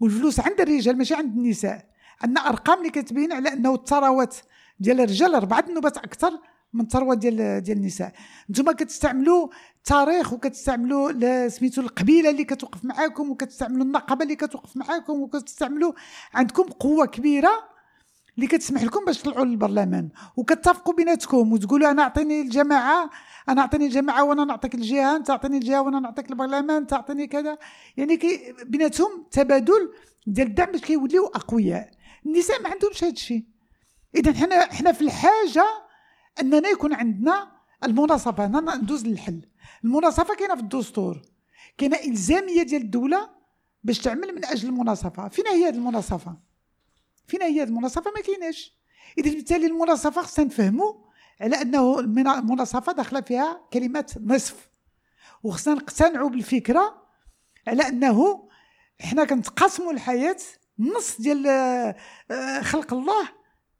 والفلوس 0.00 0.40
عند 0.40 0.60
الرجال 0.60 0.98
ماشي 0.98 1.14
عند 1.14 1.36
النساء. 1.36 1.90
عندنا 2.22 2.48
أرقام 2.48 2.78
اللي 2.78 2.90
كتبين 2.90 3.32
على 3.32 3.52
أنه 3.52 3.74
الثروات 3.74 4.36
ديال 4.80 5.00
الرجال 5.00 5.34
أربعة 5.34 5.64
النوبات 5.68 5.96
أكثر 5.96 6.30
من 6.72 6.80
الثروه 6.80 7.14
ديال 7.14 7.62
ديال 7.62 7.78
النساء. 7.78 8.12
نتوما 8.50 8.72
كتستعملوا 8.72 9.48
التاريخ 9.76 10.32
وكتستعملوا 10.32 11.48
سميتو 11.48 11.80
القبيلة 11.80 12.30
اللي 12.30 12.44
كتوقف 12.44 12.84
معاكم 12.84 13.30
وكتستعملوا 13.30 13.84
النقابة 13.84 14.22
اللي 14.22 14.36
كتوقف 14.36 14.76
معاكم 14.76 15.20
وكتستعملوا 15.20 15.92
عندكم 16.34 16.62
قوة 16.62 17.06
كبيرة 17.06 17.70
اللي 18.36 18.46
كتسمح 18.46 18.82
لكم 18.82 19.04
باش 19.04 19.18
تطلعوا 19.18 19.44
للبرلمان 19.44 20.08
وكتفقوا 20.36 20.94
بيناتكم 20.94 21.52
وتقولوا 21.52 21.90
أنا 21.90 22.02
أعطيني 22.02 22.40
الجماعة 22.40 23.10
أنا 23.48 23.60
أعطيني 23.60 23.86
الجماعة 23.86 24.24
وأنا 24.24 24.44
نعطيك 24.44 24.74
الجهة 24.74 25.16
أنت 25.16 25.30
أعطيني 25.30 25.56
الجهة 25.58 25.82
وأنا 25.82 26.00
نعطيك 26.00 26.30
البرلمان 26.30 26.86
تعطيني 26.86 27.26
كذا. 27.26 27.58
يعني 27.96 28.16
كي 28.16 28.54
بيناتهم 28.66 29.26
تبادل 29.30 29.92
ديال 30.26 30.46
الدعم 30.46 30.72
باش 30.72 30.80
كيوليو 30.80 31.26
أقوياء. 31.26 31.90
النساء 32.26 32.62
ما 32.62 32.68
عندهمش 32.68 33.04
هذا 33.04 33.12
الشيء. 33.12 33.44
اذا 34.14 34.32
حنا 34.32 34.72
حنا 34.72 34.92
في 34.92 35.02
الحاجة 35.02 35.66
أننا 36.40 36.68
يكون 36.68 36.94
عندنا 36.94 37.48
المناصفة. 37.84 38.44
أنا 38.44 38.76
ندوز 38.76 39.06
للحل. 39.06 39.40
المناصفة 39.84 40.34
كاينة 40.34 40.54
في 40.54 40.60
الدستور. 40.60 41.22
كاينة 41.78 41.96
إلزامية 41.96 42.62
ديال 42.62 42.82
الدولة 42.82 43.30
باش 43.84 43.98
تعمل 43.98 44.34
من 44.34 44.44
أجل 44.44 44.68
المناصفة. 44.68 45.28
فين 45.28 45.46
هي 45.46 45.68
هذه 45.68 45.74
المناصفة؟ 45.74 46.49
فين 47.30 47.42
هي 47.42 47.62
المناصفة؟ 47.62 48.10
ما 48.10 48.20
كايناش. 48.20 48.74
إذا 49.18 49.30
بالتالي 49.30 49.66
المناصفة 49.66 50.22
خصنا 50.22 50.44
نفهموا 50.44 50.94
على 51.40 51.62
أنه 51.62 51.98
المناصفة 51.98 52.92
داخلة 52.92 53.20
فيها 53.20 53.68
كلمه 53.72 54.16
نصف. 54.20 54.68
وخصنا 55.42 55.74
نقتنعوا 55.74 56.30
بالفكرة 56.30 57.06
على 57.68 57.88
أنه 57.88 58.48
حنا 59.00 59.24
كنتقاسموا 59.24 59.92
الحياة 59.92 60.36
نص 60.78 61.20
ديال 61.20 61.46
آه، 62.30 62.62
خلق 62.62 62.94
الله 62.94 63.28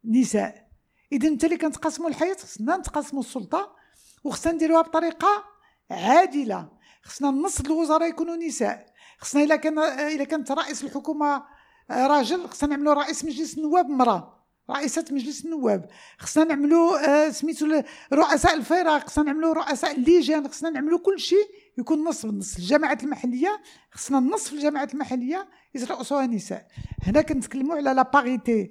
نساء. 0.05 0.67
إذا 1.11 1.27
انت 1.27 1.43
اللي 1.43 1.57
كنتقاسموا 1.57 2.09
الحياة 2.09 2.35
خصنا 2.35 2.77
نتقاسموا 2.77 3.21
السلطة 3.21 3.75
وخصنا 4.23 4.53
نديروها 4.53 4.81
بطريقة 4.81 5.43
عادلة. 5.91 6.69
خصنا 7.03 7.31
نص 7.31 7.59
الوزراء 7.59 8.09
يكونوا 8.09 8.35
نساء. 8.35 8.85
خصنا 9.17 9.43
إلا 9.43 9.55
كان 9.55 9.79
إلا 9.79 10.23
كانت 10.23 10.51
رئيس 10.51 10.83
الحكومة 10.83 11.43
راجل 11.91 12.47
خصنا 12.47 12.69
نعملوا 12.69 12.93
رئيس 12.93 13.25
مجلس 13.25 13.57
النواب 13.57 13.89
مراه 13.89 14.37
رئيسة 14.69 15.05
مجلس 15.11 15.45
النواب. 15.45 15.89
خصنا 16.17 16.43
نعملوا 16.43 17.25
آه 17.27 17.29
سميتو 17.29 17.81
رؤساء 18.13 18.53
الفرق 18.53 19.07
خصنا 19.07 19.23
نعملوا 19.25 19.53
رؤساء 19.53 19.95
اللجان 19.95 20.47
خصنا 20.47 20.69
نعملوا 20.69 20.99
كل 20.99 21.19
شيء 21.19 21.47
يكون 21.77 22.03
نص 22.03 22.25
بالنص 22.25 22.57
الجماعات 22.57 23.03
المحلية. 23.03 23.61
خصنا 23.91 24.17
النص 24.17 24.47
في 24.47 24.53
الجماعات 24.53 24.93
المحلية 24.93 25.47
يترأسوها 25.75 26.25
نساء 26.25 26.67
هنا 27.03 27.21
كنتكلموا 27.21 27.75
على 27.75 27.93
la 27.93 28.01
parité 28.01 28.69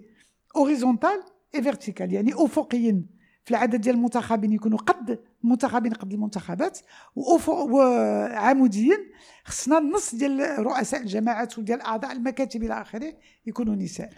horizontale 0.56 1.22
et 1.54 1.62
verticale 1.62 2.12
يعني 2.12 2.32
افقيا 2.34 3.04
في 3.44 3.50
العدد 3.50 3.80
ديال 3.80 3.94
المنتخبين 3.94 4.52
يكونوا 4.52 4.78
قد 4.78 5.18
المنتخبين 5.45 5.93
قد 5.93 6.12
المنتخبات 6.12 6.78
وعموديا 7.16 8.97
خصنا 9.45 9.78
النص 9.78 10.14
ديال 10.14 10.59
رؤساء 10.59 11.01
الجماعات 11.01 11.59
وديال 11.59 11.80
أعضاء 11.80 12.12
المكاتب 12.12 12.62
إلى 12.62 12.80
آخره 12.80 13.12
يكونوا 13.47 13.74
نساء. 13.74 14.11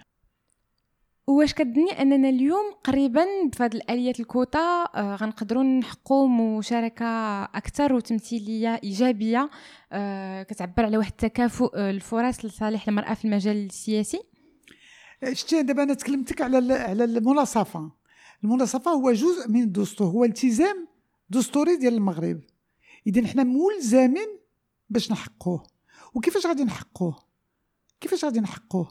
واش 1.27 1.55
كتظني 1.55 2.03
أننا 2.03 2.29
اليوم 2.29 2.73
قريبا 2.85 3.25
بفضل 3.53 3.81
اليات 3.91 4.20
الكوتا 4.20 4.85
آه 4.95 5.16
غنقدروا 5.16 5.62
نحققوا 5.62 6.29
مشاركة 6.29 7.05
أكثر 7.45 7.93
وتمثيلية 7.95 8.81
إيجابية 8.85 9.51
آه 9.93 10.43
كتعبر 10.43 10.85
على 10.85 10.99
واحد 10.99 11.11
التكافؤ 11.11 11.70
آه، 11.75 11.91
الفرص 11.91 12.45
لصالح 12.45 12.89
المرأة 12.89 13.14
في 13.14 13.25
المجال 13.25 13.66
السياسي؟ 13.66 14.20
شتي 15.33 15.62
دابا 15.62 15.83
أنا 15.83 15.95
تكلمتك 15.95 16.41
على 16.43 16.75
على 16.75 17.05
المناصفة. 17.05 17.91
المناصفة 18.45 18.91
هو 18.91 19.12
جزء 19.12 19.49
من 19.49 19.62
الدستور 19.62 20.07
هو 20.07 20.25
التزام 20.25 20.89
دستوري 21.33 21.76
ديال 21.76 21.95
المغرب. 21.95 22.41
إذا 23.07 23.26
حنا 23.26 23.43
ملزمين 23.45 24.39
باش 24.91 25.12
نحققوه 25.12 25.62
وكيفاش 26.14 26.47
غادي 26.47 26.64
نحققوه 26.64 27.18
كيفاش 28.01 28.24
غادي 28.24 28.41
نحققوه 28.41 28.91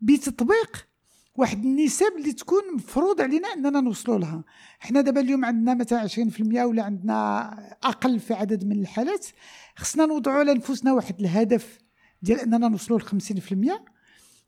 بتطبيق 0.00 0.88
واحد 1.36 1.64
النسب 1.64 2.12
اللي 2.18 2.32
تكون 2.32 2.62
مفروض 2.74 3.20
علينا 3.20 3.48
إننا 3.48 3.80
نوصلوا 3.80 4.18
لها. 4.18 4.44
حنا 4.78 5.00
دابا 5.00 5.20
اليوم 5.20 5.44
عندنا 5.44 5.74
مثلا 5.74 6.08
20% 6.08 6.64
ولا 6.64 6.82
عندنا 6.82 7.50
أقل 7.82 8.20
في 8.20 8.34
عدد 8.34 8.64
من 8.64 8.80
الحالات. 8.80 9.26
خصنا 9.76 10.06
نوضعوا 10.06 10.44
لانفسنا 10.44 10.92
واحد 10.92 11.20
الهدف 11.20 11.78
ديال 12.22 12.40
إننا 12.40 12.68
نوصلوا 12.68 12.98
ل 12.98 13.02
50% 13.02 13.12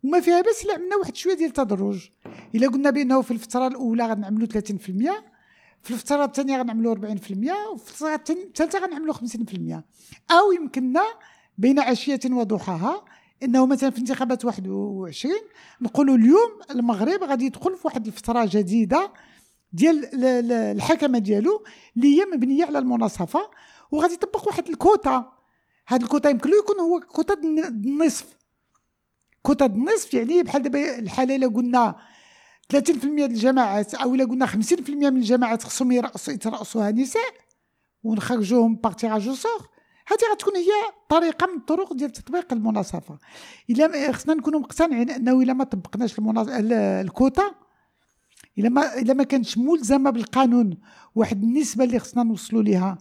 وما 0.04 0.20
فيها 0.20 0.40
بس 0.40 0.64
الا 0.64 0.74
عملنا 0.74 0.96
واحد 0.96 1.16
شوية 1.16 1.34
ديال 1.34 1.48
التدرج. 1.48 2.08
إلا 2.54 2.68
قلنا 2.68 2.90
بأنه 2.90 3.22
في 3.22 3.30
الفترة 3.30 3.66
الأولى 3.66 4.06
غنعملوا 4.06 4.48
30% 4.48 5.35
في 5.82 5.90
الفترة 5.90 6.24
الثانية 6.24 6.58
غنعملوا 6.58 6.94
40% 6.94 6.98
وفي 7.72 7.90
الفترة 7.90 8.34
الثالثة 8.34 8.78
غنعملوا 8.78 9.14
50% 9.14 9.18
أو 10.30 10.52
يمكننا 10.52 11.04
بين 11.58 11.78
عشية 11.78 12.20
وضحاها 12.30 13.04
إنه 13.42 13.66
مثلا 13.66 13.90
في 13.90 13.98
انتخابات 13.98 14.44
21 14.44 15.34
نقولوا 15.80 16.16
اليوم 16.16 16.50
المغرب 16.70 17.22
غادي 17.22 17.44
يدخل 17.44 17.76
في 17.76 17.80
واحد 17.84 18.06
الفترة 18.06 18.48
جديدة 18.50 19.12
ديال 19.72 20.24
الحكمة 20.52 21.18
ديالو 21.18 21.64
اللي 21.96 22.20
هي 22.20 22.24
مبنية 22.24 22.64
على 22.64 22.78
المناصفة 22.78 23.50
وغادي 23.90 24.14
يطبق 24.14 24.46
واحد 24.46 24.68
الكوتا. 24.68 25.32
هذا 25.86 26.02
الكوتا 26.02 26.30
يمكن 26.30 26.50
له 26.50 26.56
يكون 26.58 26.80
هو 26.80 27.00
كوتا 27.00 27.34
النصف. 27.34 28.36
كوتا 29.42 29.66
النصف 29.66 30.14
يعني 30.14 30.42
بحال 30.42 30.62
دابا 30.62 30.98
الحاله 30.98 31.36
الا 31.36 31.46
قلنا 31.46 31.96
30% 32.72 32.76
ديال 32.76 33.30
الجماعات 33.30 33.94
أو 33.94 34.14
إلا 34.14 34.24
قلنا 34.24 34.46
50% 34.46 34.54
من 34.90 35.16
الجماعات 35.16 35.62
خصهم 35.62 35.92
يرأسوا 35.92 36.34
يترأسوها 36.34 36.90
نساء 36.90 37.34
ونخرجوهم 38.02 38.74
باغ 38.76 38.92
تيراج 38.92 39.30
سور 39.30 39.68
هذه 40.08 40.32
غتكون 40.32 40.56
هي 40.56 40.70
طريقة 41.08 41.46
من 41.46 41.58
الطرق 41.58 41.92
ديال 41.92 42.12
تطبيق 42.12 42.52
المناصفة. 42.52 43.18
إلا 43.70 44.12
خصنا 44.12 44.34
نكونوا 44.34 44.60
مقتنعين 44.60 45.10
أنه 45.10 45.42
إلا 45.42 45.52
ما 45.52 45.64
طبقناش 45.64 46.14
الكوتا 46.18 47.54
إلا 48.58 48.68
ما 48.68 48.98
إلا 48.98 49.14
ما 49.14 49.24
كانتش 49.24 49.58
ملزمة 49.58 50.10
بالقانون 50.10 50.78
واحد 51.14 51.42
النسبة 51.42 51.84
اللي 51.84 51.98
خصنا 51.98 52.22
نوصلوا 52.22 52.62
ليها 52.62 52.98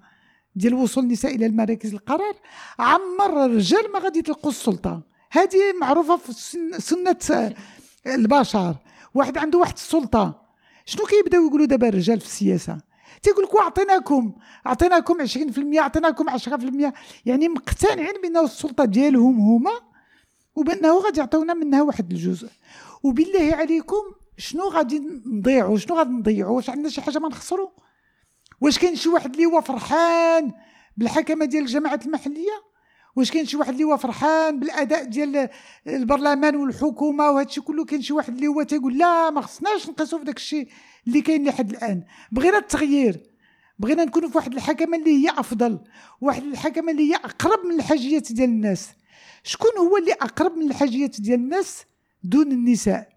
ديال 0.56 0.74
وصول 0.74 1.04
النساء 1.04 1.36
إلى 1.36 1.46
المراكز 1.46 1.94
القرار 1.94 2.36
عمر 2.80 3.46
الرجال 3.46 3.92
ما 3.92 4.00
غادي 4.00 4.20
يتلقوا 4.20 4.52
السلطة. 4.52 5.02
هذه 5.32 5.60
معروفة 5.82 6.16
في 6.16 6.34
سنة 6.80 7.54
البشر. 8.08 8.76
واحد 9.16 9.38
عنده 9.38 9.60
واحد 9.60 9.74
السلطة. 9.74 10.46
شنو 10.86 11.06
كيبداو 11.06 11.48
يقولوا 11.48 11.66
دابا 11.66 11.88
الرجال 11.88 12.20
في 12.20 12.26
السياسة؟ 12.26 12.78
تيقول 13.24 13.46
لك 13.46 13.56
اعطيناكم 13.56 14.34
اعطيناكم 14.68 15.26
20% 15.28 15.80
اعطيناكم 15.80 16.30
10% 16.30 16.94
يعني 17.26 17.48
مقتنعين 17.48 18.22
بأنه 18.22 18.44
السلطة 18.44 18.86
ديالهم 18.86 19.40
هما 19.40 19.72
وبأنه 20.56 20.98
غادي 21.00 21.20
يعطيونا 21.20 21.54
منها 21.54 21.82
واحد 21.82 22.12
الجزء. 22.12 22.50
وبالله 23.04 23.56
عليكم 23.56 24.04
شنو 24.38 24.70
غادي 24.70 25.00
نضيعوا 25.26 25.78
شنو 25.78 25.98
غادي 25.98 26.10
نضيعوا 26.10 26.56
واش 26.56 26.70
عندنا 26.70 26.90
شي 26.90 27.02
حاجة 27.02 27.20
ما 27.20 27.28
نخسروا 27.28 27.70
واش 28.62 28.80
كاين 28.80 28.96
شي 28.96 29.10
واحد 29.10 29.34
اللي 29.34 29.46
هو 29.46 29.62
فرحان 29.62 30.52
بالحكمة 30.98 31.46
ديال 31.46 31.64
الجماعات 31.64 32.06
المحلية؟ 32.06 32.75
واش 33.16 33.32
كاين 33.32 33.46
شي 33.46 33.58
واحد 33.58 33.72
اللي 33.72 33.84
هو 33.84 33.98
فرحان 33.98 34.60
بالأداء 34.60 35.04
ديال 35.04 35.50
البرلمان 35.88 36.56
والحكومة 36.56 37.32
وهذا 37.32 37.48
الشيء 37.48 37.64
كله؟ 37.64 37.86
كاين 37.86 38.02
شي 38.02 38.14
واحد 38.14 38.34
اللي 38.34 38.48
هو 38.48 38.64
تيقول 38.64 38.98
لا 38.98 39.30
ما 39.30 39.42
خصناش 39.42 39.90
نقيسوا 39.90 40.20
في 40.20 40.26
داك 40.26 40.38
الشيء 40.38 40.68
اللي 41.08 41.22
كاين 41.22 41.48
لحد 41.48 41.72
الآن. 41.72 42.04
بغينا 42.32 42.58
التغيير. 42.58 43.20
بغينا 43.80 44.06
نكونوا 44.06 44.30
في 44.30 44.38
واحد 44.38 44.54
الحكمة 44.54 44.98
اللي 44.98 45.26
هي 45.26 45.30
أفضل 45.30 45.80
واحد 46.22 46.44
الحكمة 46.44 46.92
اللي 46.92 47.12
هي 47.12 47.16
أقرب 47.16 47.66
من 47.66 47.76
الحاجيات 47.76 48.32
ديال 48.32 48.50
الناس. 48.50 48.90
شكون 49.44 49.72
هو 49.80 49.98
اللي 49.98 50.14
أقرب 50.14 50.58
من 50.58 50.72
الحاجيات 50.72 51.22
ديال 51.22 51.40
الناس 51.40 51.84
دون 52.24 52.52
النساء؟ 52.52 53.10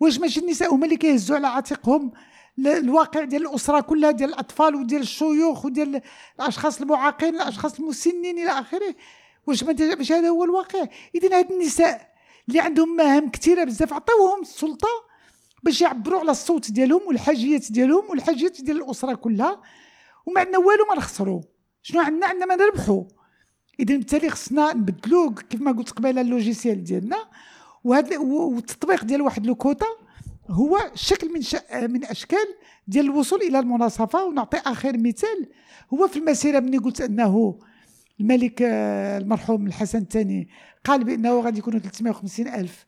واش 0.00 0.18
ماشي 0.18 0.40
النساء 0.40 0.74
هما 0.74 0.84
اللي 0.84 0.96
كيهزوا 0.96 1.36
على 1.36 1.46
عاتقهم 1.46 2.12
الواقع 2.58 3.24
ديال 3.24 3.42
الأسرة 3.46 3.80
كلها 3.80 4.10
ديال 4.10 4.28
الأطفال 4.28 4.74
وديال 4.74 5.02
الشيوخ 5.02 5.64
وديال 5.64 6.00
الأشخاص 6.40 6.80
المعاقين 6.80 7.34
الأشخاص 7.34 7.78
المسنين 7.80 8.38
إلى 8.38 8.50
آخره؟ 8.50 8.94
واش 9.46 9.64
ماشي 9.64 10.14
هذا 10.14 10.28
هو 10.28 10.44
الواقع؟ 10.44 10.86
اذا 11.14 11.38
هاد 11.38 11.52
النساء 11.52 12.12
اللي 12.48 12.60
عندهم 12.60 12.96
مهام 12.96 13.30
كثيرة 13.30 13.64
بزاف 13.64 13.92
عطيوهم 13.92 14.42
السلطة 14.42 14.88
باش 15.62 15.80
يعبروا 15.80 16.20
على 16.20 16.30
الصوت 16.30 16.70
ديالهم 16.70 17.00
والحاجيات 17.06 17.72
ديالهم 17.72 18.10
والحاجيات 18.10 18.62
ديال 18.62 18.76
الأسرة 18.76 19.14
كلها. 19.14 19.62
وما 20.26 20.40
عندنا 20.40 20.58
والو 20.58 20.86
ما 20.90 20.96
نخسروا. 20.96 21.40
شنو 21.82 22.00
عندنا؟ 22.00 22.26
عندنا 22.26 22.46
ما 22.46 22.56
نربحوا. 22.56 23.04
اذا 23.80 23.96
بالتالي 23.96 24.30
خصنا 24.30 24.72
نبدلوا 24.72 25.30
كيف 25.50 25.60
ما 25.60 25.72
قلت 25.72 25.90
قبيلة 25.90 26.20
اللوجيسيال 26.20 26.84
ديالنا. 26.84 27.16
وهذا 27.84 28.18
والتطبيق 28.18 29.04
ديال 29.04 29.22
واحد 29.22 29.46
لو 29.46 29.54
كوتا 29.54 29.86
هو 30.50 30.90
شكل 30.94 31.32
من 31.32 31.40
من 31.90 32.04
أشكال 32.04 32.54
ديال 32.86 33.04
الوصول 33.04 33.42
إلى 33.42 33.58
المناصفة. 33.58 34.24
ونعطي 34.24 34.56
آخر 34.56 34.98
مثال. 34.98 35.48
هو 35.94 36.08
في 36.08 36.18
المسيرة 36.18 36.60
ملي 36.60 36.78
قلت 36.78 37.00
أنه 37.00 37.58
الملك 38.20 38.62
آه، 38.62 39.18
المرحوم 39.18 39.66
الحسن 39.66 39.98
الثاني 39.98 40.48
قال 40.84 41.04
بأنه 41.04 41.40
غادي 41.40 41.58
يكونوا 41.58 41.78
350 41.78 42.48
ألف 42.48 42.86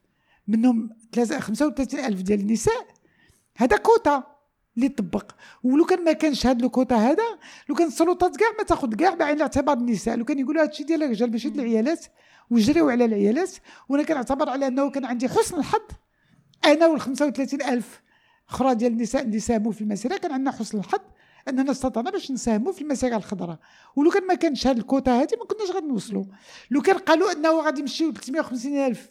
منهم 0.48 0.90
35 1.40 2.00
ألف 2.00 2.22
ديال 2.22 2.40
النساء. 2.40 2.86
هذا 3.56 3.76
كوتا 3.76 4.24
اللي 4.76 4.88
طبق. 4.88 5.32
ولو 5.62 5.84
كان 5.84 6.04
ما 6.04 6.12
كانش 6.12 6.46
هذا 6.46 6.66
الكوتا 6.66 6.96
هذا 6.96 7.38
لو 7.68 7.74
كان 7.74 7.86
السلطات 7.86 8.36
كاع 8.36 8.48
ما 8.58 8.64
تاخذ 8.64 8.94
كاع 8.94 9.14
بعين 9.14 9.36
الاعتبار 9.36 9.76
النساء. 9.76 10.16
لو 10.16 10.24
كان 10.24 10.38
يقولوا 10.38 10.62
هادشي 10.62 10.84
ديال 10.84 11.02
الرجال 11.02 11.30
باش 11.30 11.44
يد 11.44 11.58
العيالات 11.58 12.06
ويجريو 12.50 12.88
على 12.88 13.04
العيالات 13.04 13.50
وأنا 13.88 14.02
كنعتبر 14.02 14.48
على 14.48 14.66
أنه 14.66 14.90
كان 14.90 15.04
عندي 15.04 15.28
حسن 15.28 15.58
الحظ. 15.58 15.80
أنا 16.64 16.86
وال 16.86 17.00
35 17.00 17.62
ألف 17.62 18.02
أخرى 18.48 18.74
ديال 18.74 18.92
النساء 18.92 19.22
اللي 19.22 19.40
ساهموا 19.40 19.72
في 19.72 19.80
المسيرة 19.80 20.16
كان 20.16 20.32
عندنا 20.32 20.50
حسن 20.50 20.78
الحظ. 20.78 21.00
أننا 21.48 21.70
استطعنا 21.70 22.10
باش 22.10 22.30
نساهموا 22.30 22.72
في 22.72 22.82
المسيرة 22.82 23.16
الخضراء 23.16 23.58
ولو 23.96 24.10
كان 24.10 24.26
ما 24.26 24.34
كانش 24.34 24.66
هذه 24.66 24.78
الكوتا 24.78 25.10
هذه 25.10 25.36
ما 25.38 25.44
كناش 25.44 25.70
غادي 25.70 25.86
نوصلوا. 25.86 26.24
لو 26.70 26.82
كان 26.82 26.98
قالوا 26.98 27.32
أنه 27.32 27.60
غادي 27.60 27.80
يمشيو 27.80 28.12
350 28.12 28.76
ألف 28.76 29.10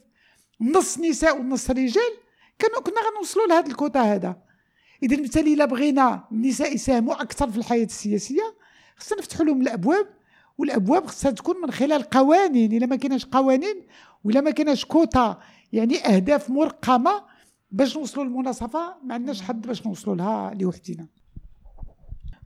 نص 0.62 1.00
نساء 1.00 1.40
ونص 1.40 1.70
رجال 1.70 2.14
كانوا 2.60 2.82
كنا 2.82 2.96
غنوصلوا 3.12 3.48
لهذا 3.48 3.68
الكوتا 3.68 4.00
هذا 4.00 4.36
إذا 5.04 5.16
بالتالي 5.16 5.54
إلا 5.54 5.66
بغينا 5.66 6.28
النساء 6.32 6.76
يساهموا 6.76 7.22
أكثر 7.22 7.52
في 7.52 7.58
الحياة 7.58 7.86
السياسية 7.86 8.56
خصنا 8.98 9.20
نفتحوا 9.20 9.46
لهم 9.46 9.62
الأبواب 9.62 10.08
والأبواب 10.58 11.06
خصها 11.06 11.32
تكون 11.32 11.62
من 11.62 11.72
خلال 11.72 12.04
قوانين. 12.04 12.78
إلا 12.78 12.86
ما 12.86 12.96
كايناش 12.96 13.26
قوانين 13.26 13.88
ولا 14.24 14.42
ما 14.42 14.52
كايناش 14.52 14.86
كوتا 14.86 15.38
يعني 15.74 16.16
أهداف 16.16 16.50
مرقمة 16.50 17.24
باش 17.72 17.98
نوصلوا 17.98 18.26
للمناصفة 18.26 18.96
ما 19.04 19.14
عندناش 19.14 19.42
حد 19.42 19.68
باش 19.68 19.88
نوصلوا 19.88 20.16
لها 20.16 20.54
لوحدنا. 20.54 21.08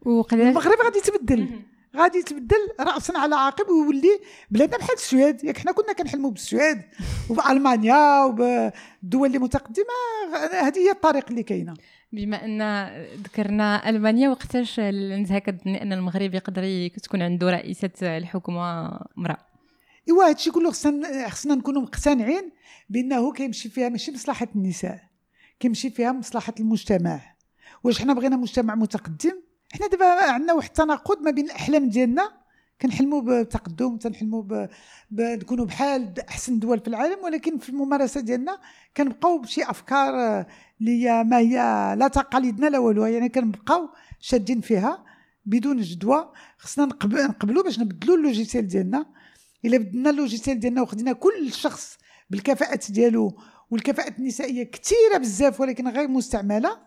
المغرب 0.07 0.77
غادي 0.83 0.97
يتبدل. 0.97 1.47
غادي 1.95 2.17
يتبدل 2.17 2.69
راسا 2.79 3.13
على 3.17 3.35
عقب 3.35 3.69
ويولي 3.69 4.19
بلادنا 4.51 4.77
بحال 4.77 4.95
السويد. 4.95 5.43
ياك 5.43 5.57
حنا 5.57 5.71
كنا 5.71 5.93
كنحلموا 5.93 6.31
بالسويد 6.31 6.81
وبألمانيا 7.29 8.23
وبالدول 8.23 9.27
اللي 9.27 9.39
متقدمة. 9.39 9.85
هذه 10.51 10.79
هي 10.79 10.91
الطريق 10.91 11.29
اللي 11.29 11.43
كاينة. 11.43 11.73
بما 12.13 12.45
أن 12.45 12.61
ذكرنا 13.23 13.89
ألمانيا 13.89 14.29
وقتاش 14.29 14.79
النزهه 14.79 15.39
كتظني 15.39 15.81
ان 15.83 15.93
المغرب 15.93 16.33
يقدر 16.33 16.87
تكون 17.03 17.21
عنده 17.21 17.51
رئيسة 17.51 17.91
الحكومة 18.01 18.87
امراه 19.17 19.37
إيوا 20.07 20.29
هادشي 20.29 20.51
كله 20.51 20.71
خصنا 20.71 21.29
خصنا 21.29 21.55
نكونوا 21.55 21.81
مقتنعين 21.81 22.51
بأنه 22.89 23.33
كيمشي 23.33 23.69
فيها 23.69 23.89
ماشي 23.89 24.11
مصلحة 24.11 24.47
النساء 24.55 24.99
كيمشي 25.59 25.89
فيها 25.89 26.11
مصلحة 26.11 26.53
المجتمع. 26.59 27.21
واش 27.83 28.01
حنا 28.01 28.13
بغينا 28.13 28.37
مجتمع 28.37 28.75
متقدم 28.75 29.41
حنا 29.73 29.87
دابا 29.87 30.05
عندنا 30.05 30.53
واحد 30.53 30.67
التناقض 30.67 31.21
ما 31.21 31.31
بين 31.31 31.45
الأحلام 31.45 31.89
ديالنا 31.89 32.31
كنحلموا 32.81 33.21
بالتقدم 33.21 33.97
تنحلموا 33.97 34.67
نكونوا 35.11 35.65
بحال 35.65 36.13
أحسن 36.29 36.59
دول 36.59 36.79
في 36.79 36.87
العالم 36.87 37.23
ولكن 37.23 37.57
في 37.57 37.69
الممارسة 37.69 38.21
ديالنا 38.21 38.59
كنبقاو 38.97 39.37
بشي 39.37 39.63
أفكار 39.63 40.45
اللي 40.81 41.23
ما 41.23 41.37
هي 41.37 41.55
لا 41.99 42.07
تقاليدنا 42.07 42.67
لا 42.67 42.79
والو 42.79 43.05
يعني 43.05 43.29
كنبقاو 43.29 43.89
شادين 44.19 44.61
فيها 44.61 45.05
بدون 45.45 45.81
جدوى. 45.81 46.31
خصنا 46.57 46.85
نقبلوا 46.85 47.63
باش 47.63 47.79
نبدلوا 47.79 48.17
ال 48.17 48.23
logiciel 48.23 48.67
ديالنا. 48.67 49.05
إلا 49.65 49.77
بدلنا 49.77 50.09
ال 50.09 50.15
logiciel 50.15 50.59
ديالنا 50.59 50.81
وخدينا 50.81 51.13
كل 51.13 51.51
شخص 51.53 51.97
بالكفاءات 52.29 52.91
ديالو 52.91 53.37
والكفاءات 53.69 54.19
النسائية 54.19 54.63
كثيرة 54.63 55.17
بزاف 55.17 55.61
ولكن 55.61 55.87
غير 55.87 56.07
مستعملة 56.07 56.77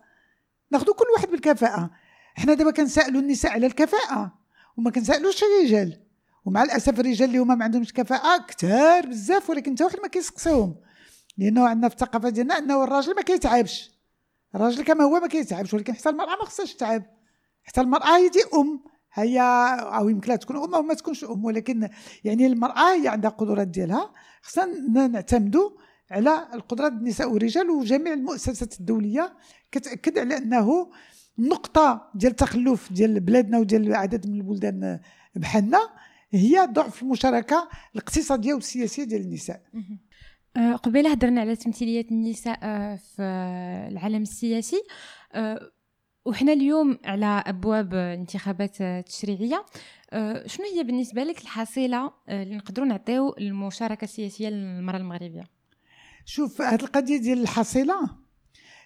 ناخذ 0.71 0.87
كل 0.87 1.05
واحد 1.15 1.29
بالكفاءة. 1.29 1.91
حنا 2.35 2.55
دابا 2.55 2.71
كنسألوا 2.71 3.21
النساء 3.21 3.53
على 3.53 3.67
الكفاءة 3.67 4.33
وما 4.77 4.91
كنسألوش 4.91 5.43
الرجال. 5.43 6.01
ومع 6.45 6.63
الأسف 6.63 7.01
الرجال 7.01 7.29
اللي 7.29 7.39
هما 7.39 7.55
ما 7.55 7.65
عندهمش 7.65 7.93
كفاءة 7.93 8.47
كثار 8.47 9.07
بزاف 9.07 9.51
ولكن 9.51 9.73
حتى 9.75 9.85
واحد 9.85 10.01
ما 10.03 10.09
كيسقسيهم 10.09 10.77
لأنه 11.39 11.69
عندنا 11.69 11.89
في 11.89 11.95
الثقافة 11.95 12.29
ديالنا 12.29 12.59
أنه 12.59 12.85
الراجل 12.85 13.15
ما 13.15 13.23
كيتعبش. 13.23 13.91
الراجل 14.55 14.85
كما 14.85 15.05
هو 15.05 15.21
ما 15.21 15.27
كيتعبش 15.27 15.75
ولكن 15.75 15.95
حتى 15.95 16.09
المرأة 16.09 16.37
ما 16.37 16.45
خصهاش 16.45 16.75
تتعب 16.75 17.03
حتى 17.65 17.81
المرأة 17.81 18.17
هي 18.17 18.29
دي 18.29 18.39
أم. 18.55 18.81
هي 19.13 19.41
أو 19.81 20.09
يمكن 20.09 20.29
لها 20.29 20.37
تكون 20.37 20.57
أم 20.57 20.75
أو 20.75 20.83
ما 20.83 20.95
تكونش 20.95 21.25
أم 21.25 21.45
ولكن 21.45 21.89
يعني 22.25 22.47
المرأة 22.47 22.95
هي 22.95 23.09
عندها 23.09 23.31
قدرات 23.31 23.69
ديالها. 23.69 24.13
خصنا 24.43 25.07
نعتمدوا 25.07 25.71
على 26.11 26.49
القدرات 26.55 26.93
النساء 26.93 27.33
والرجال 27.33 27.71
وجميع 27.71 28.13
المؤسسات 28.13 28.81
الدولية 28.81 29.33
كتأكد 29.73 30.19
على 30.19 30.37
أنه 30.37 30.91
النقطه 31.39 32.11
ديال 32.15 32.33
التخلف 32.33 32.93
ديال 32.93 33.21
بلادنا 33.21 33.59
وديال 33.59 33.95
عدد 33.95 34.27
من 34.27 34.35
البلدان 34.35 35.01
بحالنا 35.35 35.79
هي 36.31 36.69
ضعف 36.73 37.03
المشاركة 37.03 37.69
الاقتصادية 37.95 38.55
والسياسية 38.55 39.05
ديال 39.05 39.21
النساء. 39.21 39.63
أه، 40.57 40.73
قبيلة 40.73 41.13
هضرنا 41.13 41.41
على 41.41 41.57
تمثيليه 41.57 42.07
النساء 42.11 42.59
أه، 42.63 42.97
في 42.97 43.23
العالم 43.93 44.23
السياسي. 44.23 44.83
أه، 45.33 45.71
وحنا 46.25 46.53
اليوم 46.53 46.99
على 47.05 47.43
أبواب 47.47 47.95
انتخابات 47.95 48.83
تشريعية. 49.07 49.65
شنو 50.47 50.67
هي 50.75 50.85
بالنسبة 50.85 51.25
لك 51.25 51.43
الحصيلة 51.43 52.13
اللي 52.29 52.57
نقدروا 52.57 52.87
نعطيو 52.87 53.35
المشاركه 53.39 54.05
السياسية 54.05 54.49
للمرأة 54.49 54.97
المغربية؟ 54.97 55.45
شوف 56.25 56.63
هذه 56.63 56.83
القضية 56.83 57.17
ديال 57.17 57.43
الحصيلة 57.43 58.24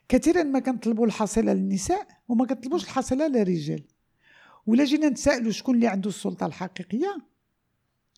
كثيرا 0.09 0.43
ما 0.43 0.59
كنطلبوا 0.59 1.07
الحصيلة 1.07 1.53
للنساء 1.53 2.09
وما 2.29 2.47
كنطلبوش 2.47 2.85
الحصيلة 2.85 3.27
للرجال. 3.27 3.83
ولا 4.67 4.85
جينا 4.85 5.09
نتسائلوا 5.09 5.53
شكون 5.53 5.75
اللي 5.75 5.87
عنده 5.87 6.09
السلطة 6.09 6.47
الحقيقية؟ 6.47 7.19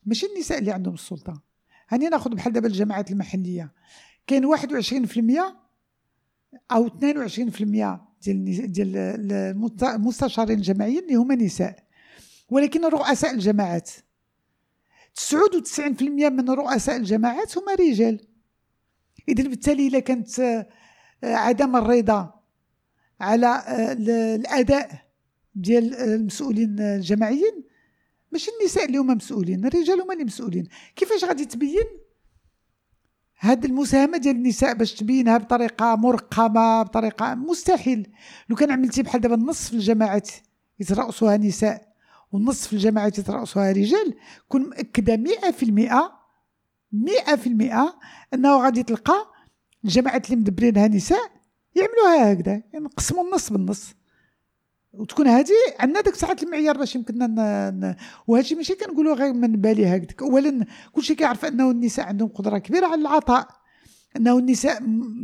ماشي 0.05 0.25
النساء 0.25 0.57
اللي 0.59 0.71
عندهم 0.71 0.93
السلطة. 0.93 1.41
هاني 1.89 2.09
ناخذ 2.09 2.35
بحال 2.35 2.53
دابا 2.53 2.67
الجماعات 2.67 3.11
المحلية. 3.11 3.73
كاين 4.27 4.45
21% 4.45 5.55
أو 6.71 6.87
22% 6.87 7.99
ديال 8.21 8.71
ديال 8.71 8.97
المستشارين 9.83 10.57
الجماعيين 10.57 11.03
اللي 11.03 11.15
هما 11.15 11.35
نساء. 11.35 11.83
ولكن 12.49 12.85
رؤساء 12.85 13.33
الجماعات 13.33 13.89
99% 15.13 16.29
من 16.29 16.49
رؤساء 16.49 16.97
الجماعات 16.97 17.57
هما 17.57 17.73
رجال. 17.73 18.27
اذا 19.29 19.43
بالتالي 19.43 19.87
إلا 19.87 19.99
كانت 19.99 20.67
عدم 21.23 21.75
الرضا 21.75 22.39
على 23.19 23.47
آه، 23.47 23.93
الأداء 24.35 25.07
ديال 25.55 25.95
المسؤولين 25.95 26.79
الجماعيين. 26.79 27.63
ماشي 28.31 28.51
النساء 28.61 28.85
اللي 28.85 28.97
هما 28.97 29.13
مسؤولين 29.13 29.65
الرجال 29.65 30.01
هما 30.01 30.13
اللي 30.13 30.25
مسؤولين. 30.25 30.67
كيفاش 30.95 31.23
غادي 31.23 31.45
تبين 31.45 31.85
هاد 33.39 33.65
المساهمة 33.65 34.17
ديال 34.17 34.35
النساء 34.35 34.73
باش 34.73 34.93
تبينها 34.93 35.37
بطريقة 35.37 35.95
مرقمة 35.95 36.83
بطريقة 36.83 37.35
مستحيل؟ 37.35 38.07
لو 38.49 38.55
كان 38.55 38.71
عملتي 38.71 39.03
بحال 39.03 39.21
دابا 39.21 39.35
النص 39.35 39.67
في 39.67 39.73
الجماعات 39.73 40.29
يترأسوها 40.79 41.37
نساء 41.37 41.91
والنص 42.31 42.67
في 42.67 42.73
الجماعات 42.73 43.19
يترأسوها 43.19 43.71
رجال 43.71 44.15
كن 44.47 44.69
مأكدة 44.69 45.17
مئة 45.17 45.51
في 45.51 45.63
المئة 45.63 46.11
مئة 46.91 47.35
في 47.35 47.47
المئة 47.47 47.95
أنه 48.33 48.63
غادي 48.63 48.83
تلقى 48.83 49.31
الجماعات 49.85 50.25
اللي 50.25 50.35
مدبرينها 50.35 50.87
نساء 50.87 51.31
يعملوها 51.75 52.33
هكذا 52.33 52.51
يعني 52.51 52.85
نقسموا 52.85 53.23
النص 53.23 53.51
بالنص. 53.51 53.93
وتكون 54.93 55.27
هذه 55.27 55.53
عندنا 55.79 56.01
داك 56.01 56.13
الساعات 56.13 56.43
المعيار 56.43 56.77
باش 56.77 56.95
يمكننا 56.95 57.27
ن... 57.69 57.95
وهادشي 58.27 58.55
ماشي 58.55 58.75
كنقولوا 58.75 59.15
غير 59.15 59.33
من 59.33 59.51
بالي 59.51 59.85
هكذاك. 59.85 60.21
اولا 60.21 60.65
كلشي 60.91 61.15
كيعرف 61.15 61.45
أنه 61.45 61.71
النساء 61.71 62.05
عندهم 62.05 62.29
قدرة 62.29 62.57
كبيرة 62.57 62.87
على 62.87 63.01
العطاء 63.01 63.47
أنه 64.17 64.37
النساء 64.37 64.81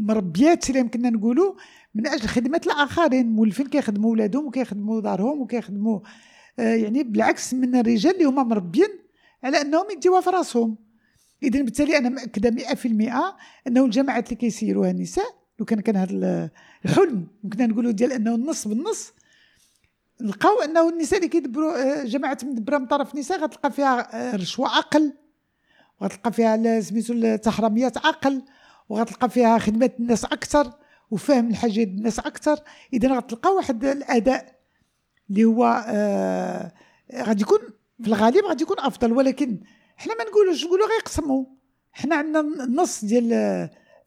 مربيات 0.07 0.69
اللي 0.69 0.79
يمكننا 0.79 1.09
نقولوا 1.09 1.53
من 1.95 2.07
أجل 2.07 2.27
خدمة 2.27 2.61
الآخرين 2.65 3.31
مولفين 3.31 3.67
كيخدموا 3.67 4.11
ولادهم 4.11 4.45
وكيخدموا 4.45 5.01
دارهم 5.01 5.41
وكيخدموا 5.41 5.99
آه 6.59 6.75
يعني 6.75 7.03
بالعكس 7.03 7.53
من 7.53 7.75
الرجال 7.75 8.13
اللي 8.13 8.25
هما 8.25 8.43
مربيين 8.43 8.89
على 9.43 9.61
أنهم 9.61 9.85
يديوها 9.91 10.21
في 10.21 10.29
راسهم. 10.29 10.86
اذا 11.43 11.61
بالتالي 11.61 11.97
أنا 11.97 12.09
مأكده 12.09 12.49
100% 12.49 12.85
أنه 13.67 13.85
الجماعات 13.85 14.25
اللي 14.25 14.35
كيسيروها 14.35 14.91
النساء 14.91 15.25
لو 15.59 15.65
كان 15.65 15.81
كان 15.81 15.95
هذا 15.95 16.49
الحلم 16.85 17.27
يمكن 17.43 17.69
نقولوا 17.69 17.91
ديال 17.91 18.11
أنه 18.11 18.35
النص 18.35 18.67
بالنص 18.67 19.13
لقاو 20.21 20.61
أنه 20.61 20.89
النساء 20.89 21.19
اللي 21.19 21.29
كيدبروا 21.29 22.01
آه، 22.01 22.03
جماعة 22.03 22.37
مدبره 22.43 22.77
من 22.77 22.85
طرف 22.85 23.13
النساء 23.13 23.39
غتلقى 23.39 23.71
فيها 23.71 24.15
آه، 24.15 24.35
رشوة 24.35 24.77
أقل 24.77 25.13
وغتلقى 26.01 26.31
فيها 26.31 26.81
سميتو 26.81 27.13
التحرميات 27.13 27.97
أقل 27.97 28.41
وغتلقى 28.89 29.29
فيها 29.29 29.57
خدمه 29.57 29.91
الناس 29.99 30.25
أكثر 30.25 30.71
وفهم 31.11 31.49
الحاجات 31.49 31.87
الناس 31.87 32.19
أكثر. 32.19 32.59
اذا 32.93 33.17
غتلقى 33.17 33.49
واحد 33.49 33.85
الأداء 33.85 34.59
اللي 35.29 35.45
هو 35.45 35.85
آه 35.87 36.71
غادي 37.15 37.41
يكون 37.41 37.59
في 38.01 38.07
الغالب 38.07 38.45
غادي 38.45 38.63
يكون 38.63 38.79
أفضل 38.79 39.13
ولكن 39.13 39.59
حنا 39.97 40.15
ما 40.15 40.23
نقولوش 40.23 40.65
نقولوا 40.65 40.87
غير 40.87 40.99
يقسموا 40.99 41.45
حنا 41.91 42.15
عندنا 42.15 42.39
النص 42.39 43.05
ديال 43.05 43.29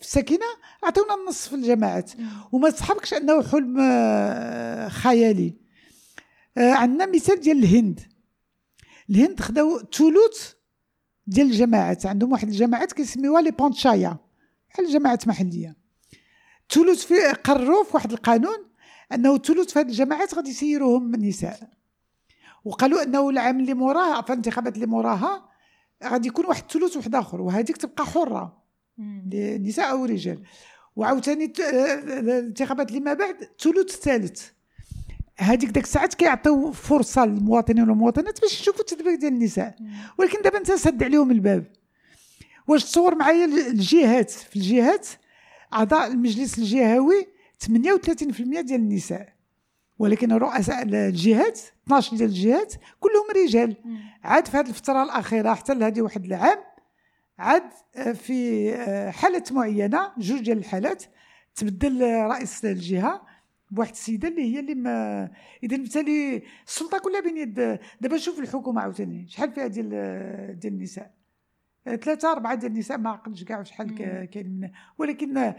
في 0.00 0.06
السكينه 0.06 0.46
عطيونا 0.82 1.14
النص 1.14 1.48
في 1.48 1.54
الجماعات. 1.54 2.10
وما 2.52 2.70
تصحبكش 2.70 3.14
انه 3.14 3.42
حلم 3.42 3.76
آه، 3.80 4.88
خيالي. 4.88 5.56
آه، 6.58 6.72
عندنا 6.72 7.06
مثال 7.06 7.40
ديال 7.40 7.58
الهند. 7.58 8.00
الهند 9.10 9.40
خداو 9.40 9.78
ثلث 9.78 10.52
ديال 11.26 11.46
الجماعات. 11.46 12.06
عندهم 12.06 12.32
واحد 12.32 12.48
الجماعات 12.48 12.92
كيسميوها 12.92 13.42
لي 13.42 13.50
بونتشايا 13.50 14.16
بحال 14.70 14.86
الجماعات 14.86 15.28
محليه 15.28 15.76
ثلث 16.70 17.04
في 17.04 17.32
قرروا 17.44 17.84
في 17.84 17.90
واحد 17.94 18.12
القانون 18.12 18.70
أنه 19.12 19.38
ثلث 19.38 19.72
في 19.72 19.78
هذه 19.78 19.86
الجماعات 19.86 20.34
غادي 20.34 20.50
يسيروهم 20.50 21.14
النساء. 21.14 21.70
وقالوا 22.64 23.02
أنه 23.02 23.30
العام 23.30 23.60
اللي 23.60 23.74
موراه 23.74 24.22
في 24.22 24.30
الانتخابات 24.30 24.74
اللي 24.74 24.86
موراها 24.86 25.49
غادي 26.04 26.28
يكون 26.28 26.46
واحد 26.46 26.62
الثلث 26.62 26.96
واحد 26.96 27.14
آخر 27.14 27.40
وهذيك 27.40 27.76
تبقى 27.76 28.06
حرة 28.06 28.62
للنساء 29.32 29.90
أو 29.90 30.04
الرجال 30.04 30.42
وعاوتاني 30.96 31.52
الانتخابات 31.58 32.88
اللي 32.88 33.00
ما 33.00 33.14
بعد 33.14 33.42
الثلث 33.42 33.94
الثالث 33.94 34.48
هذيك 35.38 35.70
داك 35.70 35.84
الساعات 35.84 36.14
كيعطيو 36.14 36.72
فرصة 36.72 37.24
للمواطنين 37.26 37.88
والمواطنات 37.88 38.40
باش 38.40 38.60
يشوفوا 38.60 38.80
التدبير 38.80 39.14
ديال 39.14 39.32
النساء. 39.32 39.76
ولكن 40.18 40.42
دابا 40.42 40.58
انت 40.58 40.72
سد 40.72 41.02
عليهم 41.02 41.30
الباب. 41.30 41.72
واش 42.68 42.84
تصور 42.84 43.14
معايا 43.14 43.44
الجهات؟ 43.44 44.30
في 44.30 44.56
الجهات 44.56 45.08
أعضاء 45.72 46.06
المجلس 46.12 46.58
الجهوي 46.58 47.26
38% 47.64 48.60
ديال 48.60 48.74
النساء. 48.80 49.39
ولكن 50.00 50.32
رؤساء 50.32 50.82
الجهات 50.82 51.60
12 51.84 52.16
ديال 52.16 52.28
الجهات 52.28 52.74
كلهم 53.00 53.44
رجال. 53.44 53.76
عاد 54.24 54.46
في 54.46 54.56
هذه 54.56 54.68
الفترة 54.68 55.02
الأخيرة 55.02 55.54
حتى 55.54 55.74
لهذه 55.74 56.02
واحد 56.02 56.24
العام 56.24 56.58
عاد 57.38 57.62
آه، 57.96 58.12
في 58.12 58.70
آه، 58.74 59.10
حالات 59.10 59.52
معينة 59.52 60.12
جوج 60.18 60.40
ديال 60.40 60.58
الحالات 60.58 61.04
تبدل 61.54 62.02
رئيس 62.02 62.64
الجهة 62.64 63.22
بواحد 63.70 63.90
السيدة 63.90 64.28
اللي 64.28 64.54
هي 64.54 64.60
اللي 64.60 64.74
ما 64.74 65.30
إذا 65.62 65.76
بالتالي 65.76 66.42
السلطة 66.66 66.98
كلها 66.98 67.20
بين 67.20 67.38
يد 67.38 67.78
دابا 68.00 68.16
شوف 68.16 68.38
الحكومة 68.38 68.80
عاوتاني 68.80 69.28
شحال 69.28 69.52
فيها 69.52 69.66
ديال 69.66 69.88
ديال 70.58 70.72
النساء؟ 70.72 71.14
ثلاثة 71.84 72.32
أربعة 72.32 72.54
ديال 72.54 72.72
النساء 72.72 72.98
ما 72.98 73.10
عقلتش 73.10 73.44
كاع 73.44 73.62
شحال 73.62 73.94
كاين 74.26 74.72
ولكن 74.98 75.54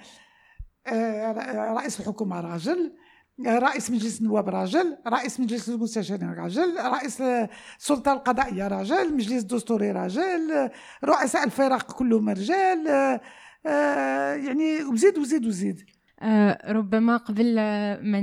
آه، 0.87 1.73
رئيس 1.73 1.99
الحكومة 1.99 2.41
راجل 2.41 2.93
رئيس 3.47 3.91
مجلس 3.91 4.21
النواب 4.21 4.49
راجل 4.49 4.97
رئيس 5.07 5.39
مجلس 5.39 5.69
المستشارين 5.69 6.33
راجل 6.33 6.77
رئيس 6.77 7.21
السلطة 7.21 8.13
القضائية 8.13 8.67
راجل 8.67 9.13
مجلس 9.13 9.41
الدستوري 9.41 9.91
راجل 9.91 10.69
رؤساء 11.03 11.43
الفرق 11.43 11.91
كلهم 11.91 12.29
رجال 12.29 12.87
آه، 13.65 14.33
يعني 14.33 14.83
وزيد 14.83 15.17
وزيد 15.17 15.45
وزيد. 15.45 15.79
آه، 15.79 16.00
ربما 16.67 17.17
قبل 17.17 17.55
ما 18.01 18.21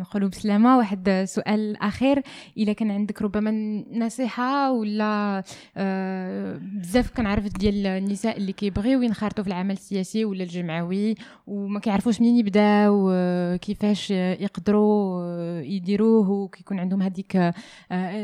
نقولوا 0.00 0.28
بسلامة 0.28 0.78
واحد 0.78 1.24
سؤال 1.28 1.76
أخير 1.76 2.22
إلا 2.58 2.72
كان 2.72 2.90
عندك 2.90 3.22
ربما 3.22 3.50
نصيحة 3.92 4.72
ولا 4.72 5.42
آه، 5.76 6.60
بزاف 6.62 7.10
كنعرف 7.10 7.44
ديال 7.44 7.86
النساء 7.86 8.36
اللي 8.36 8.52
كيبغيو 8.52 9.02
ينخرطوا 9.02 9.44
في 9.44 9.48
العمل 9.48 9.72
السياسي 9.74 10.24
ولا 10.24 10.42
الجمعوي 10.42 11.14
وما 11.46 11.80
كيعرفوش 11.80 12.20
منين 12.20 12.36
يبداو 12.36 13.12
كيفاش 13.58 14.10
يقدروا 14.10 15.60
يديروه 15.60 16.30
وكيكون 16.30 16.78
عندهم 16.78 17.02
هذيك 17.02 17.36
آه، 17.36 17.52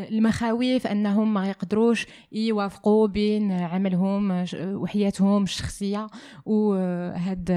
المخاوف 0.08 0.86
أنهم 0.86 1.34
ما 1.34 1.48
يقدروش 1.48 2.06
يوافقوا 2.32 3.06
بين 3.06 3.52
عملهم 3.52 4.44
وحياتهم 4.54 5.42
الشخصية. 5.42 6.06
وهاد 6.46 7.50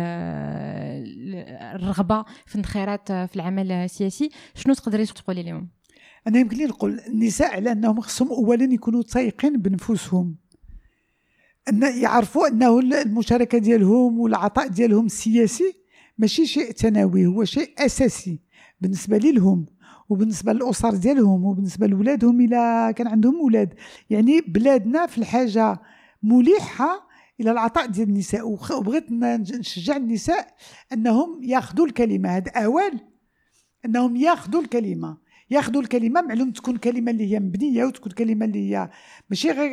الرغبة 1.75 2.25
في 2.45 2.55
الانخراط 2.55 3.11
في 3.11 3.35
العمل 3.35 3.71
السياسي. 3.71 4.29
شنو 4.55 4.73
تقدري 4.73 5.05
تقولي 5.05 5.43
لهم؟ 5.43 5.69
أنا 6.27 6.39
يمكن 6.39 6.57
لي 6.57 6.65
نقول 6.65 6.99
النساء 6.99 7.55
على 7.55 7.71
أنهم 7.71 8.01
خصهم 8.01 8.29
اولا 8.31 8.73
يكونوا 8.73 9.01
تايقين 9.01 9.57
بنفوسهم. 9.57 10.35
أن 11.69 12.01
يعرفوا 12.01 12.47
أنه 12.47 12.79
المشاركة 12.79 13.57
ديالهم 13.57 14.19
والعطاء 14.19 14.67
ديالهم 14.67 15.05
السياسي 15.05 15.75
ماشي 16.17 16.45
شيء 16.45 16.71
ثانوي 16.71 17.25
هو 17.25 17.43
شيء 17.43 17.73
أساسي 17.77 18.39
بالنسبة 18.81 19.17
لهم 19.17 19.65
وبالنسبة 20.09 20.53
للأسر 20.53 20.95
ديالهم 20.95 21.45
وبالنسبة 21.45 21.87
لاولادهم 21.87 22.41
إلا 22.41 22.91
كان 22.91 23.07
عندهم 23.07 23.35
أولاد 23.35 23.73
يعني 24.09 24.41
بلادنا 24.41 25.05
في 25.05 25.17
الحاجة 25.17 25.81
ملحه 26.23 27.08
إلى 27.39 27.51
العطاء 27.51 27.85
ديال 27.85 28.09
النساء. 28.09 28.47
وبغيت 28.47 29.11
نشجع 29.11 29.95
النساء 29.95 30.55
أنهم 30.93 31.43
ياخذوا 31.43 31.85
الكلمة. 31.85 32.37
هذا 32.37 32.51
أوان 32.51 32.99
أنهم 33.85 34.15
ياخذوا 34.15 34.61
الكلمة. 34.61 35.17
ياخذوا 35.51 35.81
الكلمة 35.81 36.21
معلوم 36.21 36.51
تكون 36.51 36.77
كلمة 36.77 37.11
اللي 37.11 37.33
هي 37.33 37.39
مبنية 37.39 37.85
وتكون 37.85 38.11
كلمة 38.11 38.45
اللي 38.45 38.75
هي 38.75 38.89
ماشي 39.29 39.51
غير 39.51 39.71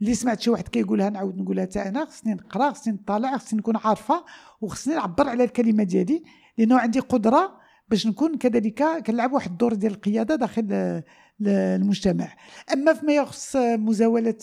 اللي 0.00 0.14
سمعت 0.14 0.40
شي 0.40 0.50
واحد 0.50 0.68
كيقولها 0.68 1.10
نعاود 1.10 1.38
نقولها 1.38 1.64
حتى 1.64 1.82
أنا. 1.82 2.04
خصني 2.04 2.34
نقرأ 2.34 2.70
خصني 2.70 2.92
نطالع 2.92 3.36
خصني 3.36 3.58
نكون 3.58 3.76
عارفة 3.76 4.24
وخصني 4.60 4.94
نعبر 4.94 5.28
على 5.28 5.44
الكلمة 5.44 5.82
ديالي 5.82 6.22
لأنه 6.58 6.78
عندي 6.78 7.00
قدرة 7.00 7.58
باش 7.88 8.06
نكون 8.06 8.38
كذلك 8.38 9.02
كنلعب 9.06 9.32
واحد 9.32 9.50
الدور 9.50 9.74
ديال 9.74 9.92
القيادة 9.92 10.34
داخل 10.36 11.02
المجتمع. 11.46 12.28
أما 12.72 12.94
فيما 12.94 13.12
يخص 13.12 13.56
مزاولة 13.56 14.34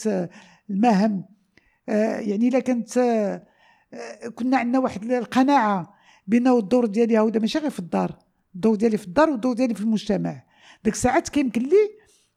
المهام 0.69 1.11
آه، 1.11 1.34
يعني 1.88 2.47
إلا 2.47 2.59
كانت 2.59 2.97
آه، 2.97 4.27
كنا 4.36 4.57
عندنا 4.57 4.79
واحد 4.79 5.11
القناعة 5.11 5.95
بأنه 6.27 6.57
الدور 6.57 6.86
ديالي 6.86 7.19
هو 7.19 7.31
ماشي 7.36 7.59
غير 7.59 7.69
في 7.69 7.79
الدار 7.79 8.19
الدور 8.55 8.75
ديالي 8.75 8.97
في 8.97 9.07
الدار 9.07 9.29
والدور 9.29 9.53
ديالي 9.53 9.73
في 9.75 9.81
المجتمع. 9.81 10.43
ديك 10.83 10.93
الساعات 10.93 11.29
كيمكن 11.29 11.61
لي 11.61 11.89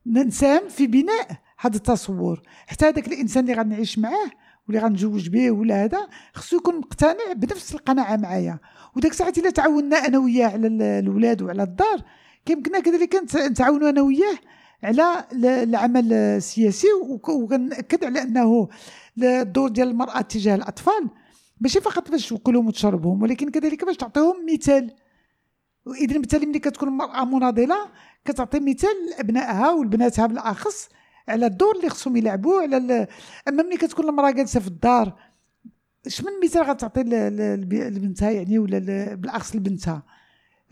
نساهم 0.07 0.68
في 0.68 0.86
بناء 0.86 1.28
هذا 1.59 1.76
التصور. 1.76 2.42
حتى 2.66 2.86
هذاك 2.86 3.09
الإنسان 3.09 3.44
اللي 3.44 3.62
غنعيش 3.62 3.99
معاه 3.99 4.30
واللي 4.68 4.82
غنتزوج 4.82 5.28
به 5.28 5.51
ولا 5.51 5.84
هذا 5.84 6.09
خصو 6.34 6.57
يكون 6.57 6.78
مقتنع 6.78 7.32
بنفس 7.36 7.74
القناعة 7.74 8.16
معايا. 8.16 8.59
وداك 8.96 9.11
الساعات 9.11 9.38
إلا 9.38 9.51
تعاوننا 9.51 9.96
أنا 9.96 10.18
وياه 10.18 10.46
على 10.46 10.66
الاولاد 10.99 11.42
وعلى 11.42 11.62
الدار 11.62 12.03
كيمكننا 12.46 12.80
كذلك 12.80 13.22
نتعاونوا 13.36 13.90
أنا 13.90 14.03
وياه 14.03 14.38
على 14.82 15.24
العمل 15.62 16.12
السياسي 16.12 16.86
وكنأكد 17.28 18.05
على 18.05 18.22
أنه 18.22 18.68
الدور 19.25 19.69
ديال 19.69 19.89
المرأة 19.89 20.21
تجاه 20.21 20.55
الأطفال 20.55 21.11
ماشي 21.61 21.81
فقط 21.81 22.11
باش 22.11 22.29
توكلهم 22.29 22.66
وتشربهم 22.66 23.23
ولكن 23.23 23.51
كذلك 23.51 23.85
باش 23.85 23.97
تعطيهم 23.97 24.47
مثال. 24.53 24.95
واذا 25.87 26.19
بالتالي 26.19 26.47
ملي 26.47 26.59
كتكون 26.59 26.89
المرأة 26.89 27.25
مناضلة 27.25 27.77
كتعطي 28.25 28.61
مثال 28.61 29.11
لأبنائها 29.11 29.73
ولبناتها 29.73 30.27
بالأخص 30.27 30.89
على 31.29 31.47
الدور 31.47 31.77
اللي 31.77 31.89
خصهم 31.89 32.16
يلعبوه 32.16 32.62
على 32.62 32.77
أما 33.49 33.62
ملي 33.62 33.77
كتكون 33.77 34.09
المرأة 34.09 34.31
جالسة 34.31 34.61
في 34.61 34.69
الدار 34.69 35.12
اش 36.07 36.21
من 36.21 36.31
مثال 36.45 36.62
غتعطي 36.62 37.03
لبنتها 37.03 38.31
يعني 38.31 38.59
ولا 38.59 39.14
بالأخص 39.14 39.57
لبنتها 39.57 40.03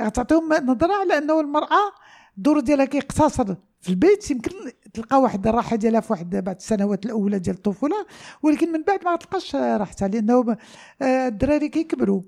غتعطيهم 0.02 0.52
نظرة 0.52 0.94
على 0.94 1.18
أنه 1.18 1.40
المرأة 1.40 1.92
الدور 2.36 2.60
ديالها 2.60 2.84
كيقتصر 2.84 3.56
في 3.86 3.92
البيت 3.92 4.30
يمكن 4.30 4.50
تلقى 4.94 5.20
واحد 5.20 5.46
الراحه 5.46 5.76
ديالها 5.76 6.00
في 6.00 6.12
واحد 6.12 6.36
بعد 6.36 6.56
السنوات 6.56 7.06
الأولى 7.06 7.38
ديال 7.38 7.56
الطفولة 7.56 8.06
ولكن 8.42 8.72
من 8.72 8.82
بعد 8.82 9.04
ما 9.04 9.16
تلقاش 9.16 9.56
راحتها 9.56 10.08
لأنه 10.08 10.56
آه، 11.02 11.28
الدراري 11.28 11.68
كيكبروا 11.68 12.22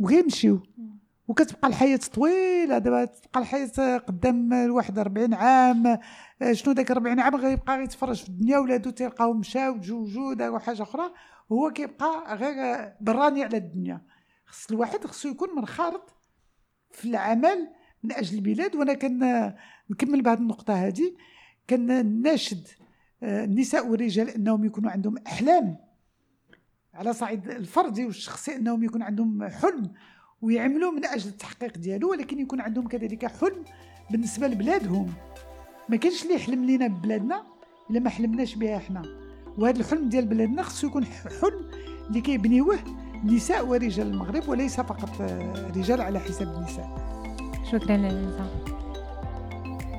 وكيمشيو 0.00 0.62
وكتبقى 1.28 1.68
الحياة 1.68 2.00
طويلة. 2.14 2.78
دابا 2.78 3.04
تبقى 3.04 3.40
الحياة 3.40 3.98
قدام 3.98 4.52
الواحد 4.52 4.98
40 4.98 5.34
عام 5.34 5.86
آه، 6.42 6.52
شنو 6.52 6.72
داك 6.72 6.90
40 6.90 7.20
عام 7.20 7.36
غيبقى 7.36 7.78
غيتفرج 7.78 8.22
في 8.22 8.28
الدنيا 8.28 8.58
ولادو 8.58 8.90
تلقاو 8.90 9.32
مشاو 9.32 9.78
تزوجوا 9.78 10.34
داروا 10.34 10.58
حاجة 10.58 10.82
أخرى 10.82 11.10
هو 11.52 11.70
كيبقى 11.70 12.36
غير 12.36 12.92
براني 13.00 13.44
على 13.44 13.56
الدنيا. 13.56 14.00
خص 14.46 14.70
الواحد 14.70 15.06
خصو 15.06 15.28
يكون 15.28 15.48
منخرط 15.56 16.14
في 16.90 17.04
العمل 17.08 17.68
من 18.04 18.12
أجل 18.12 18.36
البلاد 18.36 18.76
وأنا 18.76 18.94
كان 18.94 19.52
نكمل 19.90 20.22
بهذه 20.22 20.38
النقطة 20.38 20.74
هذه. 20.74 21.12
كان 21.68 22.22
ناشد 22.22 22.68
آه، 23.22 23.44
النساء 23.44 23.88
والرجال 23.88 24.28
أنهم 24.28 24.64
يكونوا 24.64 24.90
عندهم 24.90 25.18
أحلام 25.26 25.76
على 26.94 27.12
صعيد 27.12 27.48
الفردي 27.48 28.04
والشخصي 28.04 28.56
أنهم 28.56 28.84
يكون 28.84 29.02
عندهم 29.02 29.48
حلم 29.48 29.92
ويعملوا 30.42 30.92
من 30.92 31.04
أجل 31.04 31.28
التحقيق 31.28 31.78
ديالو 31.78 32.10
ولكن 32.10 32.38
يكون 32.38 32.60
عندهم 32.60 32.88
كذلك 32.88 33.26
حلم 33.26 33.64
بالنسبة 34.10 34.48
لبلادهم. 34.48 35.12
ما 35.88 35.96
كاينش 35.96 36.22
اللي 36.22 36.34
يحلم 36.34 36.64
لينا 36.64 36.86
ببلادنا 36.86 37.42
إلا 37.90 38.00
ما 38.00 38.10
حلمناش 38.10 38.54
بها 38.54 38.76
إحنا. 38.76 39.02
وهذا 39.58 39.80
الحلم 39.80 40.08
ديال 40.08 40.26
بلادنا 40.26 40.62
خصو 40.62 40.86
يكون 40.86 41.04
حلم 41.04 41.70
اللي 42.08 42.20
كيبنيوه 42.20 42.78
نساء 43.24 43.66
ورجال 43.66 44.06
المغرب 44.06 44.48
وليس 44.48 44.76
فقط 44.76 45.20
آه، 45.20 45.70
رجال 45.76 46.00
على 46.00 46.20
حساب 46.20 46.48
النساء. 46.56 47.13
شكرا 47.74 47.96
لليزا 47.96 48.46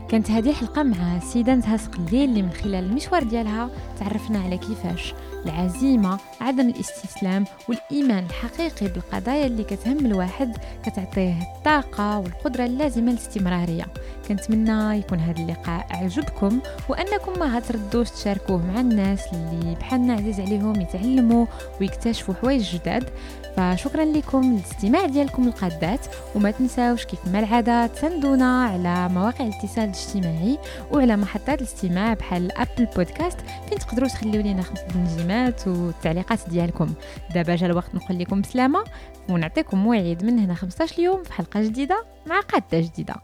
كانت 0.09 0.31
هذه 0.31 0.53
حلقة 0.53 0.83
مع 0.83 1.17
السيدة 1.17 1.55
نتهاس 1.55 1.87
قليل 1.87 2.29
اللي 2.29 2.41
من 2.41 2.51
خلال 2.51 2.83
المشوار 2.83 3.23
ديالها 3.23 3.69
تعرفنا 3.99 4.39
على 4.39 4.57
كيفاش 4.57 5.13
العزيمة 5.45 6.19
عدم 6.41 6.69
الاستسلام 6.69 7.45
والإيمان 7.69 8.25
الحقيقي 8.25 8.87
بالقضايا 8.87 9.45
اللي 9.45 9.63
كتهم 9.63 10.05
الواحد 10.05 10.57
كتعطيه 10.85 11.35
الطاقة 11.57 12.19
والقدرة 12.19 12.65
اللازمة 12.65 13.11
للاستمرارية 13.11 13.85
كنتمنى 14.27 14.99
يكون 14.99 15.19
هذا 15.19 15.41
اللقاء 15.41 15.87
عجبكم 15.89 16.59
وأنكم 16.89 17.39
ما 17.39 17.57
هتردوش 17.57 18.09
تشاركوه 18.09 18.65
مع 18.65 18.79
الناس 18.79 19.21
اللي 19.33 19.75
بحالنا 19.75 20.13
عزيز 20.13 20.39
عليهم 20.39 20.81
يتعلموا 20.81 21.45
ويكتشفوا 21.81 22.33
حوايج 22.33 22.75
جداد. 22.75 23.09
فشكرا 23.57 24.05
لكم 24.05 24.41
للاستماع 24.53 25.05
ديالكم 25.05 25.47
القادات 25.47 26.05
وما 26.35 26.51
تنساوش 26.51 27.05
كيف 27.05 27.27
ما 27.27 27.39
العادة 27.39 27.87
تساندونا 27.87 28.65
على 28.65 29.09
مواقع 29.09 29.45
الاتصال 29.45 29.83
الاجتماعي 29.83 30.57
وعلى 30.91 31.17
محطات 31.17 31.61
الاستماع 31.61 32.13
بحال 32.13 32.57
ابل 32.57 32.85
بودكاست 32.95 33.37
فين 33.69 33.79
تقدروا 33.79 34.07
تخليو 34.07 34.41
لينا 34.41 34.61
خمس 34.61 34.79
النجمات 34.95 35.67
والتعليقات 35.67 36.49
ديالكم. 36.49 36.93
دابا 37.33 37.55
جا 37.55 37.65
الوقت 37.65 37.95
نقول 37.95 38.19
لكم 38.19 38.41
بسلامة 38.41 38.83
ونعطيكم 39.29 39.77
موعد 39.77 40.23
من 40.23 40.39
هنا 40.39 40.53
15 40.53 40.99
يوم 40.99 41.23
في 41.23 41.33
حلقة 41.33 41.61
جديدة 41.61 42.05
مع 42.27 42.39
قادة 42.39 42.79
جديدة. 42.87 43.15